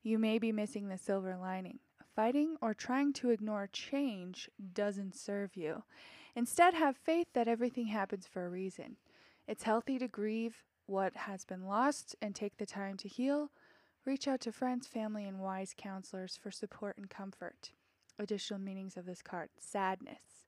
[0.03, 1.79] You may be missing the silver lining.
[2.15, 5.85] Fighting or trying to ignore change doesn't serve you.
[6.35, 8.97] Instead, have faith that everything happens for a reason.
[9.47, 13.51] It's healthy to grieve what has been lost and take the time to heal.
[14.05, 17.71] Reach out to friends, family, and wise counselors for support and comfort.
[18.21, 20.45] Additional meanings of this card sadness,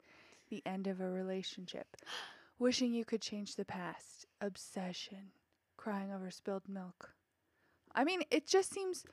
[0.50, 1.96] the end of a relationship,
[2.58, 5.32] wishing you could change the past, obsession,
[5.78, 7.14] crying over spilled milk.
[7.94, 9.04] I mean, it just seems,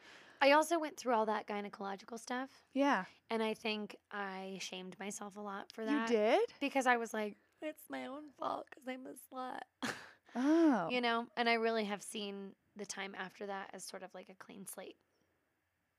[0.42, 3.06] I also went through all that gynecological stuff, yeah.
[3.30, 6.10] and I think I shamed myself a lot for that.
[6.10, 6.50] You did?
[6.60, 9.94] because I was like, it's my own fault because I'm a slut.
[10.36, 10.88] Oh.
[10.92, 14.30] you know, and I really have seen the time after that as sort of like
[14.30, 14.96] a clean slate.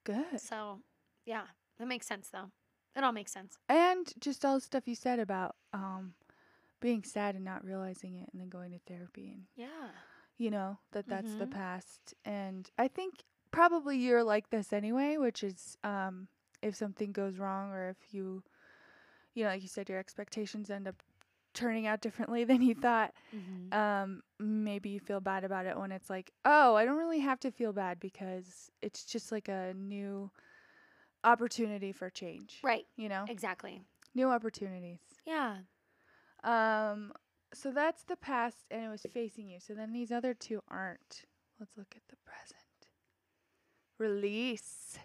[0.05, 0.41] good.
[0.41, 0.79] So,
[1.27, 1.47] yeah,
[1.81, 2.51] that makes sense though.
[2.95, 3.57] It all makes sense.
[3.69, 6.15] And just all the stuff you said about um
[6.81, 9.89] being sad and not realizing it and then going to therapy and Yeah.
[10.39, 11.51] you know, that that's the Mhm.
[11.51, 12.15] past.
[12.25, 16.29] And I think probably you're like this anyway, which is um,
[16.63, 18.43] if something goes wrong or if you,
[19.35, 21.03] you know, like you said, your expectations end up
[21.53, 23.13] turning out differently than you thought.
[23.37, 23.79] Mm-hmm.
[23.79, 27.41] Um, maybe you feel bad about it when it's like, oh, I don't really have
[27.41, 30.31] to feel bad because it's just like a new
[31.25, 32.59] opportunity for change.
[32.63, 32.87] right.
[32.97, 33.83] You know, Exactly.
[34.15, 35.01] new opportunities.
[35.27, 35.59] Yeah.
[36.45, 37.13] Um,
[37.53, 39.59] so that's the past, and it was facing you.
[39.61, 41.25] So then these other two aren't.
[41.59, 42.89] Let's look at the present.
[43.99, 44.99] Release.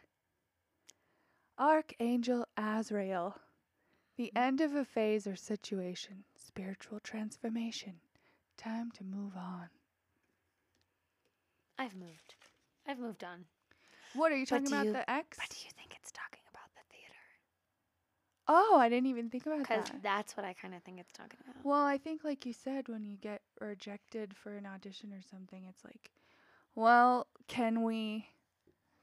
[1.57, 3.35] Archangel Azrael.
[4.17, 6.23] The end of a phase or situation.
[6.37, 7.95] Spiritual transformation.
[8.57, 9.67] Time to move on.
[11.77, 12.35] I've moved.
[12.87, 13.45] I've moved on.
[14.13, 14.85] What are you talking about?
[14.85, 15.37] you- the X?
[15.37, 17.19] But do you think it's talking about the theater?
[18.47, 20.03] Oh, I didn't even think about Because that.
[20.03, 21.65] that's what I kind of think it's talking about.
[21.65, 25.65] Well, I think, like you said, when you get rejected for an audition or something,
[25.67, 26.11] it's like,
[26.75, 28.27] well, can we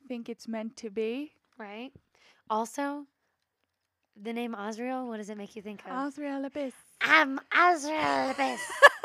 [0.07, 1.33] think it's meant to be?
[1.59, 1.91] Right?
[2.49, 3.07] Also,
[4.21, 6.09] the name Azrael, what does it make you think of?
[6.09, 6.75] Azrael Abyss.
[7.01, 8.61] I'm Azrael Abyss.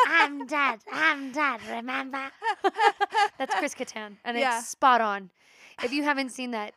[0.08, 0.80] I'm dead.
[0.92, 2.30] I'm dead, remember?
[3.40, 4.60] That's Chris Kattan, and Yeah.
[4.60, 5.30] it's spot on.
[5.84, 6.74] If you haven't seen that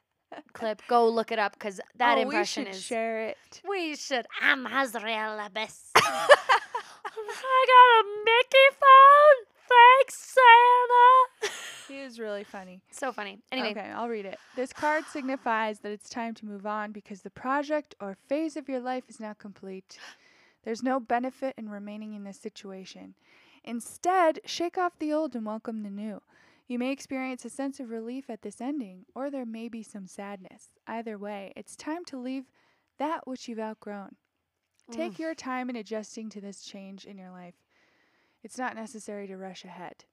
[0.53, 2.83] clip, go look it up because that oh, impression we should is.
[2.83, 3.63] share it.
[3.69, 4.27] We should.
[4.41, 5.91] I'm Abyss.
[5.97, 9.47] I got a Mickey phone.
[9.69, 11.55] Thanks, Santa.
[11.89, 12.83] He is really funny.
[12.91, 13.39] so funny.
[13.53, 14.39] Anyway, Okay, I'll read it.
[14.57, 18.69] This card signifies that it's time to move on because the project or phase of
[18.69, 19.99] your life is now complete.
[20.65, 23.15] There's no benefit in remaining in this situation.
[23.65, 26.21] Instead, shake off the old and welcome the new.
[26.71, 30.07] You may experience a sense of relief at this ending, or there may be some
[30.07, 30.69] sadness.
[30.87, 32.45] Either way, it's time to leave
[32.97, 34.15] that which you've outgrown.
[34.89, 35.19] Take Mm.
[35.19, 37.57] your time in adjusting to this change in your life.
[38.45, 40.05] It's not necessary to rush ahead.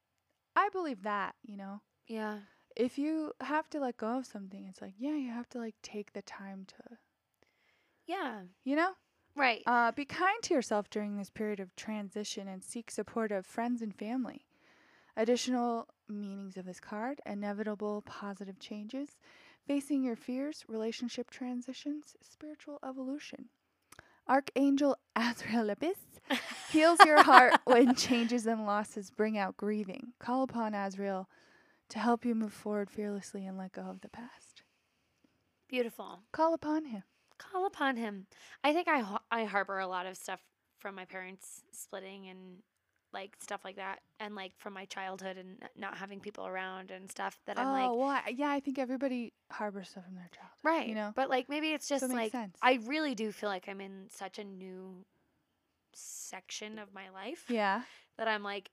[0.55, 2.39] I believe that, you know yeah,
[2.75, 5.75] if you have to let go of something, it's like, yeah, you have to like
[5.83, 6.97] take the time to,
[8.07, 8.93] yeah, you know,
[9.35, 9.61] right.
[9.67, 13.83] uh, be kind to yourself during this period of transition and seek support of friends
[13.83, 14.47] and family.
[15.15, 19.17] Additional meanings of this card inevitable positive changes,
[19.65, 23.45] facing your fears, relationship transitions, spiritual evolution.
[24.27, 25.97] Archangel Azrael Abyss
[26.71, 30.13] heals your heart when changes and losses bring out grieving.
[30.19, 31.29] Call upon Azrael
[31.89, 34.63] to help you move forward fearlessly and let go of the past.
[35.69, 36.23] Beautiful.
[36.31, 37.03] Call upon him.
[37.37, 38.25] Call upon him.
[38.63, 40.39] I think I I harbor a lot of stuff
[40.79, 42.63] from my parents splitting and
[43.17, 47.09] like stuff like that, and like from my childhood and not having people around and
[47.09, 50.29] stuff that I'm oh, like, well, I- yeah, I think everybody harbors stuff from their
[50.31, 50.57] childhood.
[50.63, 52.57] right, You know, But like maybe it's just so it makes like sense.
[52.61, 55.03] I really do feel like I'm in such a new
[55.93, 57.81] section of my life yeah.
[58.17, 58.69] that I'm like,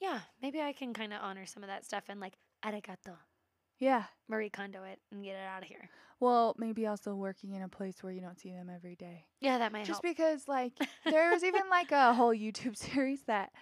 [0.00, 2.34] yeah, maybe I can kind of honor some of that stuff and like
[2.64, 3.16] arigato,
[3.78, 4.04] Yeah.
[4.28, 5.90] Marie Kondo it and get it out of here.
[6.20, 9.26] Well, maybe also working in a place where you don't see them every day.
[9.40, 10.16] Yeah, that might Just help.
[10.16, 10.72] because, like,
[11.04, 13.52] there was even like a whole YouTube series that,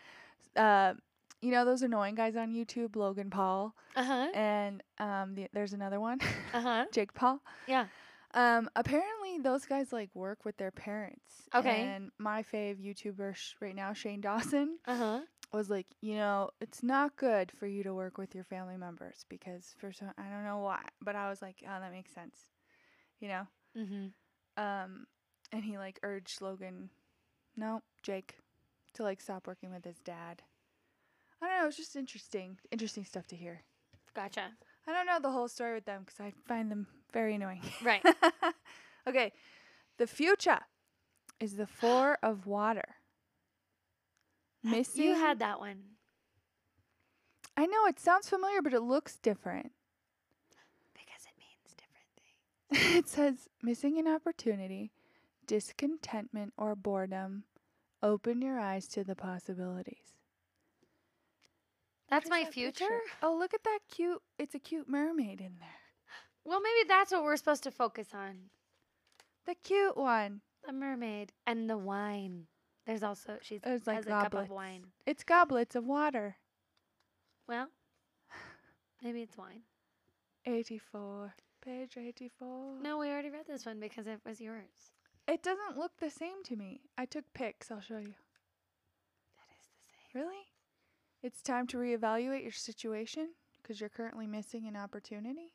[0.57, 0.95] uh,
[1.41, 4.27] you know, those annoying guys on YouTube, Logan Paul, Uh huh.
[4.35, 6.19] and um, the, there's another one,
[6.55, 6.85] Uh huh.
[6.93, 7.41] Jake Paul.
[7.67, 7.87] Yeah.
[8.35, 11.49] Um, apparently those guys like work with their parents.
[11.55, 11.83] Okay.
[11.83, 15.21] And my fave YouTuber sh- right now, Shane Dawson, Uh huh.
[15.53, 19.25] was like, you know, it's not good for you to work with your family members
[19.29, 22.37] because for some, I don't know why, but I was like, oh, that makes sense,
[23.21, 23.47] you know.
[23.77, 24.63] Mm-hmm.
[24.63, 25.07] Um,
[25.53, 26.91] and he like urged Logan,
[27.57, 28.37] no, Jake,
[28.97, 30.43] to like stop working with his dad.
[31.41, 31.69] I don't know.
[31.69, 33.63] It's just interesting, interesting stuff to hear.
[34.15, 34.53] Gotcha.
[34.87, 37.63] I don't know the whole story with them because I find them very annoying.
[37.83, 38.03] Right.
[39.09, 39.33] okay,
[39.99, 40.61] the future
[41.41, 42.97] is the four of water.
[44.63, 45.05] Missing.
[45.05, 45.83] You had that one.
[47.57, 49.73] I know it sounds familiar, but it looks different.
[50.95, 51.77] Because it means
[52.71, 52.97] different things.
[52.99, 54.91] it says missing an opportunity,
[55.47, 57.45] discontentment, or boredom.
[58.03, 60.15] Open your eyes to the possibilities.
[62.09, 62.85] That's my that future?
[62.85, 63.01] picture?
[63.23, 64.23] Oh, look at that cute.
[64.39, 65.69] It's a cute mermaid in there.
[66.45, 68.37] Well, maybe that's what we're supposed to focus on.
[69.47, 70.43] The cute one.
[70.65, 72.47] The mermaid and the wine.
[72.87, 74.51] There's also she's It's like has a cup goblets.
[74.51, 74.85] of wine.
[75.07, 76.37] It's goblets of water.
[77.49, 77.69] Well,
[79.03, 79.63] maybe it's wine.
[80.45, 81.35] 84.
[81.65, 82.75] Page 84.
[82.81, 84.93] No, we already read this one because it was yours.
[85.29, 86.81] It doesn't look the same to me.
[86.97, 87.71] I took pics.
[87.71, 88.15] I'll show you.
[89.35, 89.83] That is the
[90.15, 90.23] same.
[90.23, 90.47] Really?
[91.23, 93.31] It's time to reevaluate your situation
[93.61, 95.53] because you're currently missing an opportunity.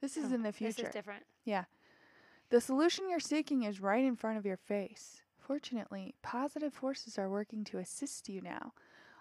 [0.00, 0.82] This is Oh, in the future.
[0.82, 1.24] This is different.
[1.44, 1.64] Yeah.
[2.50, 5.22] The solution you're seeking is right in front of your face.
[5.38, 8.72] Fortunately, positive forces are working to assist you now.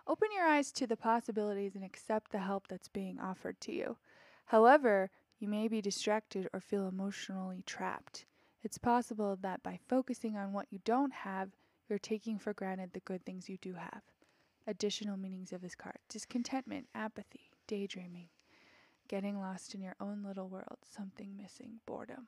[0.07, 3.97] Open your eyes to the possibilities and accept the help that's being offered to you.
[4.45, 8.25] However, you may be distracted or feel emotionally trapped.
[8.63, 11.49] It's possible that by focusing on what you don't have,
[11.87, 14.01] you're taking for granted the good things you do have.
[14.65, 18.27] Additional meanings of this card discontentment, apathy, daydreaming,
[19.07, 22.27] getting lost in your own little world, something missing, boredom.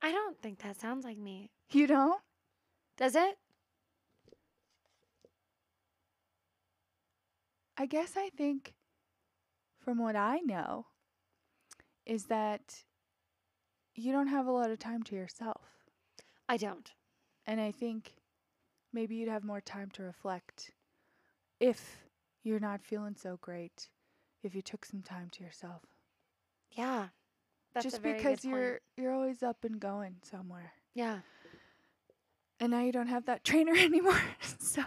[0.00, 1.50] I don't think that sounds like me.
[1.70, 2.20] You don't?
[2.96, 3.38] Does it?
[7.76, 8.74] I guess I think,
[9.80, 10.86] from what I know,
[12.06, 12.84] is that
[13.94, 15.62] you don't have a lot of time to yourself.
[16.48, 16.90] I don't.
[17.46, 18.14] And I think
[18.92, 20.72] maybe you'd have more time to reflect
[21.60, 22.04] if
[22.42, 23.88] you're not feeling so great,
[24.42, 25.82] if you took some time to yourself.
[26.70, 27.08] Yeah.
[27.80, 28.82] Just because you're point.
[28.96, 30.72] you're always up and going somewhere.
[30.94, 31.18] Yeah.
[32.60, 34.20] And now you don't have that trainer anymore.
[34.60, 34.82] so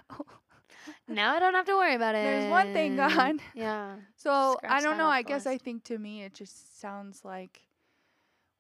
[1.07, 2.23] Now I don't have to worry about it.
[2.23, 3.41] There's one thing gone.
[3.53, 3.95] Yeah.
[4.15, 5.07] So I don't know.
[5.07, 7.66] I guess I think to me it just sounds like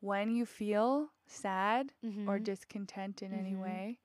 [0.07, 2.43] when you feel sad or Mhm.
[2.43, 3.61] discontent in any Mhm.
[3.61, 3.99] way,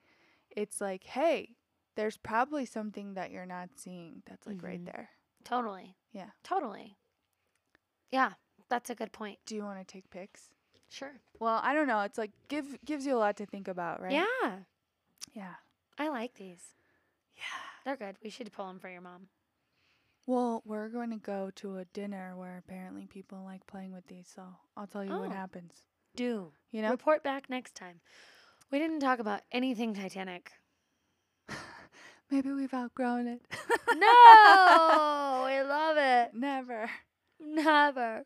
[0.51, 1.57] it's like, hey,
[1.95, 4.87] there's probably something that you're not seeing that's like right Mhm.
[4.93, 5.11] there.
[5.45, 5.97] Totally.
[6.11, 6.31] Yeah.
[6.43, 6.99] Totally.
[8.11, 8.35] Yeah.
[8.69, 9.39] That's a good point.
[9.45, 10.51] Do you want to take pics?
[10.89, 11.21] Sure.
[11.39, 12.01] Well, I don't know.
[12.01, 14.13] It's like give gives you a lot to think about, right?
[14.13, 14.65] Yeah.
[15.33, 15.57] Yeah.
[15.99, 16.75] I like these.
[17.37, 17.43] Yeah.
[17.85, 18.19] They're good.
[18.23, 19.29] We should pull them for your mom.
[20.27, 24.29] Well, we're going to go to a dinner where apparently people like playing with these,
[24.29, 25.35] so I'll tell you what Oh.
[25.35, 25.87] happens.
[26.15, 26.53] Do.
[26.71, 26.91] You know?
[26.91, 28.01] Report back next time.
[28.71, 30.53] We didn't talk about anything Titanic.
[32.31, 33.43] Maybe we've outgrown it.
[33.95, 36.31] no, we love it.
[36.35, 36.91] Never.
[37.41, 38.25] Never.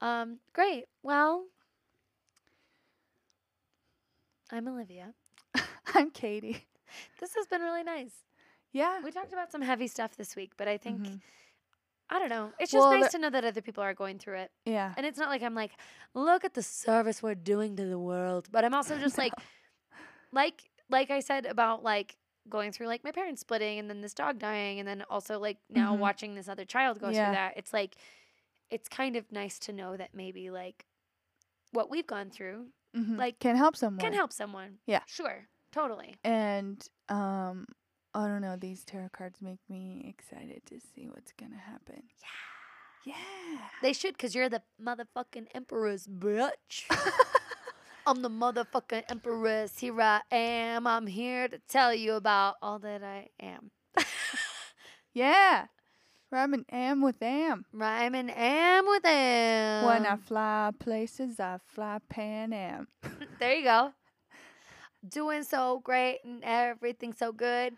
[0.00, 0.84] Um, great.
[1.02, 1.44] Well,
[4.50, 5.12] I'm Olivia.
[5.94, 6.66] I'm Katie.
[7.20, 8.12] This has been really nice.
[8.72, 9.00] Yeah.
[9.04, 11.20] We talked about some heavy stuff this week, but I think Mhm.
[12.08, 12.52] I don't know.
[12.60, 14.52] It's just Well, nice to know that other people are going through it.
[14.64, 14.94] Yeah.
[14.96, 15.72] And it's not like I'm like,
[16.14, 18.48] look at the service we're doing to the world.
[18.52, 19.32] But I'm also just like,
[20.32, 22.16] like, like I said about like
[22.48, 25.58] going through like my parents splitting and then this dog dying and then also like
[25.68, 25.98] now Mhm.
[25.98, 27.26] watching this other child go Yeah.
[27.26, 27.54] through that.
[27.56, 27.96] It's like,
[28.70, 30.86] it's kind of nice to know that maybe like
[31.72, 33.18] what we've gone through Mhm.
[33.18, 33.98] like, can help someone.
[34.00, 34.78] can help someone.
[34.86, 35.02] Yeah.
[35.06, 35.48] Sure.
[35.72, 36.14] Totally.
[36.22, 37.66] And um
[38.16, 42.02] I don't know, these tarot cards make me excited to see what's gonna happen.
[43.04, 43.14] Yeah.
[43.14, 43.58] Yeah.
[43.82, 46.84] They should because you're the motherfucking empress, bitch.
[48.06, 49.78] I'm the motherfucking empress.
[49.78, 50.86] Here I am.
[50.86, 53.70] I'm here to tell you about all that I am.
[55.12, 55.68] Yeah.
[56.30, 57.64] Rhyming am with am.
[57.72, 59.86] Rhyming am with am.
[59.86, 62.88] when I fly places, I fly Pan Am.
[63.38, 63.94] there you go.
[65.08, 67.76] Doing so great and everything so good.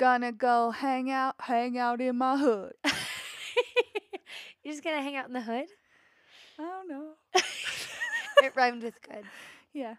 [0.00, 2.72] Gonna go hang out, hang out in my hood.
[4.64, 5.66] You're just gonna hang out in the hood?
[6.58, 7.10] I don't know.
[8.42, 9.24] it rhymed with good.
[9.74, 9.96] Yeah.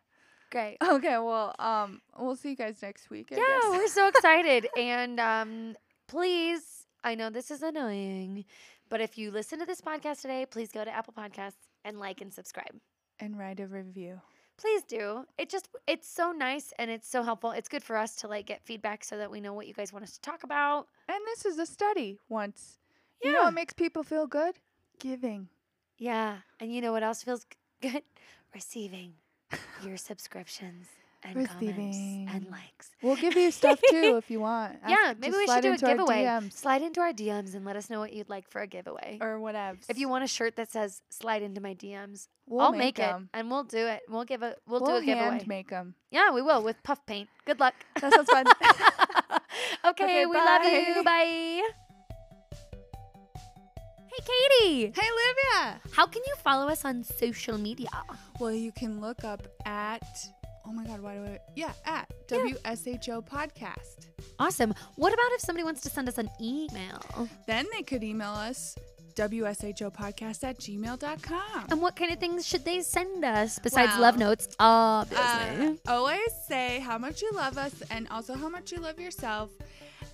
[0.51, 0.77] Great.
[0.83, 3.27] Okay, well, um, we'll see you guys next week.
[3.31, 3.69] I yeah, guess.
[3.69, 4.67] we're so excited.
[4.75, 5.75] and um,
[6.07, 8.45] please, I know this is annoying,
[8.89, 12.21] but if you listen to this podcast today, please go to Apple Podcasts and like
[12.21, 12.73] and subscribe.
[13.19, 14.19] and write a review.
[14.61, 15.25] Please do.
[15.39, 17.49] It just it's so nice and it's so helpful.
[17.51, 19.91] It's good for us to like get feedback so that we know what you guys
[19.91, 20.87] want us to talk about.
[21.09, 22.77] And this is a study once.
[23.23, 23.45] You know Yeah.
[23.45, 24.55] what makes people feel good?
[24.99, 25.49] Giving.
[25.97, 26.37] Yeah.
[26.59, 27.45] And you know what else feels
[27.81, 28.03] good?
[28.53, 29.13] Receiving
[29.83, 30.87] your subscriptions
[31.23, 32.89] and comments and likes.
[33.01, 34.77] We'll give you stuff too if you want.
[34.83, 36.39] Ask- yeah, maybe we should do a giveaway.
[36.51, 39.17] Slide into our DMs and let us know what you'd like for a giveaway.
[39.21, 39.77] or whatever.
[39.89, 43.03] If you want a shirt that says "Slide into my DMs," we'll I'll make, it
[43.03, 43.29] 'em.
[43.33, 44.01] and we'll do it.
[44.09, 45.29] We'll give a we'll, We'll, do a giveaway.
[45.29, 45.95] hand make them.
[46.11, 47.29] yeah, we will with puff paint.
[47.45, 47.73] Good luck.
[48.01, 48.45] That sounds fun.
[49.85, 51.03] okay, Okay, we love you.
[51.03, 51.61] bye.
[51.61, 51.69] Bye.
[54.13, 54.93] Hey, Katie.
[54.93, 55.81] hey, Livia.
[55.93, 57.89] How can you follow us on social media?
[58.39, 60.03] Well, you can look up at.
[60.65, 61.39] Oh my God, why do I?
[61.55, 62.37] Yeah, at Yeah.
[62.37, 64.07] WSHO Podcast.
[64.39, 64.73] Awesome.
[64.95, 67.01] What about if somebody wants to send us an email?
[67.47, 68.75] Then they could email us
[69.15, 71.65] WSHO podcast at gmail.com.
[71.69, 74.47] And what kind of things should they send us besides Well, love notes?
[74.59, 75.79] Obviously.
[75.85, 79.49] Uh, always say how much you love us and also how much you love yourself.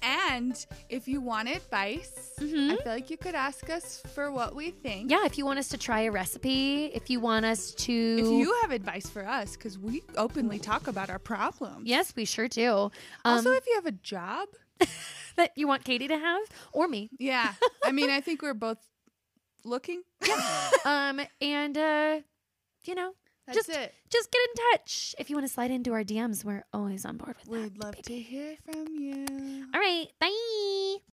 [0.01, 2.71] And if you want advice, Mhm.
[2.73, 5.09] I feel like you could ask us for what we think.
[5.11, 7.93] yeah, if you want us to try a recipe, if you want us to.
[7.93, 11.87] If you have advice for us, because we openly talk about our problems.
[11.87, 12.91] Yes, we sure do.
[13.25, 14.47] Also, Um, if you have a job,
[15.35, 16.41] that you want Katie to have
[16.71, 17.09] or me.
[17.19, 17.53] yeah.
[17.83, 18.79] I mean, I think we're both
[19.63, 20.03] looking.
[20.85, 22.19] Um, and uh,
[22.85, 23.13] you know,
[23.47, 23.93] That's just it.
[24.09, 25.15] just get in touch.
[25.17, 27.73] If you want to slide into our DMs, we're always on board with that.
[27.73, 29.25] We'd love to hear from you.
[29.73, 30.07] All right.
[30.19, 30.97] Bye.